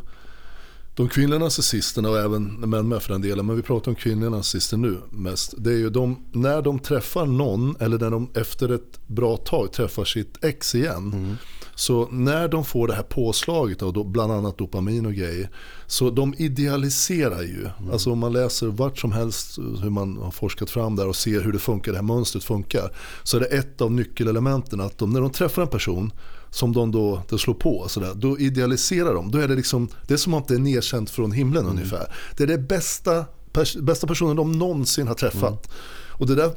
de 0.96 1.10
kvinnliga 1.10 1.40
narcissisterna 1.40 2.10
och 2.10 2.20
även 2.20 2.44
män 2.46 2.88
med 2.88 3.02
för 3.02 3.14
den 3.14 3.22
delen, 3.22 3.46
men 3.46 3.56
vi 3.56 3.62
pratar 3.62 3.92
om 3.92 3.96
kvinnliga 3.96 4.30
narcissister 4.30 4.78
nu 4.78 4.98
mest. 5.10 5.54
Det 5.58 5.70
är 5.70 5.78
ju 5.78 5.90
de, 5.90 6.26
när 6.32 6.62
de 6.62 6.80
träffar 6.80 7.26
någon 7.26 7.76
eller 7.80 8.00
när 8.00 8.12
de 8.12 8.30
efter 8.34 8.70
ett 8.70 9.08
bra 9.08 9.38
tag 9.38 9.74
träffar 9.74 10.06
sitt 10.06 10.44
ex 10.44 10.76
igen. 10.76 11.38
Så 11.76 12.08
när 12.12 12.48
de 12.48 12.66
får 12.66 12.88
det 12.88 12.94
här 12.94 13.04
påslaget 13.04 13.82
av 13.82 14.12
bland 14.12 14.32
annat 14.32 14.58
dopamin 14.58 15.06
och 15.06 15.14
grejer. 15.14 15.50
Så 15.88 16.10
de 16.10 16.34
idealiserar 16.38 17.42
ju. 17.42 17.70
Alltså 17.92 18.12
om 18.12 18.20
man 18.20 18.34
läser 18.34 18.68
vart 18.68 19.00
som 19.00 19.12
helst 19.12 19.58
hur 19.58 19.90
man 19.90 20.18
har 20.18 20.32
forskat 20.32 20.70
fram 20.70 20.96
där 20.96 21.08
och 21.08 21.16
ser 21.16 21.42
hur 21.42 21.52
det 21.52 21.60
funkar, 21.60 21.92
det 21.92 21.98
här 21.98 22.04
mönstret 22.04 22.44
funkar. 22.44 22.96
Så 23.24 23.38
är 23.38 23.42
det 23.42 23.46
ett 23.46 23.82
av 23.82 23.92
nyckelelementen 23.92 24.82
att 24.82 24.98
de, 24.98 25.10
när 25.10 25.22
de 25.22 25.30
träffar 25.30 25.62
en 25.62 25.68
person 25.68 26.14
som 26.50 26.74
de 26.74 26.92
då 26.92 27.22
det 27.30 27.38
slår 27.38 27.54
på, 27.54 27.86
så 27.88 28.00
där, 28.00 28.14
då 28.16 28.40
idealiserar 28.40 29.14
de. 29.14 29.32
Då 29.32 29.38
är 29.38 29.48
det, 29.48 29.56
liksom, 29.56 29.90
det 30.08 30.14
är 30.14 30.18
som 30.18 30.34
att 30.34 30.48
det 30.48 30.56
är 30.56 30.60
nedkänt 30.60 31.10
från 31.10 31.32
himlen 31.32 31.66
ungefär. 31.66 32.14
Det 32.38 32.44
är 32.44 32.48
det 32.48 32.58
bästa, 32.58 33.26
pers, 33.52 33.76
bästa 33.76 34.08
personen 34.08 34.36
de 34.36 34.52
någonsin 34.52 35.08
har 35.08 35.16
träffat. 35.16 35.72
Och 36.10 36.28
det 36.28 36.36
där 36.36 36.52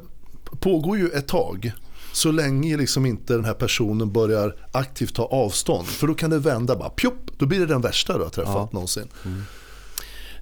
pågår 0.60 0.98
ju 0.98 1.08
ett 1.08 1.28
tag. 1.28 1.72
Så 2.16 2.30
länge 2.32 2.76
liksom 2.76 3.06
inte 3.06 3.32
den 3.34 3.44
här 3.44 3.54
personen 3.54 4.12
börjar 4.12 4.54
aktivt 4.72 5.14
ta 5.14 5.22
avstånd. 5.24 5.86
För 5.86 6.06
då 6.06 6.14
kan 6.14 6.30
det 6.30 6.38
vända 6.38 6.76
bara, 6.76 6.88
pjopp, 6.90 7.30
då 7.38 7.46
blir 7.46 7.60
det 7.60 7.66
den 7.66 7.80
värsta 7.80 8.18
du 8.18 8.22
har 8.24 8.30
träffat 8.30 8.54
Ja. 8.54 8.68
någonsin. 8.72 9.08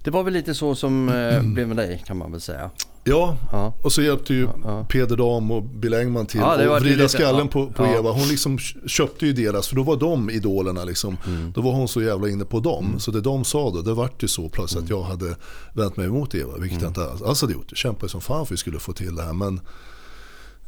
Det 0.03 0.11
var 0.11 0.23
väl 0.23 0.33
lite 0.33 0.53
så 0.55 0.75
som 0.75 1.09
eh, 1.09 1.41
blev 1.43 1.67
med 1.67 1.77
dig 1.77 2.03
kan 2.07 2.17
man 2.17 2.31
väl 2.31 2.41
säga. 2.41 2.69
Ja, 3.03 3.37
Ja. 3.51 3.73
och 3.83 3.91
så 3.91 4.01
hjälpte 4.01 4.33
ju 4.33 4.47
Ja. 4.63 4.85
Peder 4.89 5.17
Dam 5.17 5.51
och 5.51 5.63
Bill 5.63 5.93
Engman 5.93 6.25
till 6.25 6.39
Ja, 6.39 6.75
att 6.75 6.81
vrida 6.81 6.95
lite- 6.95 7.09
skallen 7.09 7.47
på, 7.47 7.67
på. 7.69 7.85
Eva. 7.85 8.11
Hon 8.11 8.27
liksom 8.27 8.57
köpte 8.87 9.25
ju 9.25 9.33
deras, 9.33 9.67
för 9.67 9.75
då 9.75 9.83
var 9.83 9.95
de 9.97 10.29
idolerna 10.29 10.83
liksom. 10.83 11.17
Mm. 11.27 11.51
Då 11.55 11.61
var 11.61 11.71
hon 11.71 11.87
så 11.87 12.01
jävla 12.01 12.29
inne 12.29 12.45
på 12.45 12.59
dem. 12.59 12.95
Så 12.99 13.11
det 13.11 13.21
de 13.21 13.43
sa 13.43 13.71
då, 13.71 13.81
det 13.81 13.93
vart 13.93 14.23
ju 14.23 14.27
så 14.27 14.49
plötsligt 14.49 14.83
att 14.83 14.89
jag 14.89 15.03
hade 15.03 15.35
vänt 15.73 15.97
mig 15.97 16.05
emot 16.07 16.35
Eva. 16.35 16.57
Vilket 16.57 16.81
jag 16.81 16.89
inte 16.89 17.09
alls 17.25 17.41
hade 17.41 17.53
gjort. 17.53 17.65
Jag 17.69 17.77
kämpade 17.77 18.09
som 18.11 18.21
fan 18.21 18.35
för 18.37 18.43
att 18.43 18.51
vi 18.51 18.57
skulle 18.57 18.79
få 18.79 18.93
till 18.93 19.15
det 19.15 19.23
här. 19.23 19.33
Men, 19.33 19.61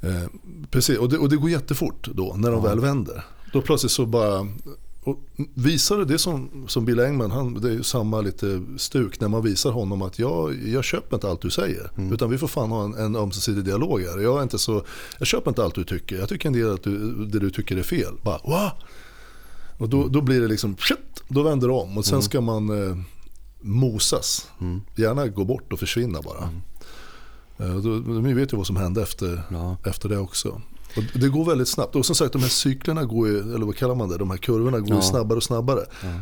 eh, 0.02 0.24
precis, 0.72 0.98
och 0.98 1.10
det, 1.10 1.18
och 1.18 1.30
det 1.30 1.36
går 1.36 1.50
jättefort 1.50 2.08
då 2.14 2.36
när 2.38 2.52
de 2.52 2.64
väl 2.64 2.80
vänder. 2.80 3.24
Då 3.54 3.62
plötsligt 3.62 3.92
så 3.92 4.06
bara 4.06 4.48
och 5.08 5.20
visar 5.54 5.98
du 5.98 6.06
det 6.06 6.20
som, 6.20 6.66
som 6.68 6.86
Bill 6.86 7.00
Engman, 7.00 7.32
han, 7.32 7.54
det 7.54 7.68
är 7.68 7.74
ju 7.74 7.84
samma 7.84 8.22
lite 8.22 8.64
stuk 8.78 9.20
när 9.20 9.28
man 9.28 9.44
visar 9.44 9.72
honom 9.72 10.02
att 10.02 10.20
jag, 10.20 10.68
jag 10.68 10.84
köper 10.84 11.16
inte 11.16 11.30
allt 11.30 11.42
du 11.42 11.50
säger. 11.50 11.92
Utan 12.14 12.30
vi 12.30 12.38
får 12.38 12.48
fan 12.48 12.72
ha 12.72 12.86
en, 12.86 12.94
en 12.94 13.16
ömsesidig 13.16 13.64
dialog 13.64 14.02
här. 14.02 14.20
Jag, 14.20 14.40
är 14.40 14.44
inte 14.44 14.60
så, 14.60 14.84
jag 15.18 15.28
köper 15.28 15.52
inte 15.52 15.64
allt 15.64 15.76
du 15.76 15.84
tycker. 15.84 16.16
Jag 16.16 16.30
tycker 16.30 16.48
en 16.48 16.54
del 16.54 16.74
att 16.74 16.84
du, 16.84 17.26
det 17.26 17.40
du 17.40 17.50
tycker 17.50 17.78
är 17.78 17.84
fel. 17.84 18.14
Bara, 18.22 18.40
Va? 18.44 18.72
Och 19.78 19.90
då, 19.90 20.08
då 20.08 20.22
blir 20.22 20.42
det 20.42 20.48
liksom, 20.48 20.78
shit, 20.78 21.24
då 21.28 21.44
vänder 21.44 21.68
det 21.68 21.74
om. 21.74 21.98
Och 21.98 22.06
sen 22.06 22.22
ska 22.22 22.42
man 22.42 22.90
eh, 22.90 22.98
mosas. 23.62 24.48
Gärna 24.96 25.28
gå 25.28 25.46
bort 25.46 25.74
och 25.74 25.80
försvinna 25.80 26.22
bara. 26.22 26.44
Eh, 26.44 26.50
då, 27.58 27.90
ni 27.90 28.34
vet 28.34 28.54
ju 28.54 28.58
vad 28.58 28.68
som 28.68 28.76
hände 28.76 29.02
efter, 29.02 29.42
Ja. 29.52 29.78
efter 29.86 30.10
det 30.10 30.18
också. 30.18 30.62
Och 30.98 31.04
det 31.20 31.28
går 31.30 31.46
väldigt 31.46 31.68
snabbt. 31.68 31.96
Och 31.96 32.06
som 32.06 32.16
sagt 32.16 32.34
de 32.34 32.42
här 32.42 32.50
cyklerna 32.50 33.04
går 33.04 33.28
ju, 33.28 33.40
eller 33.40 33.66
vad 33.66 33.76
kallar 33.76 33.96
man 33.96 34.10
det, 34.10 34.18
de 34.18 34.30
här 34.30 34.38
kurvorna 34.38 34.80
går 34.80 34.90
Ja. 34.96 35.02
snabbare 35.02 35.38
och 35.38 35.44
snabbare. 35.44 35.80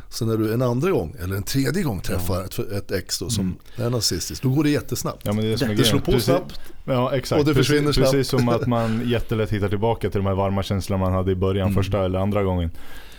Så 0.09 0.25
när 0.25 0.37
du 0.37 0.53
en 0.53 0.61
andra 0.61 0.91
gång, 0.91 1.15
eller 1.23 1.35
en 1.35 1.43
tredje 1.43 1.83
gång 1.83 1.99
träffar 1.99 2.43
ett, 2.43 2.59
ett 2.59 2.91
ex 2.91 3.19
då, 3.19 3.29
som 3.29 3.55
är 3.75 3.89
nazistiskt, 3.89 4.43
då 4.43 4.49
går 4.49 4.63
det 4.63 4.69
jättesnabbt. 4.69 5.21
Ja, 5.23 5.33
men 5.33 5.43
det, 5.45 5.53
är 5.53 5.57
som 5.57 5.69
är 5.69 5.75
det 5.75 5.83
slår 5.83 5.99
på 5.99 6.05
Precis- 6.11 6.25
snabbt. 6.25 6.59
Ja 6.85 7.11
exakt. 7.15 7.39
Och 7.39 7.45
det 7.47 7.53
försvinner 7.55 7.81
precis, 7.81 7.95
snabbt. 7.95 8.11
precis 8.11 8.29
som 8.29 8.49
att 8.49 8.67
man 8.67 9.01
jättelätt 9.09 9.49
hittar 9.51 9.69
tillbaka 9.69 10.09
till 10.09 10.19
de 10.19 10.25
här 10.27 10.35
varma 10.35 10.63
känslorna 10.63 11.03
man 11.05 11.13
hade 11.13 11.31
i 11.31 11.35
början, 11.35 11.67
Mm. 11.67 11.83
första 11.83 12.05
eller 12.05 12.19
andra 12.19 12.43
gången. 12.43 12.71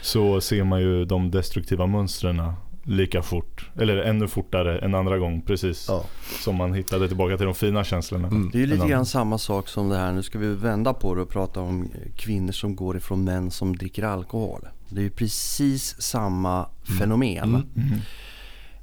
Så 0.02 0.40
ser 0.40 0.64
man 0.64 0.80
ju 0.80 1.04
de 1.04 1.30
destruktiva 1.30 1.86
mönstren 1.86 2.42
lika 2.86 3.22
fort, 3.22 3.70
eller 3.76 3.96
ännu 3.96 4.28
fortare 4.28 4.78
än 4.78 4.94
andra 4.94 5.18
gång. 5.18 5.42
Precis 5.42 5.86
Ja. 5.88 6.04
som 6.44 6.56
man 6.56 6.74
hittade 6.74 7.08
tillbaka 7.08 7.36
till 7.36 7.46
de 7.46 7.54
fina 7.54 7.84
känslorna. 7.84 8.28
Mm. 8.28 8.50
Det 8.52 8.62
är 8.62 8.66
lite 8.66 8.82
En 8.82 8.88
grann 8.88 9.06
samma 9.06 9.38
sak 9.38 9.68
som 9.68 9.88
det 9.88 9.96
här. 9.96 10.12
Nu 10.12 10.22
ska 10.22 10.38
vi 10.38 10.54
vända 10.54 10.94
på 10.94 11.14
det 11.14 11.20
och 11.22 11.28
prata 11.30 11.60
om 11.60 11.88
kvinnor 12.16 12.52
som 12.52 12.76
går 12.76 12.96
ifrån 12.96 13.24
män 13.24 13.50
som 13.50 13.76
dricker 13.76 14.02
alkohol. 14.02 14.68
Det 14.88 15.00
är 15.00 15.04
ju 15.04 15.10
precis 15.10 16.02
samma 16.02 16.68
fenomen. 16.98 17.66
Mm. 17.76 17.92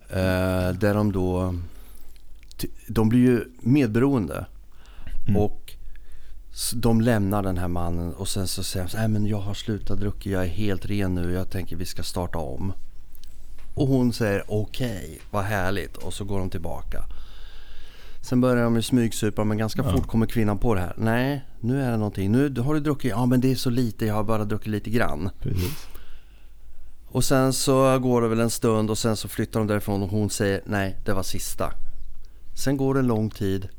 Eh, 0.10 0.74
där 0.80 0.94
de 0.94 1.12
då... 1.12 1.56
De 2.88 3.10
blir 3.10 3.20
ju 3.20 3.44
medberoende. 3.60 4.46
Mm. 5.28 5.42
Och 5.42 5.74
de 6.76 7.02
lämnar 7.02 7.44
den 7.44 7.58
här 7.58 7.68
mannen 7.68 8.14
och 8.14 8.28
sen 8.28 8.48
så 8.48 8.64
säger 8.64 8.86
de 8.86 8.92
så 8.92 8.98
här, 8.98 9.08
"Nej, 9.08 9.20
men 9.20 9.30
jag 9.30 9.40
har 9.40 9.54
slutat 9.54 10.00
dricka, 10.00 10.30
jag 10.30 10.44
är 10.44 10.48
helt 10.48 10.86
ren 10.86 11.16
nu, 11.16 11.32
jag 11.34 11.50
tänker 11.50 11.76
vi 11.76 11.86
ska 11.86 12.04
starta 12.04 12.38
om. 12.38 12.74
Och 13.74 13.88
hon 13.88 14.14
säger 14.14 14.44
okej, 14.48 15.22
vad 15.32 15.44
härligt 15.44 15.98
och 15.98 16.14
så 16.14 16.24
går 16.24 16.40
de 16.40 16.50
tillbaka. 16.50 17.06
Sen 18.22 18.42
börjar 18.42 18.64
de 18.64 18.82
smygsupa 18.82 19.44
men 19.44 19.58
ganska 19.58 19.84
fort 19.84 20.08
kommer 20.08 20.26
kvinnan 20.26 20.58
på 20.58 20.76
det 20.76 20.82
här. 20.82 20.94
Nej, 20.98 21.46
nu 21.60 21.82
är 21.82 21.92
det 21.92 21.98
någonting. 21.98 22.32
Nu 22.32 22.60
har 22.60 22.74
du 22.74 22.80
druckit, 22.80 23.12
ja 23.12 23.26
men 23.26 23.42
det 23.42 23.52
är 23.52 23.56
så 23.56 23.70
lite, 23.70 24.06
jag 24.06 24.14
har 24.14 24.24
bara 24.24 24.46
druckit 24.46 24.68
lite 24.68 24.90
grann. 24.90 25.30
Precis. 25.40 25.88
Och 27.08 27.24
sen 27.24 27.54
så 27.54 28.00
går 28.00 28.22
det 28.22 28.28
väl 28.28 28.40
en 28.40 28.50
stund 28.50 28.90
och 28.90 28.98
sen 28.98 29.16
så 29.16 29.28
flyttar 29.28 29.60
de 29.60 29.68
därifrån 29.68 30.04
och 30.04 30.10
hon 30.10 30.30
säger 30.30 30.62
nej, 30.66 30.98
det 31.06 31.14
var 31.14 31.24
sista. 31.24 31.74
Sen 32.56 32.78
går 32.78 32.94
det 32.94 33.00
en 33.00 33.08
lång 33.08 33.30
tid 33.30 33.70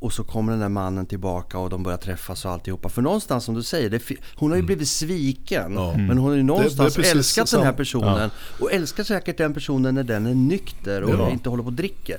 och 0.00 0.12
så 0.12 0.24
kommer 0.24 0.52
den 0.52 0.60
där 0.60 0.68
mannen 0.68 1.06
tillbaka 1.06 1.58
och 1.58 1.70
de 1.70 1.82
börjar 1.82 1.98
träffas 1.98 2.44
och 2.44 2.50
alltihopa. 2.50 2.88
För 2.88 3.02
någonstans 3.02 3.44
som 3.44 3.54
du 3.54 3.62
säger, 3.62 3.90
det, 3.90 4.02
hon 4.36 4.50
har 4.50 4.56
ju 4.56 4.62
blivit 4.62 4.88
sviken. 4.88 5.74
Ja. 5.74 5.94
Men 5.96 6.18
hon 6.18 6.28
har 6.30 6.36
ju 6.36 6.42
någonstans 6.42 6.96
precis 6.96 7.14
älskat 7.14 7.50
den 7.50 7.62
här 7.62 7.72
personen. 7.72 8.30
Och 8.60 8.72
älskar 8.72 9.04
säkert 9.04 9.38
den 9.38 9.54
personen 9.54 9.94
när 9.94 10.02
den 10.04 10.26
är 10.26 10.34
nykter 10.34 11.02
och 11.02 11.10
Ja. 11.10 11.30
inte 11.30 11.48
håller 11.48 11.62
på 11.62 11.66
och 11.66 11.72
dricker. 11.72 12.16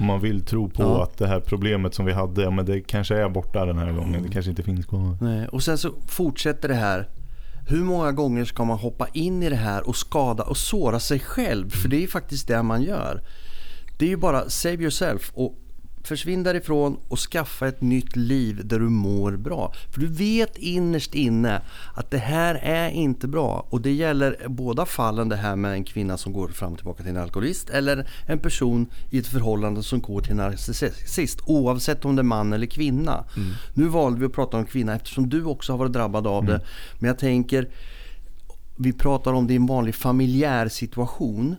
Man 0.00 0.20
vill 0.20 0.44
tro 0.44 0.68
på 0.68 0.82
Ja. 0.82 1.02
att 1.02 1.18
det 1.18 1.26
här 1.26 1.40
problemet 1.40 1.94
som 1.94 2.04
vi 2.06 2.12
hade, 2.12 2.42
ja, 2.42 2.50
men 2.50 2.64
det 2.66 2.80
kanske 2.80 3.16
är 3.16 3.28
borta 3.28 3.64
den 3.66 3.78
här 3.78 3.92
gången. 3.92 4.22
Det 4.22 4.28
kanske 4.28 4.50
inte 4.50 4.62
finns 4.62 4.86
kvar. 4.86 5.18
Nej. 5.20 5.48
Och 5.48 5.62
sen 5.62 5.78
så 5.78 5.92
fortsätter 6.08 6.68
det 6.68 6.74
här. 6.74 7.08
Hur 7.68 7.84
många 7.84 8.12
gånger 8.12 8.44
ska 8.44 8.64
man 8.64 8.78
hoppa 8.78 9.06
in 9.12 9.42
i 9.42 9.50
det 9.50 9.56
här 9.56 9.88
och 9.88 9.96
skada 9.96 10.42
och 10.42 10.56
såra 10.56 11.00
sig 11.00 11.18
själv? 11.20 11.70
För 11.70 11.88
det 11.88 11.96
är 11.96 12.00
ju 12.00 12.08
faktiskt 12.08 12.48
det 12.48 12.62
man 12.62 12.82
gör. 12.82 13.22
Det 13.98 14.04
är 14.04 14.08
ju 14.08 14.16
bara 14.16 14.48
save 14.50 14.74
yourself 14.76 15.30
och 15.34 15.54
försvinn 16.06 16.42
därifrån 16.42 16.96
och 17.08 17.18
skaffa 17.18 17.68
ett 17.68 17.80
nytt 17.80 18.16
liv 18.16 18.60
där 18.64 18.78
du 18.78 18.88
mår 18.88 19.32
bra. 19.32 19.72
För 19.92 20.00
du 20.00 20.06
vet 20.06 20.56
innerst 20.56 21.14
inne 21.14 21.62
att 21.94 22.10
det 22.10 22.18
här 22.18 22.54
är 22.54 22.90
inte 22.90 23.28
bra. 23.28 23.66
Och 23.70 23.80
det 23.80 23.92
gäller 23.92 24.36
båda 24.48 24.86
fallen 24.86 25.28
det 25.28 25.36
här 25.36 25.56
med 25.56 25.72
en 25.72 25.84
kvinna 25.84 26.18
som 26.18 26.32
går 26.32 26.48
fram 26.48 26.72
och 26.72 26.78
tillbaka 26.78 27.02
till 27.02 27.10
en 27.10 27.22
alkoholist 27.22 27.70
eller 27.70 28.08
en 28.26 28.38
person 28.38 28.86
i 29.10 29.18
ett 29.18 29.26
förhållande 29.26 29.82
som 29.82 30.00
går 30.00 30.20
till 30.20 30.30
en 30.30 30.36
narcissist. 30.36 31.40
Oavsett 31.46 32.04
om 32.04 32.16
det 32.16 32.20
är 32.20 32.24
man 32.24 32.52
eller 32.52 32.66
kvinna. 32.66 33.24
Nu 33.74 33.84
valde 33.84 34.20
vi 34.20 34.26
att 34.26 34.32
prata 34.32 34.56
om 34.56 34.64
kvinna 34.64 34.94
eftersom 34.94 35.28
du 35.28 35.44
också 35.44 35.72
har 35.72 35.78
varit 35.78 35.92
drabbad 35.92 36.26
av 36.26 36.44
det. 36.44 36.60
Men 36.98 37.08
jag 37.08 37.18
tänker, 37.18 37.68
vi 38.76 38.92
pratar 38.92 39.32
om 39.32 39.46
det 39.46 39.52
i 39.52 39.56
en 39.56 39.66
vanlig 39.66 39.94
familjär 39.94 40.68
situation. 40.68 41.56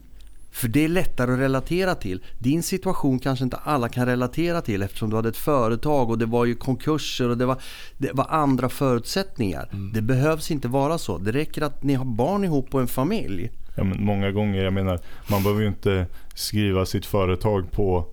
För 0.58 0.68
det 0.68 0.86
är 0.86 0.88
lättare 0.88 1.34
att 1.34 1.40
relatera 1.40 1.96
till. 1.96 2.24
Din 2.40 2.64
situation 2.64 3.20
kanske 3.20 3.44
inte 3.44 3.58
alla 3.58 3.90
kan 3.90 4.06
relatera 4.06 4.62
till 4.62 4.82
eftersom 4.82 5.10
du 5.10 5.16
hade 5.16 5.30
ett 5.30 5.38
företag 5.38 6.10
och 6.10 6.18
det 6.18 6.26
var 6.26 6.46
ju 6.46 6.56
konkurser 6.56 7.30
och 7.30 7.38
det 7.38 7.46
var, 7.46 7.58
det 7.98 8.10
var 8.14 8.26
andra 8.30 8.70
förutsättningar. 8.70 9.70
Det 9.94 10.02
behövs 10.02 10.52
inte 10.52 10.68
vara 10.68 10.98
så. 10.98 11.18
Det 11.18 11.32
räcker 11.32 11.62
att 11.62 11.84
ni 11.84 11.94
har 11.94 12.06
barn 12.06 12.44
ihop 12.44 12.74
och 12.74 12.82
en 12.82 12.88
familj. 12.88 13.52
Ja, 13.76 13.84
men 13.84 14.06
många 14.06 14.32
gånger, 14.32 14.64
jag 14.64 14.74
menar, 14.74 15.00
man 15.32 15.44
behöver 15.44 15.62
ju 15.62 15.68
inte 15.68 16.06
skriva 16.34 16.86
sitt 16.86 17.06
företag 17.06 17.72
på 17.72 18.08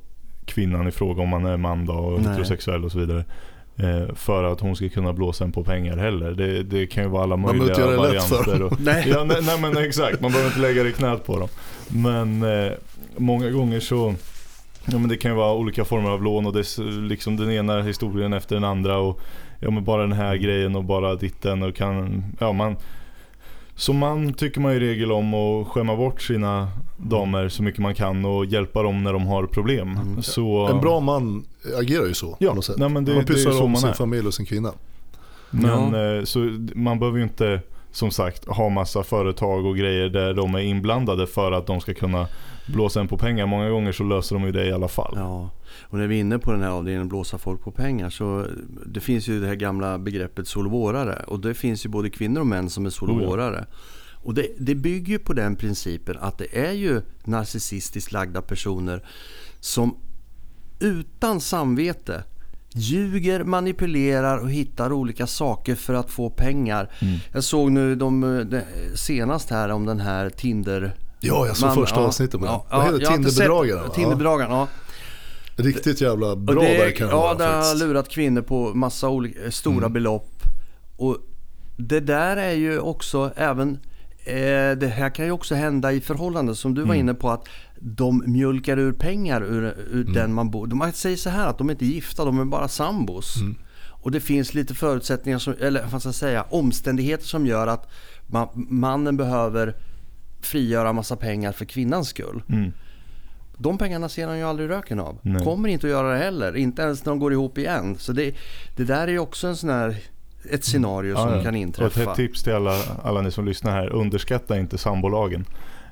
kvinnan 0.44 0.88
i 0.88 0.90
fråga 0.90 1.22
om 1.22 1.28
man 1.28 1.46
är 1.46 1.56
man 1.56 1.86
då 1.86 1.94
och 1.94 2.20
heterosexuell 2.20 2.84
och 2.84 2.92
så 2.92 2.98
vidare. 2.98 3.24
Eh, 3.76 4.14
för 4.14 4.44
att 4.44 4.60
hon 4.60 4.76
ska 4.76 4.88
kunna 4.88 5.12
blåsa 5.12 5.44
en 5.44 5.52
på 5.52 5.64
pengar 5.64 5.96
heller. 5.96 6.30
Det, 6.30 6.62
det 6.62 6.86
kan 6.86 7.04
ju 7.04 7.10
vara 7.10 7.22
alla 7.22 7.36
Man 7.36 7.58
behöver 7.58 7.58
möjliga 7.58 7.86
inte 7.86 7.96
göra 7.96 8.08
det 8.08 8.14
lätt 8.14 8.24
för 8.24 8.36
varianter. 8.36 8.58
dem. 8.58 8.68
Och, 8.72 8.80
Nej. 8.80 9.08
ja, 9.08 9.24
nej, 9.24 9.38
nej 9.42 9.60
men 9.60 9.76
exakt, 9.84 10.20
man 10.20 10.30
behöver 10.30 10.50
inte 10.50 10.60
lägga 10.60 10.82
det 10.82 10.88
i 10.88 10.92
knät 10.92 11.26
på 11.26 11.38
dem. 11.38 11.48
Men 11.88 12.42
eh, 12.42 12.72
många 13.16 13.50
gånger 13.50 13.80
så 13.80 14.14
Ja 14.86 14.98
men 14.98 15.08
det 15.08 15.16
kan 15.16 15.30
ju 15.30 15.36
vara 15.36 15.54
olika 15.54 15.84
former 15.84 16.10
av 16.10 16.22
lån 16.22 16.46
och 16.46 16.52
det 16.52 16.58
är 16.60 17.08
liksom 17.08 17.36
den 17.36 17.50
ena 17.50 17.82
historien 17.82 18.32
efter 18.32 18.54
den 18.54 18.64
andra 18.64 18.98
och 18.98 19.20
ja 19.60 19.70
men 19.70 19.84
bara 19.84 20.02
den 20.02 20.12
här 20.12 20.36
grejen 20.36 20.76
och 20.76 20.84
bara 20.84 21.14
ditten 21.14 21.62
och 21.62 21.76
kan, 21.76 22.24
ja 22.40 22.52
man 22.52 22.76
Som 23.76 23.98
man 23.98 24.32
tycker 24.34 24.60
man 24.60 24.72
i 24.72 24.78
regel 24.80 25.12
om 25.12 25.34
att 25.34 25.66
skämma 25.68 25.96
bort 25.96 26.22
sina 26.22 26.68
damer 26.96 27.48
så 27.48 27.62
mycket 27.62 27.80
man 27.80 27.94
kan 27.94 28.24
och 28.24 28.46
hjälpa 28.46 28.82
dem 28.82 29.02
när 29.02 29.12
de 29.12 29.26
har 29.26 29.46
problem. 29.46 29.88
Mm. 30.02 30.22
Så, 30.22 30.66
En 30.66 30.80
bra 30.80 31.00
man 31.00 31.44
agerar 31.80 32.06
ju 32.06 32.14
så 32.14 32.36
Ja, 32.40 32.48
på 32.50 32.54
något 32.54 32.64
sätt. 32.64 32.76
nej, 32.78 32.88
men 32.88 33.04
det- 33.04 33.14
man 33.14 33.24
det 33.24 33.32
är 33.32 33.34
pysslar 33.34 33.52
så 33.52 33.62
om 33.64 33.70
man 33.70 33.80
sin 33.80 33.90
är. 33.90 33.94
familj 33.94 34.26
och 34.26 34.34
sin 34.34 34.46
kvinna. 34.46 34.72
Men 35.50 35.94
eh, 36.18 36.24
så 36.24 36.38
man 36.74 36.98
behöver 36.98 37.18
ju 37.18 37.24
inte 37.24 37.60
som 37.92 38.10
sagt 38.10 38.48
ha 38.48 38.68
massa 38.68 39.02
företag 39.02 39.66
och 39.66 39.76
grejer 39.76 40.08
där 40.08 40.34
de 40.34 40.54
är 40.54 40.58
inblandade 40.60 41.26
för 41.26 41.52
att 41.52 41.66
de 41.66 41.80
ska 41.80 41.94
kunna 41.94 42.26
blåsa 42.66 43.00
en 43.00 43.08
på 43.08 43.16
pengar. 43.18 43.46
Många 43.46 43.68
gånger 43.70 43.92
så 43.92 44.04
löser 44.04 44.36
de 44.36 44.44
ju 44.44 44.52
det 44.52 44.66
i 44.66 44.72
alla 44.72 44.88
fall. 44.88 45.12
Ja, 45.16 45.50
och 45.84 45.98
när 45.98 46.06
vi 46.06 46.16
är 46.16 46.20
inne 46.20 46.38
på 46.38 46.52
den 46.52 46.62
här 46.62 46.70
avdelningen 46.70 47.08
blåsa 47.08 47.38
folk 47.38 47.60
på 47.62 47.70
pengar 47.70 48.10
så 48.10 48.46
det 48.86 49.00
finns 49.00 49.28
ju 49.28 49.40
det 49.40 49.46
här 49.46 49.54
gamla 49.54 49.98
begreppet 49.98 50.48
solvårare 50.48 51.24
och 51.26 51.40
det 51.40 51.54
finns 51.54 51.84
ju 51.86 51.88
både 51.88 52.10
kvinnor 52.10 52.40
och 52.40 52.46
män 52.46 52.70
som 52.70 52.86
är 52.86 52.90
solvårare. 52.90 53.66
Och 54.24 54.34
det, 54.34 54.46
det 54.58 54.74
bygger 54.74 55.12
ju 55.12 55.18
på 55.18 55.32
den 55.32 55.56
principen 55.56 56.18
att 56.20 56.38
det 56.38 56.66
är 56.66 56.72
ju 56.72 57.02
narcissistiskt 57.24 58.12
lagda 58.12 58.42
personer 58.42 59.04
som 59.60 59.96
utan 60.80 61.40
samvete 61.40 62.24
ljuger, 62.74 63.44
manipulerar 63.44 64.38
och 64.38 64.50
hittar 64.50 64.92
olika 64.92 65.26
saker 65.26 65.74
för 65.74 65.94
att 65.94 66.10
få 66.10 66.30
pengar. 66.30 66.90
Mm. 66.98 67.18
Jag 67.32 67.44
såg 67.44 67.72
nu 67.72 67.94
de, 67.94 68.20
de, 68.20 68.60
senast 68.94 69.50
här 69.50 69.68
om 69.68 69.86
den 69.86 70.00
här 70.00 70.30
Tinder 70.30 70.94
Ja, 71.20 71.46
jag 71.46 71.56
såg 71.56 71.66
Man- 71.66 71.76
första 71.76 72.00
ja, 72.00 72.06
avsnittet 72.06 72.40
med 72.40 72.48
ja, 72.48 72.66
den. 72.70 72.78
Vad 72.78 72.88
ja, 72.88 72.92
heter? 72.92 73.88
Tinderbedragaren, 73.94 74.50
ja. 74.52 74.68
Riktigt 75.56 76.00
jävla 76.00 76.36
bra 76.36 76.62
det, 76.62 76.78
verkar 76.78 77.06
den 77.06 77.14
Ja, 77.16 77.34
det 77.38 77.44
har 77.44 77.78
lurat 77.86 78.08
kvinnor 78.08 78.42
på 78.42 78.74
massa 78.74 79.08
olika, 79.08 79.50
stora 79.50 79.76
Mm. 79.76 79.92
belopp. 79.92 80.42
Och 80.96 81.18
det 81.76 82.00
där 82.00 82.36
är 82.36 82.52
ju 82.52 82.78
också 82.78 83.32
även 83.36 83.78
eh, 84.24 84.70
det 84.78 84.92
här 84.96 85.10
kan 85.10 85.24
ju 85.24 85.30
också 85.32 85.54
hända 85.54 85.92
i 85.92 86.00
förhållanden 86.00 86.56
som 86.56 86.74
du 86.74 86.80
var 86.80 86.88
Mm. 86.94 87.00
inne 87.00 87.14
på 87.14 87.30
att 87.30 87.48
de 87.80 88.22
mjölkar 88.26 88.78
ur 88.78 88.92
pengar 88.92 89.40
ur, 89.42 89.62
ur 89.90 90.00
Mm. 90.02 90.12
den 90.12 90.32
man 90.34 90.50
bor. 90.50 90.66
Man 90.66 90.92
säger 90.92 91.16
så 91.16 91.30
här 91.30 91.46
att 91.48 91.58
de 91.58 91.68
är 91.68 91.72
inte 91.72 91.86
gifta, 91.86 92.24
de 92.24 92.40
är 92.40 92.44
bara 92.44 92.68
sambos. 92.68 93.36
Mm. 93.40 93.54
Och 93.86 94.10
det 94.10 94.20
finns 94.20 94.54
lite 94.54 94.74
förutsättningar, 94.74 95.38
som, 95.38 95.54
eller 95.60 95.86
vad 95.92 96.00
ska 96.02 96.08
jag 96.08 96.14
säga, 96.14 96.42
omständigheter 96.42 97.24
som 97.26 97.46
gör 97.46 97.66
att 97.66 97.90
man, 98.26 98.48
mannen 98.54 99.16
behöver 99.16 99.74
frigöra 100.40 100.92
massa 100.92 101.16
pengar 101.16 101.52
för 101.52 101.64
kvinnans 101.64 102.08
skull. 102.08 102.42
Mm. 102.48 102.72
De 103.56 103.78
pengarna 103.78 104.08
ser 104.08 104.26
han 104.26 104.38
ju 104.38 104.44
aldrig 104.44 104.70
röken 104.70 105.00
av. 105.00 105.18
Nej. 105.22 105.44
Kommer 105.44 105.68
inte 105.68 105.86
att 105.86 105.90
göra 105.90 106.12
det 106.12 106.18
heller. 106.18 106.56
Inte 106.56 106.82
ens 106.82 107.04
när 107.04 107.12
de 107.12 107.18
går 107.18 107.32
ihop 107.32 107.58
igen. 107.58 107.96
Så 107.98 108.12
det, 108.12 108.34
det 108.76 108.84
där 108.84 109.02
är 109.08 109.12
ju 109.12 109.18
också 109.18 109.46
en 109.46 109.56
sån 109.56 109.70
här, 109.70 109.96
ett 110.50 110.64
scenario 110.64 111.16
som 111.16 111.28
Ja, 111.36 111.42
kan 111.42 111.54
inträffa. 111.54 112.02
ett 112.10 112.16
tips 112.16 112.42
till 112.42 112.52
alla, 112.54 112.78
alla 113.02 113.20
ni 113.20 113.30
som 113.30 113.44
lyssnar 113.46 113.72
här. 113.72 113.88
Underskatta 113.92 114.58
inte 114.58 114.78
sambolagen. 114.78 115.44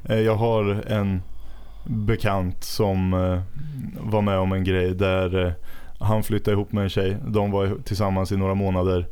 Eh, 0.04 0.18
Jag 0.20 0.34
har 0.36 0.82
en 0.92 1.22
bekant 1.86 2.64
som 2.64 3.14
eh, 3.14 3.40
var 4.10 4.22
med 4.22 4.38
om 4.38 4.52
en 4.52 4.64
grej 4.64 4.94
där 4.94 5.46
eh, 5.46 5.52
han 6.00 6.22
flyttade 6.22 6.52
ihop 6.54 6.72
med 6.72 6.82
en 6.84 6.90
tjej. 6.90 7.16
De 7.26 7.50
var 7.50 7.76
tillsammans 7.84 8.32
i 8.32 8.36
några 8.36 8.54
månader. 8.54 9.06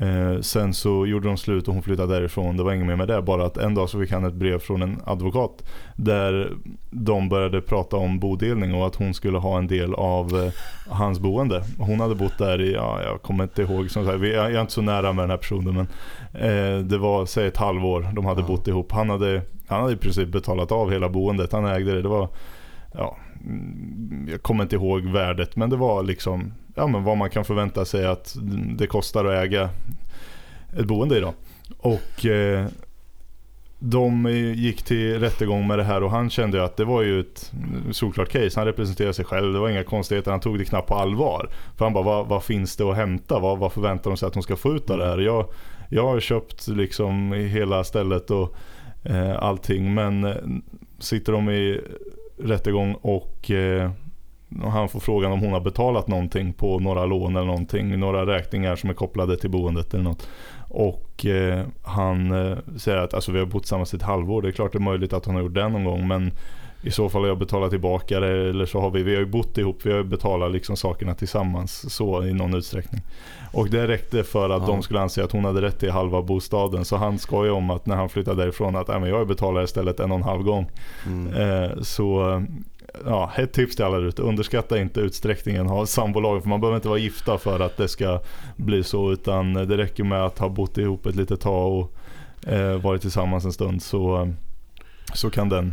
Eh, 0.00 0.40
sen 0.40 0.74
så 0.74 1.06
gjorde 1.06 1.28
de 1.28 1.36
slut 1.36 1.68
och 1.68 1.74
hon 1.74 1.82
flyttade 1.82 2.14
därifrån. 2.14 2.56
Det 2.56 2.62
var 2.62 2.72
inget 2.72 2.86
mer 2.86 2.96
med 2.96 3.08
det. 3.08 3.22
Bara 3.22 3.44
att 3.46 3.56
en 3.56 3.74
dag 3.74 3.88
så 3.88 4.00
fick 4.00 4.12
han 4.12 4.24
ett 4.24 4.34
brev 4.34 4.58
från 4.58 4.82
en 4.82 5.00
advokat. 5.04 5.64
Där 5.96 6.52
de 6.90 7.28
började 7.28 7.60
prata 7.60 7.96
om 7.96 8.18
bodelning 8.18 8.74
och 8.74 8.86
att 8.86 8.94
hon 8.96 9.14
skulle 9.14 9.38
ha 9.38 9.58
en 9.58 9.66
del 9.66 9.94
av 9.94 10.36
eh, 10.44 10.52
hans 10.94 11.18
boende. 11.20 11.64
Hon 11.78 12.00
hade 12.00 12.14
bott 12.14 12.38
där 12.38 12.60
i, 12.60 12.72
ja, 12.72 13.02
jag 13.02 13.22
kommer 13.22 13.44
inte 13.44 13.62
ihåg, 13.62 13.90
som 13.90 14.04
sagt, 14.06 14.18
vi- 14.20 14.34
jag 14.34 14.52
är 14.54 14.60
inte 14.60 14.72
så 14.72 14.82
nära 14.82 15.12
med 15.12 15.22
den 15.22 15.30
här 15.30 15.36
personen 15.36 15.74
men 15.74 15.86
eh, 16.34 16.84
det 16.84 16.98
var 16.98 17.26
säg 17.26 17.46
ett 17.46 17.56
halvår 17.56 18.08
de 18.12 18.24
hade 18.26 18.40
Ja. 18.40 18.46
bott 18.46 18.68
ihop. 18.68 18.92
Han 18.92 19.10
hade, 19.10 19.42
han 19.68 19.80
hade 19.80 19.92
i 19.92 19.96
princip 19.96 20.28
betalat 20.28 20.72
av 20.72 20.90
hela 20.92 21.08
boendet, 21.08 21.52
han 21.52 21.64
ägde 21.66 21.92
det. 21.94 22.02
Det 22.02 22.08
var, 22.08 22.28
ja, 22.96 23.16
mm, 23.44 24.28
jag 24.30 24.42
kommer 24.42 24.62
inte 24.62 24.76
ihåg 24.76 25.02
värdet 25.02 25.56
men 25.56 25.70
det 25.70 25.76
var 25.76 26.02
liksom, 26.02 26.52
ja 26.74 26.86
men 26.86 27.04
vad 27.04 27.16
man 27.16 27.30
kan 27.30 27.44
förvänta 27.44 27.84
sig 27.84 28.06
att 28.06 28.36
det 28.78 28.86
kostar 28.86 29.24
att 29.24 29.44
äga 29.44 29.70
ett 30.78 30.86
boende 30.86 31.16
idag. 31.16 31.34
Och 31.78 32.26
eh, 32.26 32.66
de 33.78 34.30
gick 34.54 34.82
till 34.82 35.20
rättegång 35.20 35.66
med 35.66 35.78
det 35.78 35.84
här 35.84 36.02
och 36.02 36.10
han 36.10 36.30
kände 36.30 36.58
ju 36.58 36.64
att 36.64 36.76
det 36.76 36.84
var 36.84 37.02
ju 37.02 37.20
ett 37.20 37.52
solklart 37.90 38.28
case. 38.28 38.60
Han 38.60 38.66
representerade 38.66 39.14
sig 39.14 39.24
själv, 39.24 39.52
det 39.52 39.58
var 39.58 39.68
inga 39.68 39.84
konstigheter. 39.84 40.30
Han 40.30 40.40
tog 40.40 40.58
det 40.58 40.64
knappt 40.64 40.88
på 40.88 40.94
allvar. 40.94 41.48
För 41.76 41.84
han 41.84 41.94
bara, 41.94 42.04
vad, 42.04 42.26
vad 42.26 42.44
finns 42.44 42.76
det 42.76 42.84
att 42.84 42.96
hämta? 42.96 43.38
Vad, 43.38 43.58
vad 43.58 43.72
förväntar 43.72 44.10
de 44.10 44.16
sig 44.16 44.26
att 44.26 44.32
de 44.32 44.42
ska 44.42 44.56
få 44.56 44.74
ut 44.74 44.90
av 44.90 44.98
det 44.98 45.06
här? 45.06 45.18
Jag, 45.18 45.46
jag 45.88 46.06
har 46.06 46.20
köpt 46.20 46.68
liksom 46.68 47.32
hela 47.32 47.84
stället 47.84 48.30
och 48.30 48.56
eh, 49.04 49.42
allting. 49.42 49.94
Men 49.94 50.24
eh, 50.24 50.36
sitter 50.98 51.32
de 51.32 51.50
i 51.50 51.80
rättegång 52.38 52.94
och 52.94 53.50
eh, 53.50 53.90
han 54.62 54.88
får 54.88 55.00
frågan 55.00 55.32
om 55.32 55.40
hon 55.40 55.52
har 55.52 55.60
betalat 55.60 56.08
någonting 56.08 56.52
på 56.52 56.78
några 56.78 57.06
lån 57.06 57.36
eller 57.36 57.46
någonting. 57.46 57.98
Några 57.98 58.26
räkningar 58.26 58.76
som 58.76 58.90
är 58.90 58.94
kopplade 58.94 59.36
till 59.36 59.50
boendet 59.50 59.94
eller 59.94 60.04
något. 60.04 60.28
Och 60.68 61.26
eh, 61.26 61.66
han 61.82 62.32
eh, 62.32 62.58
säger 62.76 62.98
att 62.98 63.14
alltså, 63.14 63.32
vi 63.32 63.38
har 63.38 63.46
bott 63.46 63.62
tillsammans 63.62 63.94
i 63.94 63.96
ett 63.96 64.02
halvår. 64.02 64.42
Det 64.42 64.48
är 64.48 64.52
klart 64.52 64.72
det 64.72 64.78
är 64.78 64.80
möjligt 64.80 65.12
att 65.12 65.24
hon 65.24 65.34
har 65.34 65.42
gjort 65.42 65.54
det 65.54 65.68
någon 65.68 65.84
gång. 65.84 66.08
Men 66.08 66.32
i 66.82 66.90
så 66.90 67.08
fall 67.08 67.20
har 67.22 67.28
jag 67.28 67.38
betalat 67.38 67.70
tillbaka 67.70 68.20
det. 68.20 68.48
Eller 68.48 68.66
så 68.66 68.80
har 68.80 68.90
vi, 68.90 69.02
vi 69.02 69.14
har 69.14 69.20
ju 69.20 69.26
bott 69.26 69.58
ihop. 69.58 69.78
Vi 69.82 69.90
har 69.90 69.98
ju 69.98 70.04
betalat 70.04 70.52
liksom 70.52 70.76
sakerna 70.76 71.14
tillsammans 71.14 71.94
så 71.94 72.24
i 72.24 72.32
någon 72.32 72.54
utsträckning. 72.54 73.02
Och 73.52 73.70
det 73.70 73.88
räckte 73.88 74.24
för 74.24 74.50
att 74.50 74.62
Ja. 74.62 74.66
de 74.68 74.82
skulle 74.82 75.00
anse 75.00 75.24
att 75.24 75.32
hon 75.32 75.44
hade 75.44 75.62
rätt 75.62 75.78
till 75.78 75.90
halva 75.90 76.22
bostaden. 76.22 76.84
Så 76.84 76.96
han 76.96 77.18
skojar 77.18 77.52
om 77.52 77.70
att 77.70 77.86
när 77.86 77.96
han 77.96 78.08
flyttade 78.08 78.42
därifrån 78.42 78.76
att 78.76 78.88
"Nej, 78.88 79.00
men 79.00 79.08
jag 79.10 79.28
betalar 79.28 79.62
istället 79.64 80.00
en 80.00 80.10
och 80.10 80.16
en 80.16 80.22
halv 80.22 80.42
gång. 80.42 80.66
Mm. 81.06 81.34
Eh, 81.34 81.70
så 81.82 82.42
ja, 83.06 83.30
ett 83.36 83.52
tips 83.52 83.76
till 83.76 83.84
alla 83.84 83.96
ute. 83.98 84.22
Underskatta 84.22 84.78
inte 84.78 85.00
utsträckningen 85.00 85.68
av 85.68 85.86
sambolagen. 85.86 86.42
För 86.42 86.48
man 86.48 86.60
behöver 86.60 86.76
inte 86.76 86.88
vara 86.88 86.98
gifta 86.98 87.38
för 87.38 87.60
att 87.60 87.76
det 87.76 87.88
ska 87.88 88.20
bli 88.56 88.84
så. 88.84 89.12
Utan 89.12 89.52
det 89.54 89.76
räcker 89.76 90.04
med 90.04 90.24
att 90.24 90.38
ha 90.38 90.48
bott 90.48 90.78
ihop 90.78 91.06
ett 91.06 91.16
litet 91.16 91.40
tag 91.40 91.72
och 91.72 91.92
eh, 92.52 92.80
varit 92.80 93.00
tillsammans 93.02 93.44
en 93.44 93.52
stund. 93.52 93.82
Så, 93.82 94.32
så 95.16 95.30
kan 95.30 95.48
den 95.48 95.72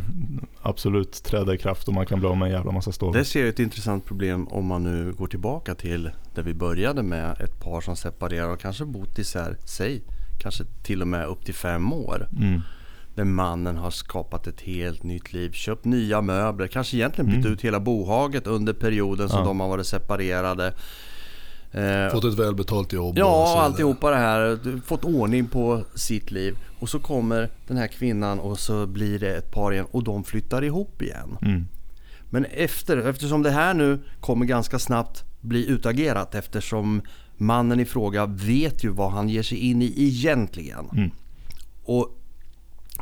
absolut 0.62 1.22
träda 1.24 1.54
i 1.54 1.58
kraft 1.58 1.88
och 1.88 1.94
man 1.94 2.06
kan 2.06 2.18
bli 2.20 2.28
av 2.28 2.36
med 2.36 2.46
en 2.46 2.52
jävla 2.52 2.72
massa 2.72 2.92
stålar. 2.92 3.18
Det 3.18 3.24
ser 3.24 3.40
jag 3.40 3.48
ett 3.48 3.58
intressant 3.58 4.04
problem 4.04 4.48
om 4.48 4.66
man 4.66 4.82
nu 4.84 5.12
går 5.12 5.26
tillbaka 5.26 5.74
till 5.74 6.10
där 6.34 6.42
vi 6.42 6.54
började 6.54 7.02
med 7.02 7.40
ett 7.40 7.60
par 7.60 7.80
som 7.80 7.96
separerar 7.96 8.48
och 8.48 8.60
kanske 8.60 8.84
bott 8.84 9.18
isär, 9.18 9.56
säg 9.64 10.02
kanske 10.40 10.64
till 10.82 11.02
och 11.02 11.08
med 11.08 11.26
upp 11.26 11.44
till 11.44 11.54
fem 11.54 11.92
år. 11.92 12.28
Mm. 12.40 12.60
Där 13.14 13.24
mannen 13.24 13.76
har 13.76 13.90
skapat 13.90 14.46
ett 14.46 14.60
helt 14.60 15.02
nytt 15.02 15.32
liv, 15.32 15.50
köpt 15.52 15.84
nya 15.84 16.20
möbler, 16.20 16.66
kanske 16.66 16.96
egentligen 16.96 17.30
bytt 17.30 17.46
ut 17.46 17.60
hela 17.64 17.80
bohaget 17.80 18.46
under 18.46 18.72
perioden 18.72 19.28
som 19.28 19.38
Ja. 19.38 19.44
de 19.44 19.60
har 19.60 19.68
varit 19.68 19.86
separerade. 19.86 20.74
Eh, 21.74 22.12
Fått 22.12 22.24
ett 22.24 22.38
välbetalt 22.38 22.92
jobb. 22.92 23.12
och 23.12 23.18
Ja, 23.18 23.44
vidare. 23.46 23.64
alltihopa 23.64 24.10
det 24.10 24.16
här. 24.16 24.58
Du- 24.64 24.80
Fått 24.80 25.04
ordning 25.04 25.46
på 25.46 25.82
sitt 25.94 26.30
liv. 26.30 26.56
Och 26.78 26.88
så 26.88 26.98
kommer 26.98 27.50
den 27.66 27.76
här 27.76 27.86
kvinnan 27.86 28.40
och 28.40 28.58
så 28.58 28.86
blir 28.86 29.18
det 29.18 29.34
ett 29.36 29.50
par 29.52 29.72
igen 29.72 29.86
och 29.90 30.04
de 30.04 30.24
flyttar 30.24 30.64
ihop 30.64 31.02
igen. 31.02 31.36
Mm. 31.42 31.66
Men 32.30 32.44
efter, 32.44 32.96
eftersom 32.96 33.42
det 33.42 33.50
här 33.50 33.74
nu 33.74 33.98
kommer 34.20 34.46
ganska 34.46 34.78
snabbt 34.78 35.24
bli 35.40 35.66
utagerat 35.70 36.34
eftersom 36.34 37.02
mannen 37.36 37.80
i 37.80 37.84
fråga 37.84 38.26
vet 38.26 38.84
ju 38.84 38.88
vad 38.88 39.12
han 39.12 39.28
ger 39.28 39.42
sig 39.42 39.58
in 39.58 39.82
i 39.82 39.94
egentligen. 39.96 40.88
Mm. 40.92 41.10
Och 41.84 42.18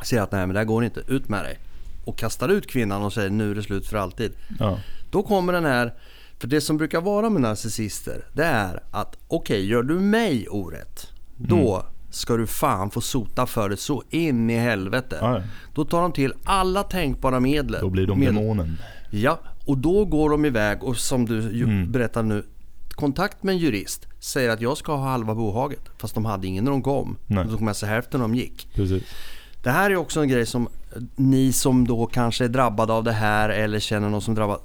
säger 0.03 0.23
att 0.23 0.31
nej 0.31 0.41
men 0.47 0.53
det 0.53 0.59
här 0.59 0.65
går 0.65 0.83
inte, 0.83 0.99
ut 1.07 1.29
med 1.29 1.43
dig. 1.45 1.57
Och 2.05 2.17
kastar 2.17 2.49
ut 2.49 2.67
kvinnan 2.67 3.03
och 3.03 3.13
säger 3.13 3.29
nu 3.29 3.51
är 3.51 3.55
det 3.55 3.63
slut 3.63 3.87
för 3.87 3.97
alltid. 3.97 4.31
Ja. 4.59 4.79
Då 5.11 5.23
kommer 5.23 5.53
den 5.53 5.65
här, 5.65 5.93
för 6.39 6.47
det 6.47 6.61
som 6.61 6.77
brukar 6.77 7.01
vara 7.01 7.29
med 7.29 7.41
narcissister 7.41 8.25
det 8.33 8.43
är 8.45 8.83
att 8.91 9.17
okej 9.27 9.65
gör 9.65 9.83
du 9.83 9.99
mig 9.99 10.47
orätt 10.49 11.07
då 11.37 11.85
ska 12.09 12.37
du 12.37 12.47
fan 12.47 12.89
få 12.91 13.01
sota 13.01 13.45
för 13.45 13.69
det 13.69 13.77
så 13.77 14.03
in 14.09 14.49
i 14.49 14.57
helvete. 14.57 15.17
Ja. 15.21 15.41
Då 15.73 15.85
tar 15.85 16.01
de 16.01 16.11
till 16.11 16.33
alla 16.43 16.83
tänkbara 16.83 17.39
medel. 17.39 17.81
Då 17.81 17.89
blir 17.89 18.07
de 18.07 18.19
Med- 18.19 18.27
demonen. 18.27 18.77
Ja, 19.11 19.39
och 19.65 19.77
då 19.77 20.05
går 20.05 20.29
de 20.29 20.45
iväg 20.45 20.83
och 20.83 20.97
som 20.97 21.25
du 21.25 21.63
Mm. 21.63 21.91
berättar 21.91 22.23
nu, 22.23 22.45
kontakt 22.89 23.43
med 23.43 23.53
en 23.53 23.59
jurist 23.59 24.07
säger 24.19 24.49
att 24.49 24.61
jag 24.61 24.77
ska 24.77 24.95
ha 24.95 25.09
halva 25.09 25.35
bohaget. 25.35 25.81
Fast 25.97 26.13
de 26.15 26.25
hade 26.25 26.47
ingen 26.47 26.63
när 26.63 26.71
de 26.71 26.81
kom. 26.81 27.17
Nej. 27.27 27.43
De 27.45 27.51
tog 27.51 27.61
med 27.61 27.75
sig 27.75 27.89
hälften 27.89 28.19
när 28.19 28.27
de 28.27 28.35
gick. 28.35 28.67
Precis. 28.75 29.03
Det 29.63 29.69
här 29.71 29.89
är 29.91 29.95
också 29.95 30.21
en 30.21 30.27
grej 30.27 30.45
som 30.45 30.67
ni 31.15 31.53
som 31.53 31.87
då 31.87 32.05
kanske 32.05 32.43
är 32.43 32.49
drabbade 32.49 32.93
av 32.93 33.03
det 33.03 33.11
här 33.11 33.49
eller 33.49 33.79
känner 33.79 34.09
någon 34.09 34.21
som 34.21 34.35
drabbad. 34.35 34.59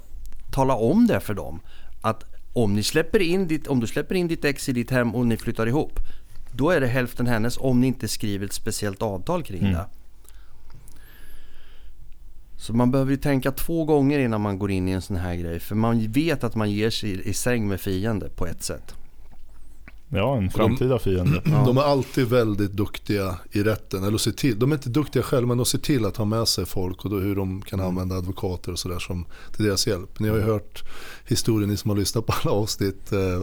Tala 0.51 0.75
om 0.75 1.07
det 1.07 1.19
för 1.19 1.33
dem. 1.33 1.59
Att 2.01 2.23
om, 2.53 2.73
ni 2.75 2.83
släpper 2.83 3.21
in 3.21 3.47
ditt, 3.47 3.67
om 3.67 3.79
du 3.79 3.87
släpper 3.87 4.15
in 4.15 4.27
ditt 4.27 4.45
ex 4.45 4.69
i 4.69 4.73
ditt 4.73 4.91
hem 4.91 5.15
och 5.15 5.27
ni 5.27 5.37
flyttar 5.37 5.67
ihop. 5.67 5.99
Då 6.51 6.69
är 6.69 6.81
det 6.81 6.87
hälften 6.87 7.27
hennes 7.27 7.57
om 7.57 7.81
ni 7.81 7.87
inte 7.87 8.07
skriver 8.07 8.45
ett 8.45 8.53
speciellt 8.53 9.01
avtal 9.01 9.43
kring 9.43 9.61
Mm. 9.61 9.73
det. 9.73 9.85
Så 12.57 12.73
man 12.73 12.91
behöver 12.91 13.11
ju 13.11 13.17
tänka 13.17 13.51
två 13.51 13.85
gånger 13.85 14.19
innan 14.19 14.41
man 14.41 14.59
går 14.59 14.71
in 14.71 14.87
i 14.87 14.91
en 14.91 15.01
sån 15.01 15.15
här 15.15 15.35
grej. 15.35 15.59
För 15.59 15.75
man 15.75 16.11
vet 16.11 16.43
att 16.43 16.55
man 16.55 16.71
ger 16.71 16.89
sig 16.89 17.29
i 17.29 17.33
säng 17.33 17.67
med 17.67 17.81
fiende 17.81 18.29
på 18.29 18.47
ett 18.47 18.63
sätt. 18.63 18.95
Ja, 20.11 20.37
en 20.37 20.49
framtida 20.49 20.99
fiende. 20.99 21.41
De 21.65 21.77
är 21.77 21.81
alltid 21.81 22.27
väldigt 22.27 22.71
duktiga 22.71 23.35
i 23.51 23.63
rätten. 23.63 24.03
Eller 24.03 24.17
se 24.17 24.31
till, 24.31 24.59
de 24.59 24.71
är 24.71 24.75
inte 24.75 24.89
duktiga 24.89 25.23
själva 25.23 25.47
men 25.47 25.57
de 25.57 25.65
ser 25.65 25.77
till 25.77 26.05
att 26.05 26.17
ha 26.17 26.25
med 26.25 26.47
sig 26.47 26.65
folk 26.65 27.05
och 27.05 27.11
då 27.11 27.17
hur 27.17 27.35
de 27.35 27.61
kan 27.61 27.79
använda 27.79 28.15
advokater 28.15 28.71
och 28.71 28.79
sådär 28.79 28.99
som 28.99 29.25
till 29.55 29.65
deras 29.65 29.87
hjälp. 29.87 30.19
Ni 30.19 30.29
har 30.29 30.35
ju 30.35 30.43
hört 30.43 30.83
historien, 31.27 31.69
ni 31.69 31.77
som 31.77 31.89
har 31.89 31.97
lyssnat 31.97 32.25
på 32.25 32.33
alla 32.41 32.51
avsnitt. 32.51 33.11
Eh, 33.11 33.41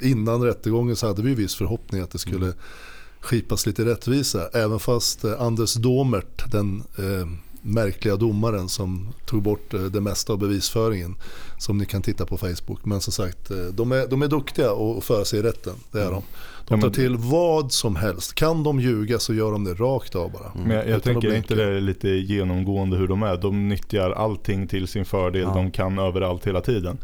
innan 0.00 0.42
rättegången 0.42 0.96
så 0.96 1.06
hade 1.06 1.22
vi 1.22 1.34
viss 1.34 1.54
förhoppning 1.54 2.00
att 2.00 2.10
det 2.10 2.18
skulle 2.18 2.52
skipas 3.20 3.66
lite 3.66 3.84
rättvisa. 3.84 4.48
Även 4.48 4.78
fast 4.78 5.24
eh, 5.24 5.40
Anders 5.40 5.74
Domert, 5.74 6.52
den 6.52 6.82
eh, 6.98 7.28
märkliga 7.66 8.16
domaren 8.16 8.68
som 8.68 9.08
tog 9.26 9.42
bort 9.42 9.74
eh, 9.74 9.80
det 9.80 10.00
mesta 10.00 10.32
av 10.32 10.38
bevisföringen. 10.38 11.14
Som 11.58 11.78
ni 11.78 11.86
kan 11.86 12.02
titta 12.02 12.26
på 12.26 12.36
Facebook. 12.36 12.84
Men 12.84 13.00
som 13.00 13.12
sagt, 13.12 13.50
eh, 13.50 13.56
de 13.56 13.92
är, 13.92 14.06
de 14.06 14.22
är 14.22 14.28
duktiga 14.28 14.70
att 14.70 15.04
föra 15.04 15.24
sig 15.24 15.38
i 15.38 15.42
rätten. 15.42 15.72
Det 15.92 15.98
är 16.02 16.10
de. 16.10 16.22
Ja, 16.68 16.76
De 16.76 16.80
tar 16.80 16.90
till 16.90 17.16
vad 17.16 17.72
som 17.72 17.96
helst. 17.96 18.34
Kan 18.34 18.62
de 18.62 18.80
ljuga 18.80 19.18
så 19.18 19.34
gör 19.34 19.52
de 19.52 19.64
det 19.64 19.74
rakt 19.74 20.14
av 20.14 20.32
bara. 20.32 20.52
Men 20.66 20.76
jag, 20.76 20.88
jag 20.88 21.02
tänker 21.02 21.34
inte 21.34 21.54
det 21.54 21.64
är 21.64 21.80
lite 21.80 22.08
genomgående 22.08 22.96
hur 22.96 23.08
de 23.08 23.22
är. 23.22 23.36
De 23.36 23.68
nyttjar 23.68 24.10
allting 24.10 24.68
till 24.68 24.86
sin 24.88 25.04
fördel. 25.04 25.42
Ja. 25.42 25.54
De 25.54 25.70
kan 25.70 25.98
överallt 25.98 26.46
hela 26.46 26.60
tiden. 26.60 26.98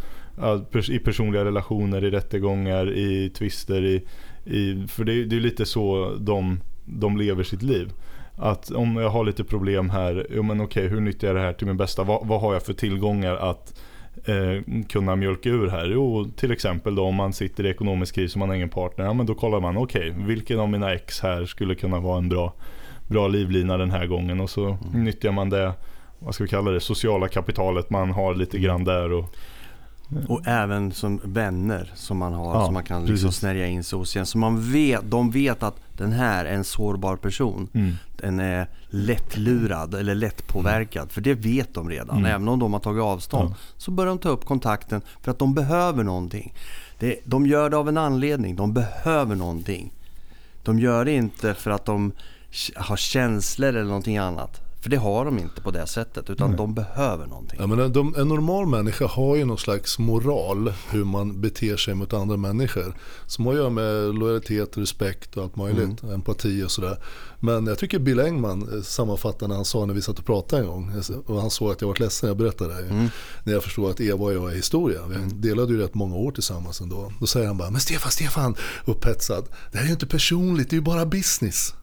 I 0.91 0.99
personliga 0.99 1.45
relationer, 1.45 2.05
i 2.05 2.11
rättegångar, 2.11 2.93
i 2.99 3.31
tvister. 3.31 3.85
I, 3.85 4.03
i, 4.45 4.87
för 4.89 5.05
det, 5.05 5.13
är- 5.13 5.25
det 5.25 5.37
är 5.37 5.41
lite 5.41 5.67
så 5.67 6.17
de, 6.21 6.61
de 6.85 7.17
lever 7.17 7.43
sitt 7.43 7.63
liv. 7.63 7.93
Att 8.37 8.71
om 8.71 8.97
jag 8.97 9.11
har 9.11 9.25
lite 9.25 9.45
problem 9.45 9.91
här, 9.91 10.27
jo 10.31 10.43
men 10.43 10.61
okej 10.61 10.89
hur 10.89 11.01
nyttjar 11.01 11.29
jag 11.29 11.37
det 11.37 11.43
här 11.43 11.53
till 11.53 11.67
min 11.67 11.77
bästa? 11.77 12.05
Vad, 12.05 12.27
vad 12.27 12.41
har 12.41 12.53
jag 12.53 12.63
för 12.63 12.73
tillgångar 12.73 13.35
att 13.37 13.81
eh, 14.25 14.83
kunna 14.89 15.17
mjölka 15.17 15.49
ur 15.49 15.69
här? 15.69 15.87
Jo 15.87 16.25
till 16.37 16.53
exempel 16.53 16.95
då 16.95 17.05
om 17.05 17.15
man 17.15 17.33
sitter 17.33 17.67
i 17.67 17.71
ekonomisk 17.71 18.15
kris 18.15 18.33
och 18.35 18.39
man 18.39 18.49
har 18.49 18.57
ingen 18.57 18.69
partner. 18.69 19.05
Ja 19.05 19.13
men 19.13 19.27
då 19.27 19.35
kollar 19.35 19.61
man, 19.61 19.77
okej 19.77 20.15
vilken 20.17 20.61
av 20.61 20.69
mina 20.69 20.95
ex 20.95 21.21
här 21.21 21.45
skulle 21.45 21.75
kunna 21.75 22.01
vara 22.01 22.19
en 22.19 22.29
bra 22.29 22.53
bra 23.09 23.29
livlina 23.29 23.77
den 23.77 23.91
här 23.91 24.07
gången 24.07 24.41
och 24.41 24.51
så 24.51 24.79
nyttjar 24.95 25.33
man 25.33 25.51
det, 25.51 25.73
vad 26.19 26.35
ska 26.35 26.45
vi 26.45 26.51
kalla 26.51 26.71
det, 26.71 26.81
sociala 26.81 27.29
kapitalet 27.29 27.91
man 27.91 28.11
har 28.11 28.35
lite 28.35 28.59
grann 28.59 28.85
där 28.85 29.13
och 29.13 29.35
Och 30.29 30.47
även 30.47 30.93
som 30.93 31.21
vänner 31.25 31.93
som 31.95 32.19
man 32.19 32.33
har 32.33 32.55
Ja, 32.55 32.65
som 32.65 32.75
man 32.75 32.85
kan 32.85 33.07
liksom 33.07 33.29
precis. 33.29 33.41
snärja 33.41 33.67
in 33.67 33.85
sig 33.85 33.99
hos 33.99 34.17
igen. 34.17 34.27
Så 34.27 34.39
man 34.39 34.73
vet, 34.73 35.11
de 35.11 35.31
vet 35.31 35.63
att 35.63 35.81
den 36.01 36.13
här 36.13 36.45
är 36.45 36.53
en 36.55 36.65
sårbar 36.65 37.17
person. 37.17 37.69
mm, 37.75 37.93
Den 38.17 38.41
är 38.41 38.67
lättlurad 38.89 39.95
eller 39.95 40.15
lättpåverkad. 40.15 41.13
För 41.13 41.21
det 41.21 41.35
vet 41.35 41.75
de 41.75 41.89
redan. 41.91 42.19
Mm. 42.19 42.31
Även 42.31 42.49
om 42.49 42.59
de 42.59 42.73
har 42.73 42.81
tagit 42.81 43.03
avstånd. 43.03 43.51
Ja. 43.51 43.57
Så 43.77 43.91
börjar 43.91 44.09
de 44.09 44.19
ta 44.19 44.29
upp 44.29 44.45
kontakten 44.45 45.03
för 45.23 45.31
att 45.31 45.39
de 45.39 45.55
behöver 45.55 46.05
någonting. 46.05 46.55
Det, 46.99 47.17
de 47.25 47.47
gör 47.47 47.71
det 47.71 47.77
av 47.77 47.89
en 47.89 47.97
anledning. 47.97 48.57
De 48.57 48.73
behöver 48.73 49.35
någonting. 49.35 49.93
De 50.63 50.79
gör 50.79 51.05
det 51.05 51.13
inte 51.13 51.55
för 51.55 51.71
att 51.71 51.85
de 51.85 52.13
har 52.77 52.97
känslor 52.97 53.69
eller 53.69 53.85
någonting 53.85 54.19
annat. 54.19 54.61
För 54.81 54.91
det 54.91 54.97
har 54.97 55.25
de 55.25 55.39
inte 55.39 55.61
på 55.61 55.71
det 55.71 55.87
sättet. 55.87 56.31
Utan 56.31 56.51
Nej. 56.51 56.57
de 56.57 56.75
behöver 56.75 57.27
någonting. 57.27 57.59
Ja, 57.61 57.67
men 57.67 57.93
de, 57.93 58.15
en 58.19 58.29
normal 58.29 58.67
människa 58.67 59.07
har 59.07 59.37
ju 59.37 59.45
någon 59.45 59.59
slags 59.59 59.99
moral 59.99 60.73
hur 60.91 61.05
man 61.05 61.41
beter 61.41 61.77
sig 61.77 61.95
mot 61.95 62.13
andra 62.13 62.37
människor. 62.37 62.95
Som 63.27 63.47
har 63.47 63.53
att 63.53 63.59
göra 63.59 63.71
med 63.71 64.15
lojalitet, 64.15 64.79
respekt 64.79 65.37
och 65.37 65.43
allt 65.43 65.57
möjligt. 65.57 66.03
Empati 66.03 66.65
och 66.65 66.71
sådär. 66.71 66.99
Men 67.41 67.67
jag 67.67 67.79
tycker 67.79 67.99
Bill 67.99 68.21
Engman 68.21 68.69
eh, 68.77 68.83
sammanfattar 68.83 69.49
när 69.49 69.55
han 69.55 69.65
sa 69.65 69.87
när 69.87 69.95
vi 69.95 70.03
satt 70.03 70.19
och 70.19 70.27
pratade 70.27 70.63
en 70.63 70.69
gång. 70.69 70.93
Och 71.27 71.41
han 71.41 71.51
såg 71.51 71.71
att 71.71 71.81
jag 71.81 71.89
var 71.89 71.97
ledsen 72.01 72.27
när 72.27 72.31
jag 72.31 72.39
berättade 72.39 72.75
det. 72.75 72.89
Mm. 72.89 73.09
När 73.45 73.53
jag 73.53 73.63
förstod 73.63 73.91
att 73.91 74.01
Eva 74.01 74.25
och 74.25 74.33
jag 74.33 74.51
är 74.51 74.57
historia. 74.57 75.01
Vi 75.07 75.17
delade 75.35 75.73
ju 75.73 75.79
rätt 75.79 75.95
många 75.95 76.17
år 76.17 76.33
tillsammans 76.33 76.81
ändå. 76.81 77.13
Då 77.21 77.27
säger 77.27 77.47
han 77.47 77.59
bara, 77.59 77.71
men 77.71 77.81
Stefan, 77.81 78.11
Stefan, 78.11 78.55
upphetsad. 78.85 79.45
Det 79.73 79.79
här 79.79 79.85
är 79.85 79.89
ju 79.89 79.93
inte 79.93 80.07
personligt, 80.07 80.71
det 80.71 80.75
är 80.75 80.79
ju 80.79 80.85
bara 80.85 81.07
business. 81.07 81.75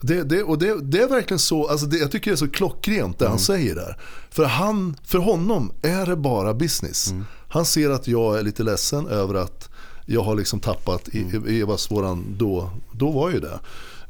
Det, 0.00 0.22
det, 0.22 0.42
och 0.42 0.58
det, 0.58 0.80
det 0.82 0.98
är 1.02 1.08
verkligen 1.08 1.38
så, 1.38 1.66
alltså 1.68 1.86
det, 1.86 1.98
jag 1.98 2.10
tycker 2.10 2.30
det 2.30 2.34
är 2.34 2.36
så 2.36 2.48
klockrent 2.48 3.18
det 3.18 3.28
han 3.28 3.38
säger 3.38 3.74
där. 3.74 3.96
För, 4.30 4.44
han, 4.44 4.96
för 5.04 5.18
honom 5.18 5.72
är 5.82 6.06
det 6.06 6.16
bara 6.16 6.54
business. 6.54 7.12
Han 7.48 7.64
ser 7.64 7.90
att 7.90 8.08
jag 8.08 8.38
är 8.38 8.42
lite 8.42 8.62
ledsen 8.62 9.06
över 9.06 9.34
att 9.34 9.68
jag 10.06 10.22
har 10.22 10.34
liksom 10.34 10.60
tappat 10.60 11.08
i 11.08 11.60
Evas 11.60 11.90
våran 11.90 12.24
då, 12.38 12.70
då 12.92 13.10
var 13.10 13.30
ju 13.30 13.40
det. 13.40 13.60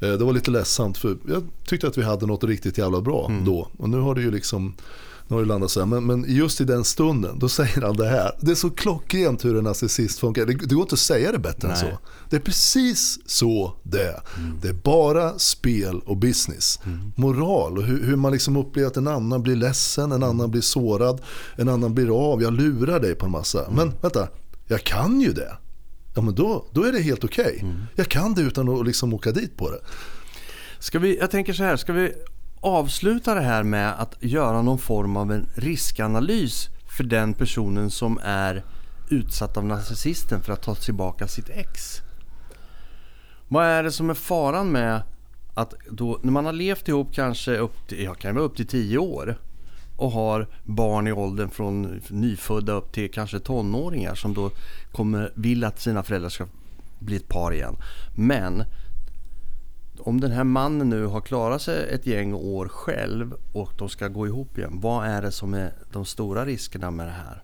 Eh, 0.00 0.12
Det 0.12 0.24
var 0.24 0.32
lite 0.32 0.50
ledsamt 0.50 0.98
för 0.98 1.16
jag 1.28 1.42
tyckte 1.66 1.86
att 1.88 1.98
vi 1.98 2.02
hade 2.02 2.26
något 2.26 2.44
riktigt 2.44 2.78
jävla 2.78 3.00
bra 3.00 3.30
då. 3.46 3.68
Och 3.76 3.88
nu 3.90 4.00
har 4.00 4.14
det 4.14 4.20
ju 4.20 4.30
liksom 4.30 4.74
nu 5.30 5.36
har 5.36 5.42
det 5.42 5.48
landat 5.48 5.70
så 5.70 5.80
här. 5.80 5.86
Men, 5.86 6.06
men 6.06 6.24
just 6.28 6.60
i 6.60 6.64
den 6.64 6.84
stunden, 6.84 7.38
då 7.38 7.48
säger 7.48 7.82
han 7.82 7.96
det 7.96 8.08
här. 8.08 8.32
Det 8.40 8.50
är 8.50 8.54
så 8.54 8.70
klockrent 8.70 9.44
hur 9.44 9.58
en 9.58 9.64
narcissist 9.64 10.18
funkar. 10.18 10.46
Det, 10.46 10.54
det 10.54 10.74
går 10.74 10.82
inte 10.82 10.94
att 10.94 10.98
säga 10.98 11.32
det 11.32 11.38
bättre 11.38 11.68
än 11.68 11.74
Nej. 11.74 11.90
så. 11.92 11.98
Det 12.30 12.36
är 12.36 12.40
precis 12.40 13.18
så 13.26 13.76
det 13.82 14.02
är. 14.02 14.20
Det 14.62 14.68
är 14.68 14.72
bara 14.72 15.38
spel 15.38 16.00
och 16.06 16.16
business. 16.16 16.80
Moral 17.16 17.78
och 17.78 17.84
hur, 17.84 18.04
hur 18.04 18.16
man 18.16 18.32
liksom 18.32 18.56
upplever 18.56 18.88
att 18.88 18.96
en 18.96 19.08
annan 19.08 19.42
blir 19.42 19.56
ledsen, 19.56 20.12
en 20.12 20.22
annan 20.22 20.50
blir 20.50 20.60
sårad, 20.60 21.20
en 21.56 21.68
annan 21.68 21.94
blir 21.94 22.32
av. 22.32 22.42
Jag 22.42 22.52
lurar 22.52 23.00
dig 23.00 23.14
på 23.14 23.26
en 23.26 23.32
massa. 23.32 23.70
Men 23.70 23.92
vänta, 24.00 24.28
jag 24.66 24.84
kan 24.84 25.20
ju 25.20 25.32
det. 25.32 25.56
Ja 26.14 26.22
men 26.22 26.34
då, 26.34 26.66
då 26.72 26.84
är 26.84 26.92
det 26.92 27.00
helt 27.00 27.24
okej. 27.24 27.64
Jag 27.94 28.08
kan 28.08 28.34
det 28.34 28.42
utan 28.42 28.68
att 28.68 28.86
liksom 28.86 29.14
åka 29.14 29.32
dit 29.32 29.56
på 29.56 29.70
det. 29.70 29.80
Ska 30.78 30.98
vi, 30.98 31.18
jag 31.18 31.30
tänker 31.30 31.52
så 31.52 31.62
här, 31.62 31.76
ska 31.76 31.92
vi 31.92 32.12
avsluta 32.60 33.34
det 33.34 33.40
här 33.40 33.62
med 33.62 34.00
att 34.00 34.16
göra 34.20 34.62
någon 34.62 34.78
form 34.78 35.16
av 35.16 35.32
en 35.32 35.48
riskanalys 35.54 36.68
för 36.96 37.04
den 37.04 37.34
personen 37.34 37.90
som 37.90 38.20
är 38.22 38.64
utsatt 39.10 39.56
av 39.56 39.64
narcissisten 39.64 40.42
för 40.42 40.52
att 40.52 40.62
ta 40.62 40.74
tillbaka 40.74 41.28
sitt 41.28 41.48
ex? 41.48 42.00
Vad 43.48 43.66
är 43.66 43.82
det 43.82 43.92
som 43.92 44.10
är 44.10 44.14
faran 44.14 44.72
med 44.72 45.02
att 45.54 45.74
då, 45.90 46.18
när 46.22 46.32
man 46.32 46.46
har 46.46 46.52
levt 46.52 46.88
ihop 46.88 47.14
kanske 47.14 47.56
upp 47.56 47.88
till, 47.88 48.02
ja, 48.04 48.14
kan 48.14 48.34
vara 48.34 48.44
upp 48.44 48.56
till 48.56 48.66
10 48.66 48.98
år 48.98 49.38
och 49.96 50.10
har 50.10 50.46
barn 50.64 51.06
i 51.06 51.12
åldern 51.12 51.50
från 51.50 52.00
nyfödda 52.08 52.72
upp 52.72 52.92
till 52.92 53.10
kanske 53.10 53.40
tonåringar 53.40 54.14
som 54.14 54.34
då 54.34 54.50
kommer, 54.92 55.32
vill 55.34 55.64
att 55.64 55.80
sina 55.80 56.02
föräldrar 56.02 56.30
ska 56.30 56.46
bli 56.98 57.16
ett 57.16 57.28
par 57.28 57.52
igen. 57.52 57.76
Men 58.16 58.64
om 60.00 60.20
den 60.20 60.30
här 60.30 60.44
mannen 60.44 60.88
nu 60.88 61.06
har 61.06 61.20
klarat 61.20 61.62
sig 61.62 61.88
ett 61.94 62.06
gäng 62.06 62.34
år 62.34 62.68
själv 62.68 63.34
och 63.52 63.72
de 63.78 63.88
ska 63.88 64.08
gå 64.08 64.26
ihop 64.26 64.58
igen. 64.58 64.80
Vad 64.80 65.06
är 65.06 65.22
det 65.22 65.32
som 65.32 65.54
är 65.54 65.72
de 65.92 66.04
stora 66.04 66.44
riskerna 66.44 66.90
med 66.90 67.06
det 67.06 67.12
här? 67.12 67.42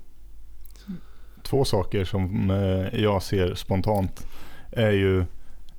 två 1.47 1.65
saker 1.65 2.05
som 2.05 2.51
eh, 2.51 3.01
jag 3.01 3.23
ser 3.23 3.55
spontant 3.55 4.27
är 4.73 4.91
ju 4.91 5.25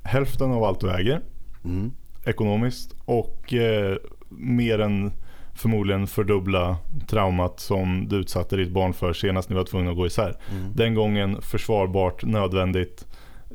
hälften 0.03 0.51
av 0.51 0.63
allt 0.63 0.79
du 0.79 0.91
äger. 0.91 1.21
Mm. 1.65 1.91
ekonomiskt 2.25 2.95
och 3.05 3.53
eh, 3.53 3.97
mer 4.29 4.79
än 4.79 5.11
förmodligen 5.53 6.07
fördubbla 6.07 6.77
traumat 7.07 7.59
som 7.59 8.07
du 8.07 8.15
utsatte 8.15 8.55
ditt 8.55 8.71
barn 8.71 8.93
för 8.93 9.13
senast 9.13 9.49
ni 9.49 9.55
var 9.55 9.63
tvungna 9.63 9.91
att 9.91 9.97
gå 9.97 10.05
isär. 10.05 10.35
Mm. 10.51 10.73
Den 10.75 10.93
gången 10.93 11.41
försvarbart, 11.41 12.23
nödvändigt. 12.23 13.05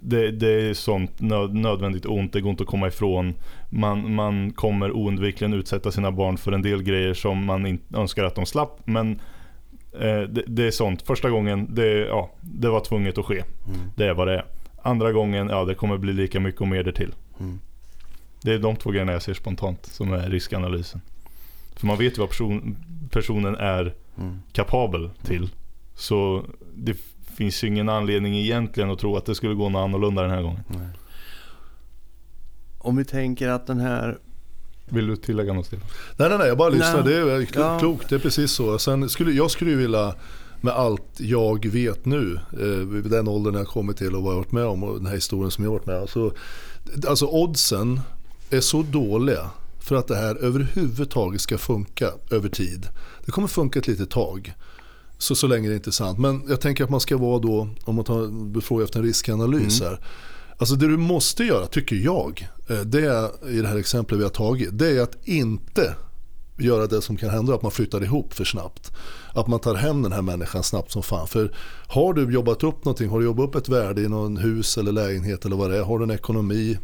Det, 0.05 0.31
det 0.31 0.71
är 0.71 0.75
sånt 0.75 1.21
nöd, 1.21 1.55
nödvändigt 1.55 2.07
ont, 2.07 2.33
det 2.33 2.41
går 2.41 2.51
inte 2.51 2.63
att 2.63 2.69
komma 2.69 2.89
ifrån. 2.89 3.35
Man, 3.71 4.15
man 4.15 4.53
kommer 4.53 4.93
oundvikligen 4.93 5.53
utsätta 5.53 5.91
sina 5.93 6.13
barn 6.13 6.37
för 6.37 6.53
en 6.53 6.63
del 6.63 6.83
grejer 6.83 7.15
som 7.15 7.45
man 7.45 7.67
inte 7.67 7.99
önskar 7.99 8.25
att 8.25 8.35
de 8.35 8.47
slapp. 8.47 8.81
Men 8.85 9.21
eh, 9.93 10.21
det, 10.21 10.45
det 10.47 10.67
är 10.67 10.71
sånt. 10.71 11.03
Första 11.03 11.31
gången, 11.31 11.75
det, 11.75 12.07
ja, 12.07 12.31
det 12.41 12.69
var 12.69 12.81
tvunget 12.81 13.19
att 13.19 13.25
ske. 13.27 13.39
Mm. 13.39 13.81
Det 13.97 14.05
är 14.07 14.15
vad 14.15 14.29
det 14.29 14.35
är. 14.35 14.45
Andra 14.83 15.13
gången, 15.13 15.49
ja 15.49 15.65
det 15.65 15.75
kommer 15.75 15.97
bli 15.99 16.13
lika 16.13 16.41
mycket 16.41 16.61
och 16.61 16.69
mer 16.69 16.83
därtill. 16.83 17.15
Mm. 17.41 17.59
Det 18.43 18.53
är 18.55 18.59
de 18.59 18.77
två 18.77 18.91
grejerna 18.91 19.13
jag 19.13 19.23
ser 19.23 19.35
spontant 19.35 19.87
som 19.87 20.13
är 20.13 20.31
riskanalysen. 20.31 21.01
För 21.77 21.87
man 21.87 21.99
vet 21.99 22.19
ju 22.19 22.21
vad 22.21 22.29
person, 22.29 22.77
personen 23.11 23.55
är 23.57 23.95
Mm. 24.19 24.39
kapabel 24.53 25.11
till. 25.23 25.51
Så 25.95 26.45
det 26.75 26.97
finns 27.37 27.65
ju 27.65 27.69
ingen 27.69 27.89
anledning 27.89 28.39
egentligen 28.39 28.91
att 28.91 28.99
tro 28.99 29.17
att 29.17 29.27
det 29.27 29.35
skulle 29.35 29.55
gå 29.55 29.69
något 29.69 29.81
annorlunda 29.81 30.23
den 30.23 30.31
här 30.31 30.43
gången. 30.43 30.63
Nej. 30.69 30.87
Om 32.79 32.97
vi 32.97 33.05
tänker 33.05 33.49
att 33.49 33.67
den 33.67 33.81
här... 33.81 34.19
Vill 34.89 35.07
du 35.07 35.17
tillägga 35.17 35.53
något 35.53 35.67
Stefan? 35.67 35.89
Nej, 36.17 36.29
nej, 36.29 36.39
nej, 36.39 36.49
jag 36.49 36.59
bara 36.59 36.69
lyssnar. 36.69 37.03
Det 37.03 37.17
är 37.17 37.45
klokt, 37.45 37.55
Ja. 37.57 37.79
klokt, 37.79 38.09
det 38.09 38.15
är 38.15 38.19
precis 38.19 38.53
så. 38.53 38.79
Sen 38.79 39.09
skulle, 39.09 39.33
jag 39.33 39.51
skulle 39.51 39.75
vilja, 39.75 40.15
med 40.61 40.73
allt 40.73 41.21
jag 41.21 41.67
vet 41.67 42.05
nu, 42.05 42.39
eh, 42.53 42.67
vid 42.89 43.11
den 43.11 43.29
åldern 43.29 43.55
jag 43.55 43.67
kommit 43.67 43.97
till 43.97 44.15
och 44.15 44.23
vad 44.23 44.31
jag 44.33 44.37
har 44.37 44.43
varit 44.43 44.53
med 44.53 44.65
om 44.65 44.85
och 44.85 44.97
den 44.97 45.07
här 45.07 45.15
historien 45.15 45.51
som 45.51 45.65
jag 45.65 45.71
har 45.71 45.79
varit 45.79 45.87
med 45.87 45.97
om. 45.97 46.03
Alltså, 46.03 46.35
alltså 47.09 47.27
oddsen 47.27 48.01
är 48.51 48.61
så 48.61 48.83
dåliga 48.83 49.51
för 49.81 49.97
att 49.97 50.09
det 50.09 50.17
här 50.17 50.35
överhuvudtaget 50.37 51.41
ska 51.41 51.59
funka 51.59 52.11
över 52.31 52.49
tid. 52.49 52.89
Det 53.25 53.33
kommer 53.33 53.49
funka 53.49 53.79
ett 53.79 53.87
litet 53.87 54.11
tag. 54.11 54.55
Så, 55.23 55.35
så 55.35 55.47
länge 55.47 55.69
det 55.69 55.87
är 55.87 55.91
sant. 55.91 56.19
Men 56.19 56.43
jag 56.49 56.61
tänker 56.61 56.85
att 56.85 56.91
man 56.91 57.01
ska 57.01 57.17
vara 57.17 57.39
då, 57.39 57.69
om 57.85 57.95
man 57.95 58.05
tar, 58.05 58.61
frågar 58.61 58.85
efter 58.85 58.99
en 58.99 59.05
riskanalys 59.05 59.81
här. 59.81 60.01
Alltså 60.59 60.75
det 60.75 60.89
du 60.89 60.97
måste 60.97 61.45
göra, 61.45 61.67
tycker 61.67 61.97
jag, 61.97 62.49
eh, 62.69 62.81
det 62.81 63.07
är, 63.07 63.51
i 63.51 63.61
det 63.61 63.69
här 63.69 63.77
exemplet 63.77 64.21
vi 64.21 64.23
har 64.23 64.31
tagit, 64.31 64.79
det 64.79 64.99
är 64.99 65.03
att 65.03 65.29
inte 65.29 65.95
göra 66.59 66.87
det 66.87 67.03
som 67.03 67.17
kan 67.17 67.31
hända, 67.31 67.55
att 67.55 67.63
man 67.63 67.71
flyttar 67.71 68.05
ihop 68.05 68.35
för 68.35 68.45
snabbt. 68.45 68.93
Att 69.35 69.47
man 69.47 69.61
tar 69.61 69.75
hem 69.75 70.03
den 70.03 70.13
här 70.13 70.23
människan 70.23 70.63
snabbt 70.63 70.93
som 70.93 71.03
fan. 71.03 71.27
För 71.27 71.55
har 71.87 72.15
du 72.15 72.33
jobbat 72.33 72.63
upp 72.63 72.85
någonting, 72.85 73.09
har 73.09 73.19
du 73.19 73.25
jobbat 73.25 73.49
upp 73.49 73.55
ett 73.55 73.69
värde 73.69 74.03
i 74.03 74.09
någon 74.09 74.37
hus 74.37 74.79
eller 74.79 74.93
lägenhet 74.93 75.45
eller 75.45 75.57
vad 75.57 75.71
det 75.71 75.79
är, 75.79 75.83
har 75.83 75.99
du 75.99 76.05
en 76.05 76.11
ekonomi 76.11 76.79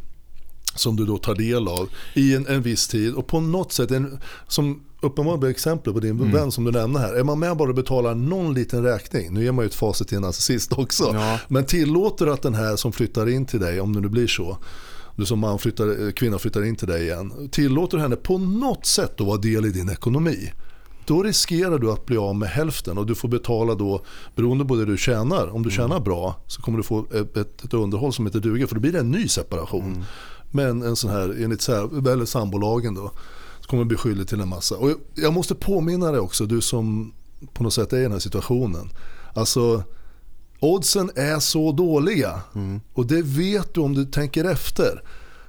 som 0.75 0.97
du 0.97 1.07
då 1.07 1.19
tar 1.19 1.35
del 1.35 1.69
av 1.69 1.89
i 2.15 2.35
en, 2.35 2.47
en 2.47 2.63
viss 2.63 2.89
tid 2.89 3.15
och 3.15 3.27
på 3.27 3.41
något 3.41 3.73
sätt, 3.73 3.91
en, 3.91 4.19
som 4.49 4.83
blir 5.01 5.51
exempel 5.51 5.93
på 5.93 6.01
din 6.01 6.33
vän 6.33 6.53
som 6.53 6.65
du 6.65 6.71
nämnde 6.71 7.01
här, 7.01 7.15
är 7.15 7.25
man 7.25 7.39
med 7.39 7.57
bara 7.57 7.69
och 7.69 7.75
betalar 7.75 8.15
någon 8.15 8.55
liten 8.55 8.83
räkning, 8.83 9.35
nu 9.35 9.45
ger 9.45 9.53
man 9.53 9.65
ju 9.65 9.67
ett 9.67 9.75
facit 9.75 10.09
till 10.09 10.17
en 10.17 10.23
narcissist 10.23 10.73
också, 10.73 11.11
Ja. 11.15 11.39
men 11.49 11.65
tillåter 11.65 12.27
att 12.27 12.43
den 12.43 12.55
här 12.55 12.77
som 12.77 12.93
flyttar 12.93 13.29
in 13.29 13.47
till 13.47 13.61
dig, 13.61 13.81
om 13.81 13.95
det 13.95 14.01
nu 14.01 14.09
blir 14.09 14.27
så, 14.27 14.59
du 15.17 15.27
som 15.27 15.39
man 15.39 15.59
flyttar, 15.59 16.07
eh, 16.07 16.13
kvinna 16.13 16.39
flyttar 16.39 16.65
in 16.65 16.77
till 16.77 16.89
dig 16.89 17.03
igen, 17.03 17.49
tillåter 17.53 17.99
henne 17.99 18.17
på 18.17 18.39
något 18.39 18.87
sätt 18.87 19.21
att 19.21 19.27
vara 19.27 19.37
del 19.37 19.67
i 19.67 19.71
din 19.71 19.89
ekonomi. 19.89 20.53
Då 21.07 21.23
riskerar 21.23 21.79
du 21.79 21.91
att 21.91 22.07
bli 22.07 22.17
av 22.17 22.37
med 22.37 22.49
hälften 22.49 22.99
och 22.99 23.07
du 23.07 23.15
får 23.15 23.29
betala 23.29 23.75
då, 23.75 24.05
beroende 24.37 24.65
på 24.65 24.77
det 24.77 24.85
du 24.85 24.97
tjänar, 24.97 25.55
om 25.55 25.63
du 25.63 25.71
tjänar 25.71 26.01
bra 26.01 26.43
så 26.47 26.63
kommer 26.63 26.79
du 26.79 26.85
få 26.85 27.07
ett, 27.15 27.37
ett, 27.37 27.75
underhåll 27.75 28.13
som 28.13 28.27
inte 28.27 28.41
duger 28.41 28.67
för 28.67 28.75
då 28.75 28.81
blir 28.81 28.93
det 28.93 28.99
en 28.99 29.11
ny 29.11 29.29
separation. 29.29 30.05
Men 30.51 30.83
en 30.83 30.97
sån 30.97 31.11
här, 31.11 31.45
enligt 31.45 32.29
sambolagen 32.29 32.95
då, 32.95 33.13
kommer 33.69 33.85
bli 33.85 33.97
skyldig 33.97 34.29
till 34.29 34.41
en 34.41 34.49
massa. 34.49 34.77
Och 34.77 34.91
jag- 35.15 35.33
måste 35.33 35.55
påminna 35.55 36.11
dig 36.13 36.21
också, 36.21 36.47
du 36.47 36.61
som 36.61 37.13
på 37.53 37.63
något 37.63 37.75
sätt 37.75 37.93
är 37.93 37.99
i 37.99 38.03
den 38.03 38.13
här 38.13 38.19
situationen. 38.19 38.91
Alltså 39.35 39.83
oddsen 40.61 41.11
är 41.15 41.39
så 41.39 41.73
dåliga 41.73 42.41
och 42.95 43.07
det 43.07 43.23
vet 43.23 43.75
du 43.75 43.81
om 43.81 43.95
du 43.95 44.05
tänker 44.05 44.45
efter. 44.45 45.03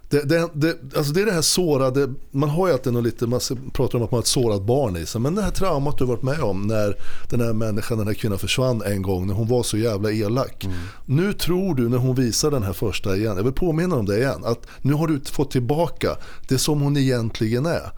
Det, 0.10 0.24
det, 0.30 0.50
det, 0.54 0.78
alltså 0.98 1.14
det 1.14 1.22
är 1.22 1.26
det 1.26 1.32
här 1.32 1.42
sårade, 1.42 2.14
man 2.32 2.50
har 2.50 2.68
ju 2.68 2.74
alltid 2.74 2.94
något 2.94 3.04
lite, 3.04 3.28
man 3.28 3.40
pratar 3.74 3.98
om 4.00 4.04
att 4.04 4.12
man 4.12 4.18
har 4.18 4.22
ett 4.22 4.28
sårat 4.28 4.62
barn 4.62 4.98
i 4.98 5.06
sig. 5.06 5.22
Men 5.22 5.36
det 5.36 5.42
här 5.42 5.52
traumat 5.52 5.98
du 5.98 6.04
har 6.04 6.10
varit 6.14 6.24
med 6.24 6.40
om 6.42 6.62
när 6.62 6.96
den 7.30 7.42
här 7.42 7.54
människan, 7.54 7.98
den 7.98 8.08
här 8.08 8.14
kvinnan 8.14 8.40
försvann 8.40 8.82
en 8.82 9.02
gång 9.02 9.28
när 9.28 9.34
hon 9.34 9.48
var 9.48 9.64
så 9.64 9.78
jävla 9.78 10.12
elak. 10.12 10.68
Nu 11.06 11.34
tror 11.34 11.76
du 11.76 11.90
när 11.90 11.98
hon 11.98 12.16
visar 12.16 12.52
den 12.52 12.64
här 12.64 12.74
första 12.74 13.16
igen, 13.18 13.38
jag 13.38 13.44
vill 13.44 13.54
påminna 13.54 13.96
om 13.96 14.06
det 14.06 14.18
igen, 14.18 14.42
att 14.46 14.68
nu 14.82 14.94
har 14.94 15.08
du 15.08 15.20
fått 15.20 15.52
tillbaka 15.52 16.16
det 16.48 16.58
som 16.58 16.82
hon 16.82 16.98
egentligen 16.98 17.66
är. 17.66 17.92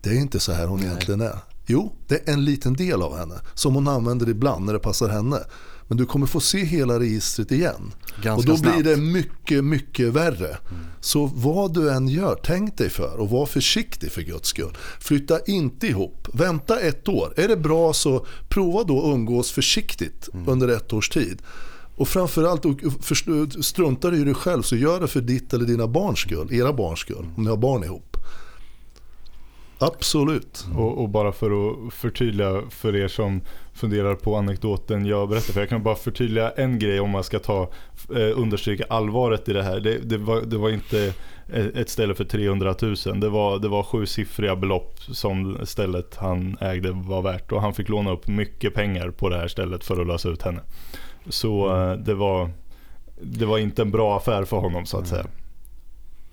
Det 0.00 0.10
är 0.10 0.20
inte 0.20 0.40
så 0.40 0.52
här 0.52 0.66
hon 0.66 0.82
egentligen 0.82 1.20
är. 1.20 1.38
Jo, 1.66 1.92
det 2.06 2.28
är 2.28 2.32
en 2.32 2.44
liten 2.44 2.74
del 2.74 3.02
av 3.02 3.18
henne 3.18 3.34
som 3.54 3.74
hon 3.74 3.88
använder 3.88 4.28
ibland 4.28 4.64
när 4.64 4.72
det 4.72 4.78
passar 4.78 5.08
henne. 5.08 5.38
Men 5.88 5.98
du 5.98 6.06
kommer 6.06 6.26
få 6.26 6.40
se 6.40 6.64
hela 6.64 7.00
registret 7.00 7.52
igen. 7.52 7.92
Ganska 8.22 8.32
och 8.32 8.44
då 8.44 8.56
snabbt. 8.56 8.82
blir 8.82 8.94
det 8.94 9.00
mycket, 9.00 9.64
mycket 9.64 10.08
värre. 10.08 10.58
Så 11.00 11.26
vad 11.34 11.74
du 11.74 11.90
än 11.90 12.08
gör, 12.08 12.40
tänk 12.42 12.78
dig 12.78 12.90
för 12.90 13.16
och 13.16 13.30
var 13.30 13.46
försiktig 13.46 14.12
för 14.12 14.22
guds 14.22 14.48
skull. 14.48 14.76
Flytta 15.00 15.38
inte 15.46 15.86
ihop. 15.86 16.28
Vänta 16.32 16.80
ett 16.80 17.08
år. 17.08 17.32
Är 17.36 17.48
det 17.48 17.56
bra 17.56 17.92
så 17.92 18.26
prova 18.48 18.84
då 18.84 18.98
att 18.98 19.14
umgås 19.14 19.50
försiktigt 19.50 20.28
under 20.46 20.68
ett 20.68 20.92
års 20.92 21.08
tid. 21.08 21.42
Och 21.96 22.08
framförallt, 22.08 22.64
struntar 23.60 24.10
du 24.10 24.20
i 24.20 24.24
dig 24.24 24.34
själv 24.34 24.62
så 24.62 24.76
gör 24.76 25.00
det 25.00 25.08
för 25.08 25.20
ditt 25.20 25.54
eller 25.54 25.64
dina 25.64 25.86
barns 25.86 26.18
skull, 26.18 26.48
era 26.52 26.72
barns 26.72 26.98
skull, 26.98 27.26
om 27.36 27.42
ni 27.42 27.50
har 27.50 27.56
barn 27.56 27.84
ihop. 27.84 28.16
Absolut. 29.78 30.66
Och, 30.76 31.02
och 31.02 31.08
bara 31.08 31.32
för 31.32 31.50
att 31.50 31.94
förtydliga 31.94 32.62
för 32.70 32.96
er 32.96 33.08
som 33.08 33.40
funderar 33.74 34.14
på 34.14 34.36
anekdoten 34.36 35.06
jag 35.06 35.28
berättade. 35.28 35.52
För 35.52 35.60
jag 35.60 35.68
kan 35.68 35.82
bara 35.82 35.94
förtydliga 35.94 36.50
en 36.50 36.78
grej 36.78 37.00
om 37.00 37.10
man 37.10 37.24
ska 37.24 37.38
ta, 37.38 37.62
eh, 38.14 38.38
understryka 38.40 38.84
allvaret 38.88 39.48
i 39.48 39.52
det 39.52 39.62
här. 39.62 39.80
Det, 39.80 39.98
det, 39.98 40.18
var, 40.18 40.40
det 40.40 40.58
var 40.58 40.70
inte 40.70 41.14
ett 41.74 41.88
ställe 41.88 42.14
för 42.14 42.24
300 42.24 42.74
000. 42.82 43.20
Det 43.20 43.28
var, 43.28 43.58
det 43.58 43.68
var 43.68 43.82
sjusiffriga 43.82 44.56
belopp 44.56 45.00
som 45.00 45.58
stället 45.66 46.16
han 46.16 46.56
ägde 46.60 46.90
var 46.92 47.22
värt. 47.22 47.52
Och 47.52 47.60
han 47.62 47.74
fick 47.74 47.88
låna 47.88 48.12
upp 48.12 48.26
mycket 48.26 48.74
pengar 48.74 49.10
på 49.10 49.28
det 49.28 49.36
här 49.36 49.48
stället 49.48 49.84
för 49.84 50.00
att 50.00 50.06
lösa 50.06 50.28
ut 50.28 50.42
henne. 50.42 50.60
Så 51.28 51.76
eh, 51.76 51.92
det 51.92 52.14
var, 52.14 52.50
det 53.20 53.46
var 53.46 53.58
inte 53.58 53.82
en 53.82 53.90
bra 53.90 54.16
affär 54.16 54.44
för 54.44 54.56
honom 54.56 54.86
så 54.86 54.98
att 54.98 55.08
säga. 55.08 55.26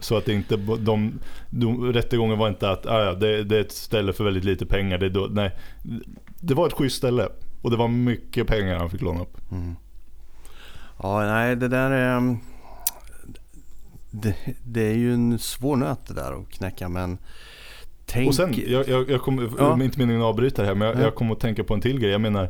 Så 0.03 0.17
att 0.17 0.25
det 0.25 0.33
inte, 0.33 0.55
de, 0.79 1.19
de, 1.49 1.93
rättegången 1.93 2.37
var 2.37 2.49
inte 2.49 2.69
att 2.69 2.85
ah, 2.85 3.13
det, 3.13 3.43
det 3.43 3.57
är 3.57 3.61
ett 3.61 3.71
ställe 3.71 4.13
för 4.13 4.23
väldigt 4.23 4.43
lite 4.43 4.65
pengar. 4.65 4.97
Det 4.97 5.09
då, 5.09 5.27
nej, 5.31 5.51
det 6.39 6.53
var 6.53 6.67
ett 6.67 6.73
schysst 6.73 6.97
ställe. 6.97 7.29
Och 7.61 7.71
det 7.71 7.77
var 7.77 7.87
mycket 7.87 8.47
pengar 8.47 8.77
han 8.77 8.89
fick 8.89 9.01
låna 9.01 9.21
upp. 9.21 9.37
Ja, 11.03 11.19
nej 11.25 11.55
det 11.55 11.67
där 11.67 11.91
är... 11.91 12.37
Det, 14.11 14.35
det 14.63 14.81
är 14.81 14.95
ju 14.95 15.13
en 15.13 15.39
svår 15.39 15.75
nöt 15.75 16.07
det 16.07 16.13
där 16.13 16.41
att 16.41 16.49
knäcka 16.49 16.89
men... 16.89 17.17
Tänk... 18.05 18.27
Och 18.27 18.35
sen, 18.35 18.53
jag, 18.67 18.89
jag, 18.89 19.09
jag 19.09 19.21
kommer, 19.21 19.49
Ja. 19.57 19.83
inte 19.83 19.99
meningen 19.99 20.21
att 20.21 20.27
avbryta 20.27 20.63
här, 20.63 20.75
men 20.75 20.87
jag, 20.87 20.97
Ja. 20.97 21.01
jag 21.01 21.15
kommer 21.15 21.33
att 21.33 21.39
tänka 21.39 21.63
på 21.63 21.73
en 21.73 21.81
till 21.81 21.99
grej. 21.99 22.11
Jag 22.11 22.21
menar, 22.21 22.49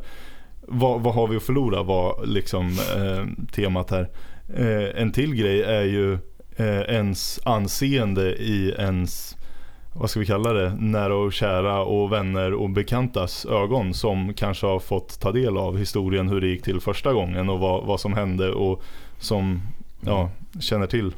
vad, 0.68 1.00
vad 1.00 1.14
har 1.14 1.28
vi 1.28 1.36
att 1.36 1.42
förlora 1.42 1.82
var 1.82 2.26
liksom 2.26 2.66
eh, 2.96 3.46
temat 3.52 3.90
här. 3.90 4.10
Eh, 4.56 5.02
en 5.02 5.12
till 5.12 5.34
grej 5.34 5.62
är 5.62 5.82
ju 5.82 6.18
ens 6.62 7.40
anseende 7.44 8.34
i 8.34 8.74
ens, 8.78 9.36
vad 9.92 10.10
ska 10.10 10.20
vi 10.20 10.26
kalla 10.26 10.52
det, 10.52 10.74
nära 10.78 11.16
och 11.16 11.32
kära 11.32 11.84
och 11.84 12.12
vänner 12.12 12.54
och 12.54 12.70
bekantas 12.70 13.46
ögon 13.46 13.94
som 13.94 14.34
kanske 14.34 14.66
har 14.66 14.78
fått 14.78 15.20
ta 15.20 15.32
del 15.32 15.56
av 15.56 15.78
historien 15.78 16.28
hur 16.28 16.40
det 16.40 16.46
gick 16.46 16.62
till 16.62 16.80
första 16.80 17.12
gången 17.12 17.48
och 17.48 17.58
vad, 17.58 17.84
vad 17.84 18.00
som 18.00 18.12
hände 18.12 18.52
och 18.52 18.82
som 19.18 19.60
ja, 20.00 20.30
känner 20.60 20.86
till 20.86 21.12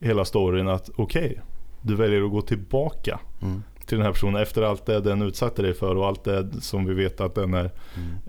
hela 0.00 0.24
storyn 0.24 0.68
att 0.68 0.90
okej, 0.96 1.40
du 1.82 1.94
väljer 1.94 2.22
att 2.24 2.30
gå 2.30 2.42
tillbaka 2.42 3.18
Mm. 3.42 3.62
till 3.86 3.96
den 3.98 4.06
här 4.06 4.12
personen 4.12 4.42
efter 4.42 4.62
allt 4.62 4.86
det 4.86 5.00
den 5.00 5.22
utsatte 5.22 5.62
dig 5.62 5.74
för 5.74 5.96
och 5.96 6.06
allt 6.06 6.24
det 6.24 6.48
som 6.60 6.86
vi 6.86 6.94
vet 6.94 7.20
att 7.20 7.34
den 7.34 7.54
är. 7.54 7.70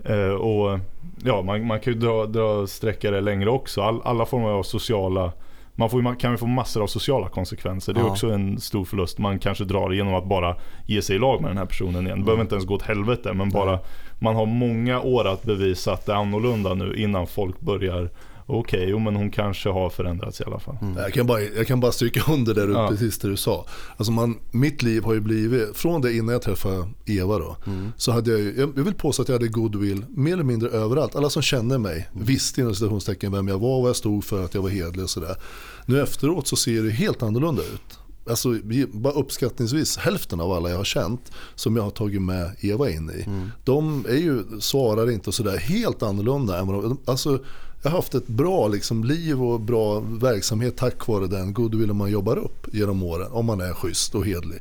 Eh, 0.04 0.34
och 0.34 0.78
ja, 1.24 1.42
man, 1.42 1.66
man 1.66 1.80
kan 1.80 1.92
ju 1.92 1.98
dra, 1.98 2.26
dra 2.26 2.66
sträcka 2.66 3.10
det 3.10 3.20
längre 3.20 3.50
också. 3.50 3.82
All, 3.82 4.00
alla 4.04 4.26
former 4.26 4.48
av 4.48 4.62
sociala 4.62 5.32
man, 5.78 5.90
får, 5.90 6.02
man 6.02 6.16
kan 6.16 6.30
ju 6.30 6.36
få 6.36 6.46
massor 6.46 6.82
av 6.82 6.86
sociala 6.86 7.28
konsekvenser. 7.28 7.92
Det 7.92 8.00
är 8.00 8.04
Ja. 8.04 8.10
också 8.10 8.30
en 8.30 8.60
stor 8.60 8.84
förlust. 8.84 9.18
Man 9.18 9.38
kanske 9.38 9.64
drar 9.64 9.90
genom 9.90 10.14
att 10.14 10.24
bara 10.28 10.56
ge 10.86 11.02
sig 11.02 11.16
i 11.16 11.18
lag 11.18 11.40
med 11.42 11.50
den 11.50 11.58
här 11.58 11.66
personen 11.66 12.06
igen. 12.06 12.18
Det 12.18 12.24
behöver 12.24 12.42
inte 12.42 12.54
ens 12.54 12.66
gå 12.66 12.74
åt 12.74 12.82
helvete 12.82 13.32
men 13.32 13.48
bara 13.50 13.78
man 14.18 14.36
har 14.36 14.46
många 14.46 15.00
år 15.00 15.26
att 15.28 15.42
bevisa 15.42 15.92
att 15.92 16.06
det 16.06 16.12
är 16.12 16.16
annorlunda 16.16 16.74
nu 16.74 16.94
innan 16.96 17.26
folk 17.26 17.60
börjar 17.60 18.10
Okej, 18.50 18.86
jo 18.88 18.98
men 18.98 19.16
hon 19.16 19.30
kanske 19.30 19.68
har 19.68 19.90
förändrats 19.90 20.40
i 20.40 20.44
alla 20.44 20.58
fall. 20.58 20.76
Jag 20.96 21.12
kan, 21.12 21.26
bara, 21.26 21.40
jag 21.42 21.66
kan 21.66 21.80
bara 21.80 21.92
stryka 21.92 22.32
under 22.32 22.54
det 22.54 22.66
du, 22.66 22.72
Ja. 22.72 22.88
precis 22.88 23.18
det 23.18 23.28
du 23.28 23.36
sa. 23.36 23.66
Alltså 23.96 24.12
man, 24.12 24.38
mitt 24.50 24.82
liv 24.82 25.04
har 25.04 25.14
ju 25.14 25.20
blivit, 25.20 25.76
från 25.76 26.00
det 26.00 26.12
innan 26.12 26.32
jag 26.32 26.42
träffade 26.42 26.88
Eva 27.06 27.38
då, 27.38 27.56
så 27.96 28.12
hade 28.12 28.30
jag 28.30 28.40
ju, 28.40 28.54
jag 28.76 28.84
vill 28.84 28.94
påstå 28.94 29.22
att 29.22 29.28
jag 29.28 29.34
hade 29.34 29.48
goodwill 29.48 30.04
mer 30.08 30.32
eller 30.32 30.44
mindre 30.44 30.68
överallt. 30.68 31.16
Alla 31.16 31.30
som 31.30 31.42
kände 31.42 31.78
mig 31.78 32.08
visste 32.12 32.60
inom 32.60 32.74
citationstecken 32.74 33.32
vem 33.32 33.48
jag 33.48 33.58
var, 33.58 33.80
vad 33.80 33.88
jag 33.88 33.96
stod 33.96 34.24
för, 34.24 34.44
att 34.44 34.54
jag 34.54 34.62
var 34.62 34.70
hedlig 34.70 35.02
och 35.04 35.10
sådär. 35.10 35.36
Nu 35.86 36.02
efteråt 36.02 36.46
så 36.48 36.56
ser 36.56 36.82
det 36.82 36.90
helt 36.90 37.22
annorlunda 37.22 37.62
ut. 37.62 37.98
alltså, 38.30 38.48
bara 38.92 39.12
uppskattningsvis 39.12 39.96
hälften 39.98 40.40
av 40.40 40.52
alla 40.52 40.70
jag 40.70 40.76
har 40.76 40.84
känt 40.84 41.32
som 41.54 41.76
jag 41.76 41.82
har 41.82 41.90
tagit 41.90 42.22
med 42.22 42.50
Eva 42.60 42.90
in 42.90 43.10
i. 43.10 43.22
Mm. 43.22 43.50
De 43.64 44.04
är 44.08 44.14
ju, 44.16 44.42
svarar 44.60 45.10
inte 45.10 45.30
och 45.30 45.34
sådär 45.34 45.56
helt 45.56 46.02
annorlunda 46.02 46.58
än 46.58 46.66
vad 46.66 46.82
de, 46.84 46.98
alltså, 47.04 47.38
jag 47.82 47.90
har 47.90 47.96
haft 47.96 48.14
ett 48.14 48.26
bra 48.26 48.68
liksom, 48.68 49.04
liv 49.04 49.42
och 49.42 49.60
bra 49.60 50.00
verksamhet 50.00 50.76
tack 50.76 51.06
vare 51.06 51.26
den 51.26 51.52
goodwill 51.52 51.92
man 51.92 52.10
jobbar 52.10 52.36
upp 52.36 52.66
genom 52.72 53.02
åren. 53.02 53.28
Om 53.30 53.46
man 53.46 53.60
är 53.60 53.72
schysst 53.72 54.14
och 54.14 54.26
hedlig. 54.26 54.58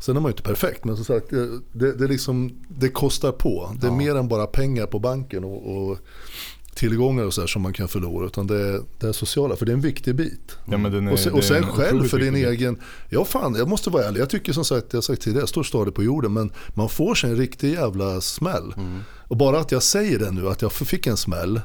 Sen 0.00 0.16
är 0.16 0.20
man 0.20 0.28
ju 0.28 0.32
inte 0.32 0.42
perfekt 0.42 0.84
men 0.84 0.96
som 0.96 1.04
sagt 1.04 1.30
det, 1.72 1.92
det, 1.92 2.06
liksom, 2.06 2.52
det 2.68 2.88
kostar 2.88 3.32
på. 3.32 3.76
Det 3.80 3.86
är 3.86 3.90
ja. 3.90 3.96
mer 3.96 4.14
än 4.14 4.28
bara 4.28 4.46
pengar 4.46 4.86
på 4.86 4.98
banken 4.98 5.44
och, 5.44 5.76
och 5.76 5.98
tillgångar 6.78 7.24
och 7.24 7.34
så 7.34 7.46
som 7.46 7.62
man 7.62 7.72
kan 7.72 7.88
förlora. 7.88 8.26
Utan 8.26 8.46
det 8.46 8.68
är 8.68 8.80
det 8.98 9.08
är 9.08 9.12
sociala, 9.12 9.56
för 9.56 9.66
det 9.66 9.72
är 9.72 9.74
en 9.74 9.80
viktig 9.80 10.14
bit. 10.14 10.56
Ja, 10.64 10.74
är, 10.74 11.12
och 11.12 11.18
sen, 11.18 11.32
och 11.32 11.44
sen 11.44 11.66
själv 11.66 12.04
för 12.04 12.18
din 12.18 12.34
egen, 12.34 12.78
ja 13.08 13.24
fan 13.24 13.54
jag 13.54 13.68
måste 13.68 13.90
vara 13.90 14.04
ärlig. 14.04 14.20
Jag 14.20 14.30
tycker 14.30 14.52
som 14.52 14.64
sagt, 14.64 14.92
jag 14.92 15.04
sagt 15.04 15.22
tidigare, 15.22 15.42
jag 15.42 15.48
står 15.48 15.62
stadigt 15.62 15.94
på 15.94 16.02
jorden. 16.02 16.32
Men 16.32 16.52
man 16.74 16.88
får 16.88 17.14
sig 17.14 17.30
en 17.30 17.36
riktig 17.36 17.72
jävla 17.72 18.20
smäll. 18.20 18.74
Mm. 18.76 18.98
Och 19.28 19.36
bara 19.36 19.58
att 19.58 19.72
jag 19.72 19.82
säger 19.82 20.18
det 20.18 20.30
nu, 20.30 20.48
att 20.48 20.62
jag 20.62 20.72
fick 20.72 21.06
en 21.06 21.16
smäll 21.16 21.56
eh, 21.56 21.62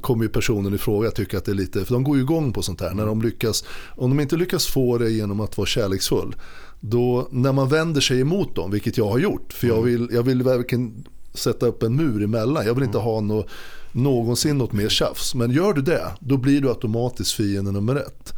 kommer 0.00 0.24
ju 0.24 0.28
personen 0.28 0.74
i 0.74 0.78
fråga 0.78 1.10
tycka 1.10 1.38
att 1.38 1.44
det 1.44 1.52
är 1.52 1.54
lite, 1.54 1.84
för 1.84 1.94
de 1.94 2.04
går 2.04 2.16
ju 2.16 2.22
igång 2.22 2.52
på 2.52 2.62
sånt 2.62 2.80
här. 2.80 2.94
När 2.94 3.06
de 3.06 3.22
lyckas, 3.22 3.64
om 3.96 4.10
de 4.10 4.20
inte 4.20 4.36
lyckas 4.36 4.66
få 4.66 4.98
det 4.98 5.10
genom 5.10 5.40
att 5.40 5.58
vara 5.58 5.66
kärleksfull, 5.66 6.34
då 6.80 7.28
när 7.30 7.52
man 7.52 7.68
vänder 7.68 8.00
sig 8.00 8.20
emot 8.20 8.54
dem, 8.54 8.70
vilket 8.70 8.98
jag 8.98 9.08
har 9.08 9.18
gjort, 9.18 9.52
för 9.52 9.66
jag 9.66 9.78
mm. 9.78 9.90
vill, 9.90 10.08
jag 10.12 10.22
vill 10.22 10.42
verkligen 10.42 11.04
sätta 11.34 11.66
upp 11.66 11.82
en 11.82 11.96
mur 11.96 12.22
emellan. 12.22 12.66
Jag 12.66 12.74
vill 12.74 12.84
inte 12.84 12.98
ha 12.98 13.20
något, 13.20 13.48
någonsin 13.92 14.58
något 14.58 14.72
mer 14.72 14.88
tjafs. 14.88 15.34
Men 15.34 15.50
gör 15.50 15.72
du 15.72 15.82
det, 15.82 16.06
då 16.20 16.36
blir 16.36 16.60
du 16.60 16.68
automatiskt 16.68 17.32
fiende 17.32 17.72
nummer 17.72 17.96
ett. 17.96 18.32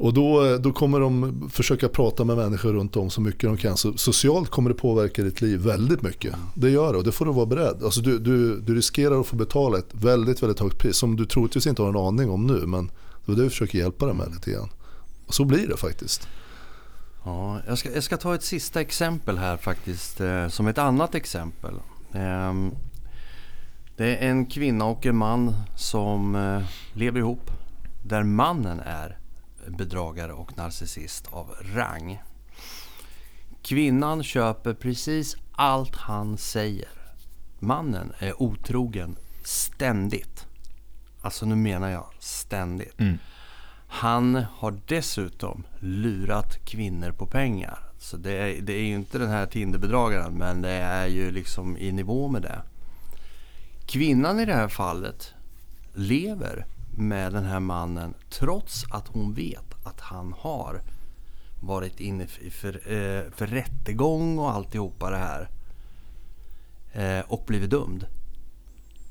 Och 0.00 0.14
då, 0.14 0.58
då 0.58 0.72
kommer 0.72 1.00
de 1.00 1.42
försöka 1.52 1.88
prata 1.88 2.24
med 2.24 2.36
människor 2.36 2.72
runt 2.72 2.96
om 2.96 3.10
så 3.10 3.20
mycket 3.20 3.42
de 3.42 3.56
kan. 3.56 3.76
Så 3.76 3.92
socialt 3.92 4.50
kommer 4.50 4.70
det 4.70 4.76
påverka 4.76 5.22
ditt 5.22 5.40
liv 5.40 5.60
väldigt 5.60 6.02
mycket. 6.02 6.34
Det 6.54 6.70
gör 6.70 6.92
det 6.92 6.98
och 6.98 7.04
det 7.04 7.12
får 7.12 7.24
du 7.24 7.32
vara 7.32 7.46
beredd. 7.46 7.82
Alltså 7.84 8.00
du, 8.00 8.18
du, 8.18 8.60
du 8.60 8.74
riskerar 8.74 9.20
att 9.20 9.26
få 9.26 9.36
betala 9.36 9.78
ett 9.78 9.88
väldigt, 9.92 10.42
väldigt 10.42 10.60
högt 10.60 10.78
pris 10.78 10.96
som 10.96 11.16
du 11.16 11.26
troligtvis 11.26 11.66
inte 11.66 11.82
har 11.82 11.88
en 11.88 11.96
aning 11.96 12.30
om 12.30 12.46
nu. 12.46 12.66
Men 12.66 12.90
det 13.26 13.32
är 13.32 13.36
det 13.36 13.42
vi 13.42 13.48
försöker 13.48 13.78
hjälpa 13.78 14.06
dig 14.06 14.14
med 14.14 14.30
lite 14.34 14.50
grann. 14.50 14.68
Och 15.26 15.34
så 15.34 15.44
blir 15.44 15.68
det 15.68 15.76
faktiskt. 15.76 16.28
Ja, 17.24 17.60
jag, 17.66 17.78
ska, 17.78 17.92
jag 17.92 18.02
ska 18.02 18.16
ta 18.16 18.34
ett 18.34 18.44
sista 18.44 18.80
exempel 18.80 19.38
här 19.38 19.56
faktiskt. 19.56 20.20
Eh, 20.20 20.48
som 20.48 20.66
ett 20.66 20.78
annat 20.78 21.14
exempel. 21.14 21.74
Eh, 22.12 22.54
det 23.96 24.16
är 24.16 24.30
en 24.30 24.46
kvinna 24.46 24.84
och 24.84 25.06
en 25.06 25.16
man 25.16 25.54
som 25.76 26.34
eh, 26.34 26.62
lever 26.98 27.20
ihop. 27.20 27.50
Där 28.04 28.22
mannen 28.22 28.80
är 28.80 29.17
bedragare 29.66 30.32
och 30.32 30.56
narcissist 30.56 31.26
av 31.30 31.54
rang. 31.74 32.22
Kvinnan 33.62 34.22
köper 34.22 34.74
precis 34.74 35.36
allt 35.52 35.96
han 35.96 36.38
säger. 36.38 36.88
Mannen 37.58 38.12
är 38.18 38.42
otrogen 38.42 39.16
ständigt. 39.44 40.46
Alltså 41.20 41.46
nu 41.46 41.54
menar 41.54 41.88
jag 41.88 42.06
ständigt. 42.18 43.00
Mm. 43.00 43.18
Han 43.88 44.34
har 44.34 44.80
dessutom 44.86 45.64
lurat 45.80 46.64
kvinnor 46.64 47.12
på 47.12 47.26
pengar. 47.26 47.78
Så 47.98 48.16
det 48.16 48.32
är, 48.32 48.62
det 48.62 48.72
är 48.72 48.82
ju 48.82 48.94
inte 48.94 49.18
den 49.18 49.30
här 49.30 49.46
Tinderbedragaren 49.46 50.34
men 50.34 50.62
det 50.62 50.70
är 50.70 51.06
ju 51.06 51.30
liksom 51.30 51.76
i 51.76 51.92
nivå 51.92 52.28
med 52.28 52.42
det. 52.42 52.62
Kvinnan 53.86 54.40
i 54.40 54.44
det 54.44 54.54
här 54.54 54.68
fallet 54.68 55.34
lever 55.94 56.66
med 56.98 57.32
den 57.32 57.44
här 57.44 57.60
mannen 57.60 58.14
trots 58.30 58.84
att 58.90 59.08
hon 59.08 59.34
vet 59.34 59.74
att 59.84 60.00
han 60.00 60.34
har 60.38 60.82
varit 61.60 62.00
inne 62.00 62.26
för, 62.26 62.50
för, 62.50 62.72
eh, 62.72 63.22
för 63.30 63.46
rättegång 63.46 64.38
och 64.38 64.50
alltihopa 64.50 65.10
det 65.10 65.16
här. 65.16 65.48
Eh, 66.92 67.24
och 67.28 67.44
blivit 67.46 67.70
dömd. 67.70 68.06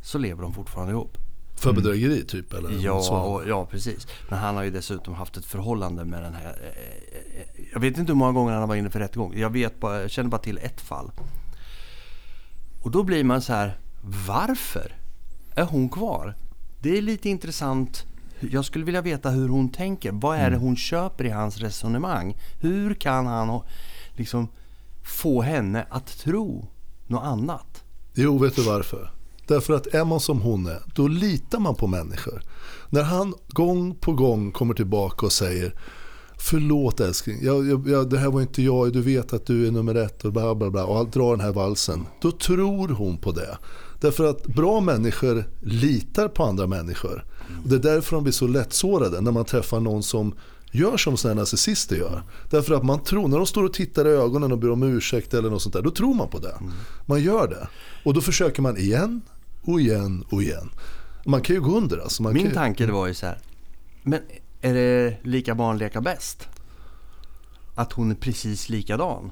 Så 0.01 0.17
lever 0.17 0.41
de 0.41 0.53
fortfarande 0.53 0.91
ihop. 0.91 1.17
För 1.55 1.69
mm. 1.69 1.83
bedrägeri 1.83 2.25
typ? 2.25 2.53
Eller 2.53 2.85
ja, 2.85 3.21
och, 3.23 3.47
ja, 3.47 3.65
precis. 3.65 4.07
Men 4.29 4.39
han 4.39 4.55
har 4.55 4.63
ju 4.63 4.71
dessutom 4.71 5.13
haft 5.13 5.37
ett 5.37 5.45
förhållande 5.45 6.05
med 6.05 6.23
den 6.23 6.33
här... 6.33 6.59
Eh, 6.61 7.39
eh, 7.39 7.65
jag 7.73 7.79
vet 7.79 7.97
inte 7.97 8.11
hur 8.11 8.17
många 8.17 8.31
gånger 8.31 8.53
han 8.53 8.69
var 8.69 8.75
inne 8.75 8.89
för 8.89 8.99
rättegång. 8.99 9.37
Jag, 9.37 9.49
vet 9.49 9.79
bara, 9.79 10.01
jag 10.01 10.11
känner 10.11 10.29
bara 10.29 10.41
till 10.41 10.57
ett 10.57 10.81
fall. 10.81 11.11
Och 12.81 12.91
då 12.91 13.03
blir 13.03 13.23
man 13.23 13.41
så 13.41 13.53
här, 13.53 13.77
varför 14.27 14.95
är 15.55 15.63
hon 15.63 15.89
kvar? 15.89 16.35
Det 16.81 16.97
är 16.97 17.01
lite 17.01 17.29
intressant. 17.29 18.05
Jag 18.39 18.65
skulle 18.65 18.85
vilja 18.85 19.01
veta 19.01 19.29
hur 19.29 19.49
hon 19.49 19.69
tänker. 19.69 20.11
Vad 20.11 20.37
är 20.37 20.41
det 20.49 20.55
mm. 20.55 20.61
hon 20.61 20.75
köper 20.75 21.25
i 21.25 21.29
hans 21.29 21.57
resonemang? 21.57 22.37
Hur 22.59 22.93
kan 22.93 23.25
han 23.25 23.61
liksom 24.11 24.47
få 25.03 25.41
henne 25.41 25.85
att 25.89 26.07
tro 26.07 26.67
något 27.07 27.23
annat? 27.23 27.83
Jo, 28.13 28.37
vet 28.37 28.55
du 28.55 28.63
varför? 28.63 29.11
Därför 29.47 29.73
att 29.73 29.87
är 29.87 30.05
man 30.05 30.19
som 30.19 30.41
hon 30.41 30.65
är, 30.65 30.81
då 30.95 31.07
litar 31.07 31.59
man 31.59 31.75
på 31.75 31.87
människor. 31.87 32.41
När 32.89 33.03
han 33.03 33.33
gång 33.47 33.95
på 33.95 34.13
gång 34.13 34.51
kommer 34.51 34.73
tillbaka 34.73 35.25
och 35.25 35.31
säger 35.31 35.73
Förlåt 36.39 36.99
älskling, 36.99 37.39
jag, 37.41 37.67
jag, 37.67 37.87
jag, 37.87 38.09
det 38.09 38.17
här 38.17 38.29
var 38.29 38.41
inte 38.41 38.61
jag, 38.61 38.93
du 38.93 39.01
vet 39.01 39.33
att 39.33 39.45
du 39.45 39.67
är 39.67 39.71
nummer 39.71 39.95
ett 39.95 40.25
och 40.25 40.33
bla 40.33 40.55
bla 40.55 40.69
bla 40.69 40.85
och 40.85 41.09
drar 41.09 41.31
den 41.31 41.45
här 41.45 41.51
valsen. 41.51 42.05
Då 42.21 42.31
tror 42.31 42.87
hon 42.87 43.17
på 43.17 43.31
det. 43.31 43.57
Därför 43.99 44.29
att 44.29 44.47
bra 44.47 44.79
människor 44.79 45.43
litar 45.61 46.27
på 46.27 46.43
andra 46.43 46.67
människor. 46.67 47.25
Och 47.63 47.69
det 47.69 47.75
är 47.75 47.79
därför 47.79 48.15
de 48.15 48.23
blir 48.23 48.33
så 48.33 48.47
lättsårade 48.47 49.21
när 49.21 49.31
man 49.31 49.45
träffar 49.45 49.79
någon 49.79 50.03
som 50.03 50.33
gör 50.71 50.97
som 50.97 51.17
sådana 51.17 51.41
narcissister 51.41 51.95
gör. 51.95 52.23
Därför 52.49 52.73
att 52.73 52.83
man 52.83 53.03
tror, 53.03 53.27
när 53.27 53.37
de 53.37 53.45
står 53.45 53.63
och 53.63 53.73
tittar 53.73 54.07
i 54.07 54.11
ögonen 54.11 54.51
och 54.51 54.57
ber 54.57 54.71
om 54.71 54.83
ursäkt 54.83 55.33
eller 55.33 55.49
något 55.49 55.61
sånt 55.61 55.73
där, 55.73 55.81
då 55.81 55.91
tror 55.91 56.13
man 56.13 56.29
på 56.29 56.39
det. 56.39 56.55
Man 57.05 57.21
gör 57.21 57.47
det. 57.47 57.67
Och 58.03 58.13
då 58.13 58.21
försöker 58.21 58.61
man 58.61 58.77
igen 58.77 59.21
och 59.61 59.81
igen 59.81 60.25
och 60.29 60.43
igen. 60.43 60.69
Man 61.25 61.41
kan 61.41 61.55
ju 61.55 61.61
gå 61.61 61.77
under 61.77 61.97
alltså. 61.97 62.23
Man 62.23 62.33
Min 62.33 62.45
ju... 62.45 62.53
tanke 62.53 62.91
var 62.91 63.07
ju 63.07 63.13
så 63.13 63.25
här. 63.25 63.39
Men 64.03 64.19
är 64.61 64.73
det 64.73 65.17
lika 65.23 65.55
barn 65.55 65.77
leka 65.77 66.01
bäst? 66.01 66.47
Att 67.75 67.93
hon 67.93 68.11
är 68.11 68.15
precis 68.15 68.69
likadan? 68.69 69.31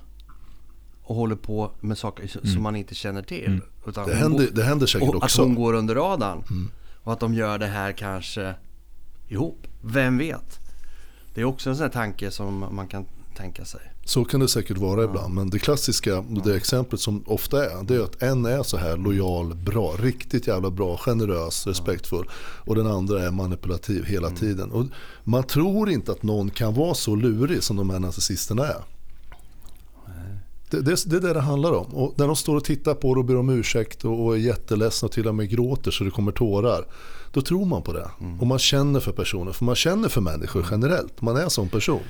Och 1.08 1.16
håller 1.16 1.36
på 1.36 1.72
med 1.80 1.97
saker 1.97 2.28
som 2.28 2.41
mm. 2.43 2.64
man 2.64 2.76
inte 2.76 2.95
känner 2.95 3.22
till. 3.22 3.45
Mm. 3.45 3.62
Utan 3.88 4.08
det, 4.08 4.16
händer, 4.16 4.45
går, 4.45 4.51
det 4.51 4.64
händer 4.64 4.88
säkert 4.88 5.10
och 5.10 5.16
också. 5.16 5.41
Att 5.41 5.47
hon 5.47 5.56
går 5.56 5.74
under 5.74 5.95
radarn. 5.95 6.43
Mm. 6.49 6.72
Och 7.03 7.14
att 7.14 7.20
de 7.20 7.34
gör 7.34 7.58
det 7.58 7.68
här 7.68 7.91
kanske 7.91 8.56
ihop. 9.28 9.68
Vem 9.82 10.18
vet? 10.18 10.60
Det 11.34 11.41
är 11.41 11.45
också 11.45 11.70
en 11.70 11.76
sån 11.76 11.84
här 11.84 11.91
tanke 11.91 12.32
som 12.32 12.66
man 12.72 12.88
kan 12.88 13.06
tänka 13.36 13.66
sig. 13.66 13.82
Så 14.06 14.26
kan 14.26 14.39
det 14.39 14.47
säkert 14.47 14.78
vara 14.78 15.01
ja. 15.01 15.10
ibland. 15.10 15.34
Men 15.34 15.49
det 15.49 15.60
klassiska, 15.60 16.26
det 16.45 16.56
exemplet 16.56 17.01
som 17.01 17.24
ofta 17.26 17.66
är, 17.66 17.84
det 17.84 17.95
är 17.95 17.99
att 17.99 18.22
en 18.22 18.45
är 18.45 18.64
så 18.64 18.78
här 18.78 18.97
lojal, 18.97 19.56
bra, 19.56 19.95
riktigt 19.99 20.47
jävla 20.47 20.72
bra, 20.72 20.97
generös, 20.97 21.68
respektfull. 21.68 22.30
Och 22.66 22.76
den 22.76 22.88
andra 22.88 23.24
är 23.24 23.32
manipulativ 23.32 24.06
hela 24.06 24.28
mm. 24.28 24.39
tiden. 24.39 24.72
Och 24.72 24.86
man 25.24 25.43
tror 25.43 25.89
inte 25.89 26.12
att 26.12 26.24
någon 26.24 26.49
kan 26.49 26.74
vara 26.74 26.93
så 26.93 27.16
lurig 27.16 27.64
som 27.64 27.78
de 27.78 27.89
här 27.89 27.99
narcissisterna 27.99 28.68
är. 28.68 28.84
Det, 30.70 30.82
det, 30.82 31.05
det 31.05 31.16
är 31.16 31.22
det 31.22 31.34
det 31.34 31.41
handlar 31.41 31.72
om. 31.72 31.86
Och 31.86 32.13
när 32.18 32.28
de 32.28 32.36
står 32.36 32.55
och 32.55 32.63
tittar 32.63 32.93
på 32.93 33.13
det 33.13 33.20
och 33.20 33.26
ber 33.26 33.38
om 33.38 33.49
ursäkt 33.49 34.05
och, 34.05 34.26
och 34.26 34.34
är 34.34 34.39
jätteledsna 34.39 35.05
och 35.05 35.11
till 35.11 35.28
och 35.28 35.36
med 35.36 35.49
gråter 35.49 35.91
så 35.91 36.03
det 36.03 36.11
kommer 36.11 36.32
tårar. 36.32 36.86
Då 37.32 37.41
tror 37.41 37.66
man 37.66 37.82
på 37.82 37.93
det. 37.93 38.09
Mm. 38.20 38.39
Och 38.39 38.47
man 38.47 38.59
känner 38.59 38.99
för 38.99 39.11
personen. 39.11 39.53
För 39.53 39.66
man 39.66 39.76
känner 39.76 40.09
för 40.09 40.22
människor 40.22 40.66
generellt. 40.72 41.22
Man 41.22 41.38
är 41.38 41.41
en 41.41 41.49
sån 41.49 41.70
person. 41.70 42.03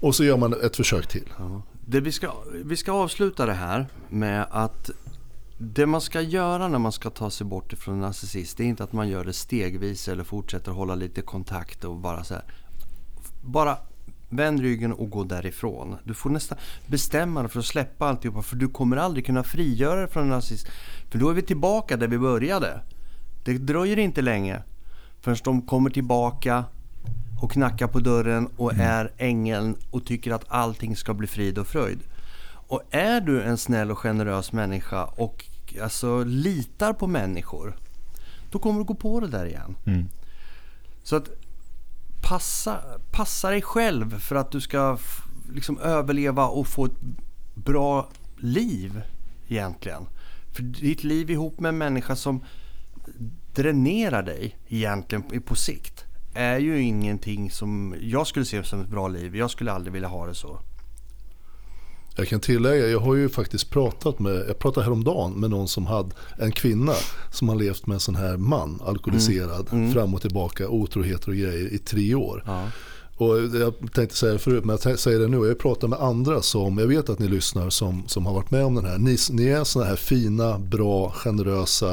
Och 0.00 0.14
så 0.14 0.24
gör 0.24 0.36
man 0.36 0.52
ett 0.52 0.76
försök 0.76 1.08
till. 1.08 1.28
Ja. 1.38 1.62
Det 1.86 2.00
vi, 2.00 2.12
ska, 2.12 2.32
vi 2.64 2.76
ska 2.76 2.92
avsluta 2.92 3.46
det 3.46 3.52
här 3.52 3.86
med 4.08 4.46
att 4.50 4.90
det 5.58 5.86
man 5.86 6.00
ska 6.00 6.20
göra 6.20 6.68
när 6.68 6.78
man 6.78 6.92
ska 6.92 7.10
ta 7.10 7.30
sig 7.30 7.46
bort 7.46 7.72
ifrån 7.72 7.94
en 7.94 8.00
narcissist 8.00 8.56
det 8.56 8.64
är 8.64 8.66
inte 8.66 8.84
att 8.84 8.92
man 8.92 9.08
gör 9.08 9.24
det 9.24 9.32
stegvis 9.32 10.08
eller 10.08 10.24
fortsätter 10.24 10.72
hålla 10.72 10.94
lite 10.94 11.22
kontakt 11.22 11.84
och 11.84 11.96
bara 11.96 12.24
så 12.24 12.34
här. 12.34 12.44
Bara 13.42 13.78
vänd 14.30 14.60
ryggen 14.60 14.92
och 14.92 15.10
gå 15.10 15.24
därifrån. 15.24 15.96
Du 16.04 16.14
får 16.14 16.30
nästan 16.30 16.58
bestämma 16.86 17.40
dig 17.42 17.50
för 17.50 17.58
att 17.58 17.66
släppa 17.66 18.06
alltihopa 18.06 18.42
för 18.42 18.56
du 18.56 18.68
kommer 18.68 18.96
aldrig 18.96 19.26
kunna 19.26 19.42
frigöra 19.42 20.00
dig 20.00 20.10
från 20.10 20.28
narcissist. 20.28 20.68
För 21.10 21.18
då 21.18 21.30
är 21.30 21.34
vi 21.34 21.42
tillbaka 21.42 21.96
där 21.96 22.08
vi 22.08 22.18
började. 22.18 22.80
Det 23.44 23.52
dröjer 23.52 23.98
inte 23.98 24.22
länge 24.22 24.62
förrän 25.20 25.36
de 25.44 25.62
kommer 25.62 25.90
tillbaka 25.90 26.64
och 27.42 27.52
knackar 27.52 27.86
på 27.86 28.00
dörren 28.00 28.48
och 28.56 28.72
mm. 28.72 28.86
är 28.86 29.12
ängeln 29.16 29.76
och 29.90 30.06
tycker 30.06 30.32
att 30.32 30.44
allting 30.48 30.96
ska 30.96 31.14
bli 31.14 31.26
frid 31.26 31.58
och 31.58 31.66
fröjd. 31.66 32.00
Och 32.70 32.82
är 32.90 33.20
du 33.20 33.42
en 33.42 33.58
snäll 33.58 33.90
och 33.90 33.98
generös 33.98 34.52
människa 34.52 35.04
och 35.04 35.44
alltså 35.82 36.24
litar 36.24 36.92
på 36.92 37.06
människor, 37.06 37.76
då 38.50 38.58
kommer 38.58 38.78
du 38.78 38.84
gå 38.84 38.94
på 38.94 39.20
det 39.20 39.28
där 39.28 39.46
igen. 39.46 39.76
Mm. 39.86 40.08
Så 41.02 41.16
att 41.16 41.30
passa, 42.22 42.80
passa 43.10 43.50
dig 43.50 43.62
själv 43.62 44.18
för 44.18 44.36
att 44.36 44.50
du 44.50 44.60
ska 44.60 44.98
liksom 45.52 45.78
överleva 45.78 46.46
och 46.46 46.66
få 46.66 46.84
ett 46.84 47.00
bra 47.54 48.08
liv 48.36 49.02
egentligen. 49.48 50.06
För 50.52 50.62
ditt 50.62 51.04
liv 51.04 51.30
ihop 51.30 51.60
med 51.60 51.68
en 51.68 51.78
människa 51.78 52.16
som 52.16 52.44
dränerar 53.54 54.22
dig 54.22 54.58
egentligen 54.68 55.42
på 55.42 55.54
sikt 55.54 56.04
är 56.34 56.58
ju 56.58 56.82
ingenting 56.82 57.50
som 57.50 57.94
jag 58.00 58.26
skulle 58.26 58.44
se 58.44 58.64
som 58.64 58.80
ett 58.80 58.88
bra 58.88 59.08
liv. 59.08 59.36
Jag 59.36 59.50
skulle 59.50 59.72
aldrig 59.72 59.92
vilja 59.92 60.08
ha 60.08 60.26
det 60.26 60.34
så. 60.34 60.60
Jag 62.16 62.28
kan 62.28 62.40
tillägga, 62.40 62.88
jag 62.88 63.00
har 63.00 63.14
ju 63.14 63.28
faktiskt 63.28 63.70
pratat 63.70 64.18
med, 64.18 64.44
jag 64.48 64.58
pratade 64.58 64.84
häromdagen 64.84 65.32
med 65.32 65.50
någon 65.50 65.68
som 65.68 65.86
hade 65.86 66.10
en 66.38 66.52
kvinna 66.52 66.92
som 67.32 67.48
har 67.48 67.56
levt 67.56 67.86
med 67.86 67.94
en 67.94 68.00
sån 68.00 68.16
här 68.16 68.36
man, 68.36 68.82
alkoholiserad, 68.84 69.68
mm. 69.70 69.82
Mm. 69.82 69.92
fram 69.94 70.14
och 70.14 70.20
tillbaka, 70.20 70.68
otroheter 70.68 71.28
och 71.28 71.36
grejer 71.36 71.72
i 71.72 71.78
tre 71.78 72.14
år. 72.14 72.42
Ja. 72.46 72.68
Och 73.16 73.36
jag 73.38 73.74
tänkte 73.92 74.16
säga 74.16 74.32
det 74.32 74.38
förut, 74.38 74.64
men 74.64 74.78
jag 74.84 74.98
säger 74.98 75.18
det 75.18 75.28
nu. 75.28 75.46
Jag 75.46 75.58
pratar 75.58 75.88
med 75.88 76.00
andra 76.00 76.42
som, 76.42 76.78
jag 76.78 76.86
vet 76.86 77.08
att 77.08 77.18
ni 77.18 77.28
lyssnar, 77.28 77.70
som, 77.70 78.02
som 78.06 78.26
har 78.26 78.34
varit 78.34 78.50
med 78.50 78.64
om 78.64 78.74
den 78.74 78.84
här. 78.84 78.98
Ni, 78.98 79.16
ni 79.30 79.46
är 79.46 79.64
såna 79.64 79.84
här 79.84 79.96
fina, 79.96 80.58
bra, 80.58 81.10
generösa, 81.10 81.92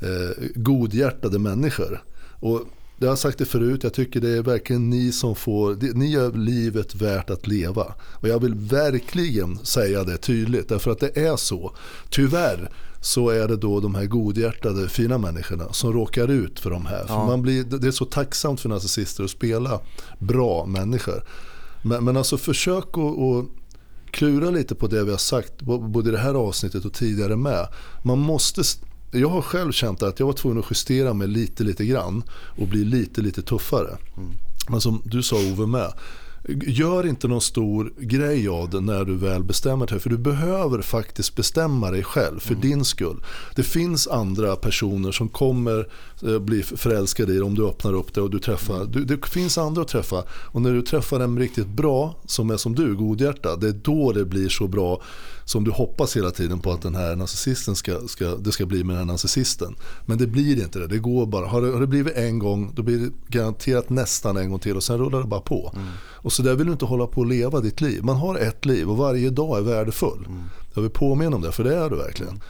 eh, 0.00 0.44
godhjärtade 0.54 1.38
människor. 1.38 2.02
Och 2.40 2.60
jag 2.98 3.08
har 3.08 3.16
sagt 3.16 3.38
det 3.38 3.44
förut, 3.44 3.82
jag 3.82 3.92
tycker 3.94 4.20
det 4.20 4.30
är 4.30 4.42
verkligen 4.42 4.90
ni 4.90 5.12
som 5.12 5.34
får, 5.34 5.94
ni 5.94 6.10
gör 6.10 6.32
livet 6.32 6.94
värt 6.94 7.30
att 7.30 7.46
leva. 7.46 7.94
Och 8.00 8.28
jag 8.28 8.42
vill 8.42 8.54
verkligen 8.54 9.58
säga 9.58 10.04
det 10.04 10.16
tydligt, 10.16 10.68
därför 10.68 10.90
att 10.90 11.00
det 11.00 11.16
är 11.16 11.36
så. 11.36 11.74
Tyvärr 12.10 12.70
så 13.00 13.28
är 13.30 13.48
det 13.48 13.56
då 13.56 13.80
de 13.80 13.94
här 13.94 14.04
godhjärtade 14.04 14.88
fina 14.88 15.18
människorna 15.18 15.72
som 15.72 15.92
råkar 15.92 16.28
ut 16.28 16.60
för 16.60 16.70
de 16.70 16.86
här. 16.86 17.00
Ja. 17.00 17.06
För 17.06 17.26
man 17.26 17.42
blir, 17.42 17.64
det 17.64 17.86
är 17.86 17.90
så 17.90 18.04
tacksamt 18.04 18.60
för 18.60 18.68
narcissister 18.68 19.24
att 19.24 19.30
spela 19.30 19.80
bra 20.18 20.66
människor. 20.66 21.24
Men, 21.82 22.04
men 22.04 22.16
alltså 22.16 22.38
försök 22.38 22.98
att 22.98 23.46
klura 24.10 24.50
lite 24.50 24.74
på 24.74 24.86
det 24.86 25.04
vi 25.04 25.10
har 25.10 25.18
sagt, 25.18 25.62
både 25.62 26.08
i 26.08 26.12
det 26.12 26.18
här 26.18 26.34
avsnittet 26.34 26.84
och 26.84 26.92
tidigare 26.92 27.36
med. 27.36 27.68
Man 28.02 28.18
måste 28.18 28.62
jag 29.10 29.28
har 29.28 29.42
själv 29.42 29.72
känt 29.72 30.02
att 30.02 30.20
jag 30.20 30.26
var 30.26 30.32
tvungen 30.32 30.58
att 30.58 30.70
justera 30.70 31.14
mig 31.14 31.28
lite, 31.28 31.64
lite 31.64 31.84
grann 31.84 32.22
och 32.30 32.66
bli 32.66 32.84
lite, 32.84 33.20
lite 33.20 33.42
tuffare. 33.42 33.96
Mm. 34.16 34.30
Men 34.68 34.80
som 34.80 35.02
du 35.04 35.22
sa 35.22 35.36
Ove 35.36 35.66
med, 35.66 35.92
Gör 36.66 37.06
inte 37.06 37.28
någon 37.28 37.40
stor 37.40 37.92
grej 37.98 38.48
av 38.48 38.70
det 38.70 38.80
när 38.80 39.04
du 39.04 39.14
väl 39.14 39.44
bestämmer 39.44 39.86
dig. 39.86 40.00
För 40.00 40.10
du 40.10 40.18
behöver 40.18 40.82
faktiskt 40.82 41.36
bestämma 41.36 41.90
dig 41.90 42.02
själv 42.02 42.38
för 42.40 42.54
mm. 42.54 42.68
din 42.68 42.84
skull. 42.84 43.24
Det 43.56 43.62
finns 43.62 44.08
andra 44.08 44.56
personer 44.56 45.12
som 45.12 45.28
kommer 45.28 45.88
eh, 46.22 46.38
bli 46.38 46.62
förälskade 46.62 47.32
i 47.32 47.34
dig 47.34 47.44
om 47.44 47.54
du 47.54 47.66
öppnar 47.68 47.92
upp 47.92 48.14
det 48.14 48.20
och 48.20 48.30
du 48.30 48.38
träffar. 48.38 48.76
Mm. 48.76 48.92
Du, 48.92 49.04
det 49.04 49.26
finns 49.26 49.58
andra 49.58 49.82
att 49.82 49.88
träffa. 49.88 50.24
Och 50.30 50.62
när 50.62 50.72
du 50.72 50.82
träffar 50.82 51.20
en 51.20 51.38
riktigt 51.38 51.68
bra 51.68 52.16
som 52.26 52.50
är 52.50 52.56
som 52.56 52.74
du, 52.74 52.96
godhjärtad. 52.96 53.60
Det 53.60 53.68
är 53.68 53.80
då 53.82 54.12
det 54.12 54.24
blir 54.24 54.48
så 54.48 54.68
bra 54.68 55.02
som 55.48 55.64
du 55.64 55.70
hoppas 55.70 56.16
hela 56.16 56.30
tiden 56.30 56.60
på 56.60 56.72
att 56.72 56.82
den 56.82 56.94
här 56.94 57.16
narcissisten 57.16 57.76
ska, 57.76 58.08
ska, 58.08 58.36
det 58.36 58.52
ska 58.52 58.66
bli 58.66 58.84
med 58.84 58.96
den 58.96 58.98
här 58.98 59.12
narcissisten. 59.12 59.76
Men 60.06 60.18
det 60.18 60.26
blir 60.26 60.62
inte 60.62 60.78
det, 60.78 60.86
det 60.86 60.98
går 60.98 61.26
bara. 61.26 61.46
Har 61.46 61.62
det, 61.62 61.72
har 61.72 61.80
det 61.80 61.86
blivit 61.86 62.16
en 62.16 62.38
gång, 62.38 62.72
då 62.74 62.82
blir 62.82 62.98
det 62.98 63.10
garanterat 63.28 63.90
nästan 63.90 64.36
en 64.36 64.50
gång 64.50 64.58
till 64.58 64.76
och 64.76 64.82
sen 64.82 64.98
rullar 64.98 65.20
det 65.20 65.26
bara 65.26 65.40
på. 65.40 65.72
Mm. 65.74 65.88
Och 66.00 66.32
så 66.32 66.42
där 66.42 66.54
vill 66.54 66.66
du 66.66 66.72
inte 66.72 66.84
hålla 66.84 67.06
på 67.06 67.22
att 67.22 67.28
leva 67.28 67.60
ditt 67.60 67.80
liv. 67.80 68.04
Man 68.04 68.16
har 68.16 68.38
ett 68.38 68.64
liv 68.64 68.90
och 68.90 68.96
varje 68.96 69.30
dag 69.30 69.58
är 69.58 69.62
värdefull. 69.62 70.26
Mm. 70.26 70.42
Jag 70.74 70.82
vill 70.82 70.90
påminna 70.90 71.36
om 71.36 71.42
det, 71.42 71.52
för 71.52 71.64
det 71.64 71.76
är 71.76 71.90
du 71.90 71.96
verkligen. 71.96 72.40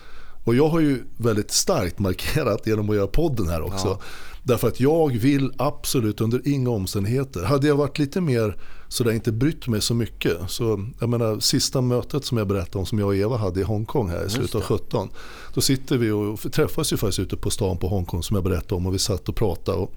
Och 0.48 0.54
jag 0.54 0.68
har 0.68 0.80
ju 0.80 1.04
väldigt 1.16 1.50
starkt 1.50 1.98
markerat 1.98 2.66
genom 2.66 2.90
att 2.90 2.96
göra 2.96 3.06
podden 3.06 3.48
här 3.48 3.62
också. 3.62 3.88
Ja. 3.88 4.00
Därför 4.42 4.68
att 4.68 4.80
jag 4.80 5.12
vill 5.12 5.52
absolut 5.56 6.20
under 6.20 6.48
inga 6.48 6.70
omständigheter. 6.70 7.44
Hade 7.44 7.66
jag 7.66 7.76
varit 7.76 7.98
lite 7.98 8.20
mer 8.20 8.56
sådär 8.88 9.12
inte 9.12 9.32
brytt 9.32 9.68
mig 9.68 9.80
så 9.80 9.94
mycket. 9.94 10.36
Så 10.50 10.86
jag 11.00 11.08
menar 11.08 11.40
sista 11.40 11.80
mötet 11.80 12.24
som 12.24 12.38
jag 12.38 12.46
berättade 12.46 12.78
om 12.78 12.86
som 12.86 12.98
jag 12.98 13.08
och 13.08 13.16
Eva 13.16 13.36
hade 13.36 13.60
i 13.60 13.62
Hongkong 13.62 14.08
här 14.10 14.26
i 14.26 14.30
slutet 14.30 14.54
av 14.54 14.62
17. 14.62 15.08
Då 15.54 15.60
sitter 15.60 15.96
vi 15.96 16.10
och 16.10 16.52
träffas 16.52 16.92
ju 16.92 16.96
faktiskt 16.96 17.18
ute 17.18 17.36
på 17.36 17.50
stan 17.50 17.76
på 17.78 17.88
Hongkong 17.88 18.22
som 18.22 18.34
jag 18.34 18.44
berättade 18.44 18.74
om 18.74 18.86
och 18.86 18.94
vi 18.94 18.98
satt 18.98 19.28
och 19.28 19.36
pratade. 19.36 19.78
Och 19.78 19.92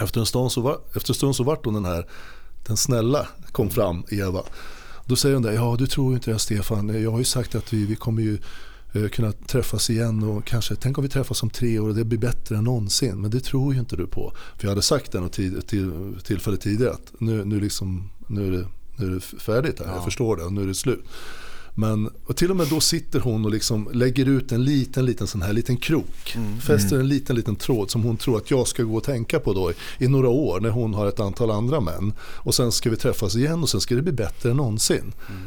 efter 0.00 0.20
en 0.20 0.26
stund 0.26 0.52
så 0.52 0.60
var, 0.60 0.78
efter 0.96 1.10
en 1.10 1.14
stund 1.14 1.36
så 1.36 1.44
vart 1.44 1.64
hon 1.64 1.74
den 1.74 1.84
här 1.84 2.06
den 2.66 2.76
snälla 2.76 3.28
kom 3.52 3.70
fram, 3.70 4.02
Eva. 4.10 4.42
Då 5.06 5.16
säger 5.16 5.34
hon 5.34 5.42
där, 5.42 5.52
ja 5.52 5.76
du 5.78 5.86
tror 5.86 6.14
inte 6.14 6.30
det 6.30 6.38
Stefan, 6.38 7.02
jag 7.02 7.10
har 7.10 7.18
ju 7.18 7.24
sagt 7.24 7.54
att 7.54 7.72
vi, 7.72 7.86
vi 7.86 7.96
kommer 7.96 8.22
ju 8.22 8.38
kunna 9.12 9.32
träffas 9.32 9.90
igen 9.90 10.22
och 10.22 10.44
kanske, 10.44 10.76
tänk 10.76 10.98
om 10.98 11.04
vi 11.04 11.10
träffas 11.10 11.42
om 11.42 11.50
tre 11.50 11.78
år 11.78 11.88
och 11.88 11.94
det 11.94 12.04
blir 12.04 12.18
bättre 12.18 12.56
än 12.56 12.64
någonsin. 12.64 13.20
Men 13.20 13.30
det 13.30 13.40
tror 13.40 13.74
ju 13.74 13.80
inte 13.80 13.96
du 13.96 14.06
på. 14.06 14.32
För 14.56 14.64
jag 14.64 14.68
hade 14.68 14.82
sagt 14.82 15.12
det 15.12 15.20
något 15.20 15.32
tid, 15.32 15.66
till, 15.66 15.92
tillfälle 16.24 16.56
tidigare 16.56 16.92
att 16.92 17.12
nu, 17.18 17.44
nu, 17.44 17.60
liksom, 17.60 18.10
nu, 18.26 18.46
är 18.46 18.50
det, 18.50 18.66
nu 18.96 19.06
är 19.06 19.10
det 19.10 19.20
färdigt 19.20 19.78
här, 19.78 19.86
ja. 19.86 19.94
jag 19.94 20.04
förstår 20.04 20.36
det 20.36 20.42
och 20.42 20.52
nu 20.52 20.62
är 20.62 20.66
det 20.66 20.74
slut. 20.74 21.04
Men 21.74 22.10
och 22.26 22.36
till 22.36 22.50
och 22.50 22.56
med 22.56 22.66
då 22.68 22.80
sitter 22.80 23.20
hon 23.20 23.44
och 23.44 23.50
liksom 23.50 23.88
lägger 23.92 24.26
ut 24.28 24.52
en 24.52 24.64
liten, 24.64 25.06
liten 25.06 25.26
sån 25.26 25.42
här 25.42 25.52
liten 25.52 25.76
krok. 25.76 26.36
Mm. 26.36 26.60
Fäster 26.60 26.98
en 26.98 27.08
liten, 27.08 27.36
liten 27.36 27.56
tråd 27.56 27.90
som 27.90 28.02
hon 28.02 28.16
tror 28.16 28.36
att 28.36 28.50
jag 28.50 28.68
ska 28.68 28.82
gå 28.82 28.96
och 28.96 29.04
tänka 29.04 29.40
på 29.40 29.52
då 29.52 29.72
i, 29.98 30.08
några 30.08 30.28
år 30.28 30.60
när 30.60 30.70
hon 30.70 30.94
har 30.94 31.06
ett 31.06 31.20
antal 31.20 31.50
andra 31.50 31.80
män. 31.80 32.12
Och 32.20 32.54
sen 32.54 32.72
ska 32.72 32.90
vi 32.90 32.96
träffas 32.96 33.36
igen 33.36 33.62
och 33.62 33.68
sen 33.68 33.80
ska 33.80 33.94
det 33.94 34.02
bli 34.02 34.12
bättre 34.12 34.50
än 34.50 34.56
någonsin. 34.56 35.12
Mm. 35.28 35.42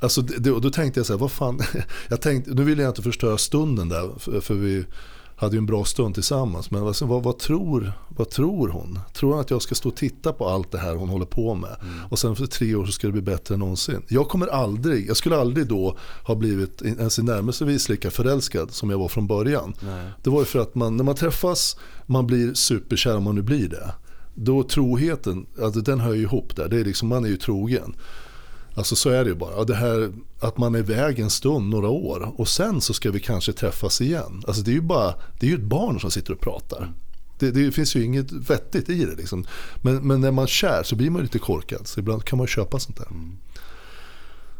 Alltså, 0.00 0.22
det, 0.22 0.50
och 0.50 0.60
då 0.60 0.70
tänkte 0.70 1.00
jag 1.00 1.06
så 1.06 1.12
här, 1.12 1.20
vad 1.20 1.32
fan, 1.32 1.60
jag 2.08 2.20
tänkte, 2.20 2.50
nu 2.50 2.64
vill 2.64 2.78
jag 2.78 2.90
inte 2.90 3.02
förstöra 3.02 3.38
stunden 3.38 3.88
där 3.88 4.10
för, 4.18 4.40
för 4.40 4.54
vi 4.54 4.84
hade 5.40 5.56
ju 5.56 5.58
en 5.58 5.66
bra 5.66 5.84
stund 5.84 6.14
tillsammans. 6.14 6.70
Men 6.70 6.86
alltså, 6.86 7.06
vad, 7.06 7.22
vad, 7.22 7.38
tror, 7.38 7.92
vad 8.08 8.30
tror 8.30 8.68
hon? 8.68 8.98
Tror 9.14 9.30
hon 9.30 9.40
att 9.40 9.50
jag 9.50 9.62
ska 9.62 9.74
stå 9.74 9.88
och 9.88 9.96
titta 9.96 10.32
på 10.32 10.48
allt 10.48 10.72
det 10.72 10.78
här 10.78 10.94
hon 10.94 11.08
håller 11.08 11.26
på 11.26 11.54
med? 11.54 11.76
Mm. 11.82 11.94
Och 12.10 12.18
sen 12.18 12.36
för 12.36 12.46
tre 12.46 12.74
år 12.74 12.86
så 12.86 12.92
ska 12.92 13.06
det 13.06 13.12
bli 13.12 13.22
bättre 13.22 13.54
än 13.54 13.60
någonsin. 13.60 14.02
Jag 14.08 14.28
kommer 14.28 14.46
aldrig, 14.46 15.08
jag 15.08 15.16
skulle 15.16 15.36
aldrig 15.36 15.66
då 15.66 15.96
ha 16.24 16.34
blivit 16.34 16.82
ens 16.82 17.18
i 17.18 17.22
närmelsevis 17.22 17.88
lika 17.88 18.10
förälskad 18.10 18.70
som 18.70 18.90
jag 18.90 18.98
var 18.98 19.08
från 19.08 19.26
början. 19.26 19.74
Nej. 19.80 20.10
Det 20.22 20.30
var 20.30 20.38
ju 20.38 20.44
för 20.44 20.58
att 20.58 20.74
man, 20.74 20.96
när 20.96 21.04
man 21.04 21.14
träffas, 21.14 21.76
man 22.06 22.26
blir 22.26 22.54
superkär 22.54 23.16
om 23.16 23.22
man 23.22 23.34
nu 23.34 23.42
blir 23.42 23.68
det. 23.68 23.92
Då 24.34 24.62
troheten, 24.62 25.46
alltså 25.62 25.80
den 25.80 26.00
hör 26.00 26.14
ju 26.14 26.22
ihop 26.22 26.56
där. 26.56 26.68
Det 26.68 26.80
är 26.80 26.84
liksom, 26.84 27.08
man 27.08 27.24
är 27.24 27.28
ju 27.28 27.36
trogen. 27.36 27.94
Alltså 28.74 28.96
så 28.96 29.10
är 29.10 29.24
det 29.24 29.30
ju 29.30 29.36
bara. 29.36 29.64
Det 29.64 29.74
här 29.74 30.12
att 30.40 30.58
man 30.58 30.74
är 30.74 30.78
iväg 30.78 31.18
en 31.18 31.30
stund, 31.30 31.68
några 31.68 31.88
år 31.88 32.32
och 32.36 32.48
sen 32.48 32.80
så 32.80 32.94
ska 32.94 33.10
vi 33.10 33.20
kanske 33.20 33.52
träffas 33.52 34.00
igen. 34.00 34.42
Alltså 34.46 34.62
det 34.62 34.70
är 34.70 34.74
ju 34.74 34.80
bara, 34.80 35.14
det 35.40 35.46
är 35.46 35.50
ju 35.50 35.56
ett 35.56 35.62
barn 35.62 36.00
som 36.00 36.10
sitter 36.10 36.32
och 36.32 36.40
pratar. 36.40 36.92
Det, 37.38 37.50
det 37.50 37.72
finns 37.72 37.96
ju 37.96 38.04
inget 38.04 38.32
vettigt 38.32 38.88
i 38.88 39.04
det 39.04 39.16
liksom. 39.16 39.44
Men, 39.82 39.96
men 39.96 40.20
när 40.20 40.30
man 40.30 40.46
kär 40.46 40.82
så 40.82 40.96
blir 40.96 41.10
man 41.10 41.22
lite 41.22 41.38
korkad. 41.38 41.86
Så 41.86 42.00
ibland 42.00 42.24
kan 42.24 42.38
man 42.38 42.46
köpa 42.46 42.78
sånt 42.78 42.96
där. 42.96 43.06
Mm. 43.06 43.36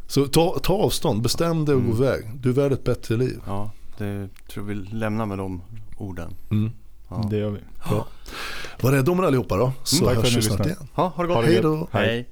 Så 0.07 0.27
ta, 0.27 0.59
ta 0.59 0.75
avstånd, 0.75 1.23
bestäm 1.23 1.65
dig 1.65 1.75
och 1.75 1.81
mm. 1.81 1.97
gå 1.97 2.05
iväg. 2.05 2.31
Du 2.35 2.49
är 2.49 2.55
värd 2.55 2.73
ett 2.73 2.85
bättre 2.85 3.17
liv. 3.17 3.41
Ja, 3.47 3.71
det 3.99 4.29
tror 4.53 4.65
vi 4.65 4.75
lämnar 4.75 5.27
med 5.27 5.39
de 5.39 5.63
orden. 5.97 6.35
Mm. 6.51 6.71
Ja. 7.09 7.27
Det 7.31 7.37
gör 7.37 7.51
vi. 7.51 7.61
Ja. 7.91 8.07
Var 8.81 8.93
rädda 8.93 9.13
om 9.13 9.19
er 9.19 9.23
allihopa 9.23 9.57
då. 9.57 9.73
Så 9.83 10.05
mm, 10.05 10.17
hörs 10.17 10.37
vi 10.37 10.43
snart 10.43 10.67
igen. 10.67 10.89
Ja, 10.95 11.13
ha 11.17 11.23
det 11.23 11.29
gott. 11.29 11.45
Hej 11.45 11.61
då. 11.63 11.89
Hej. 11.93 12.29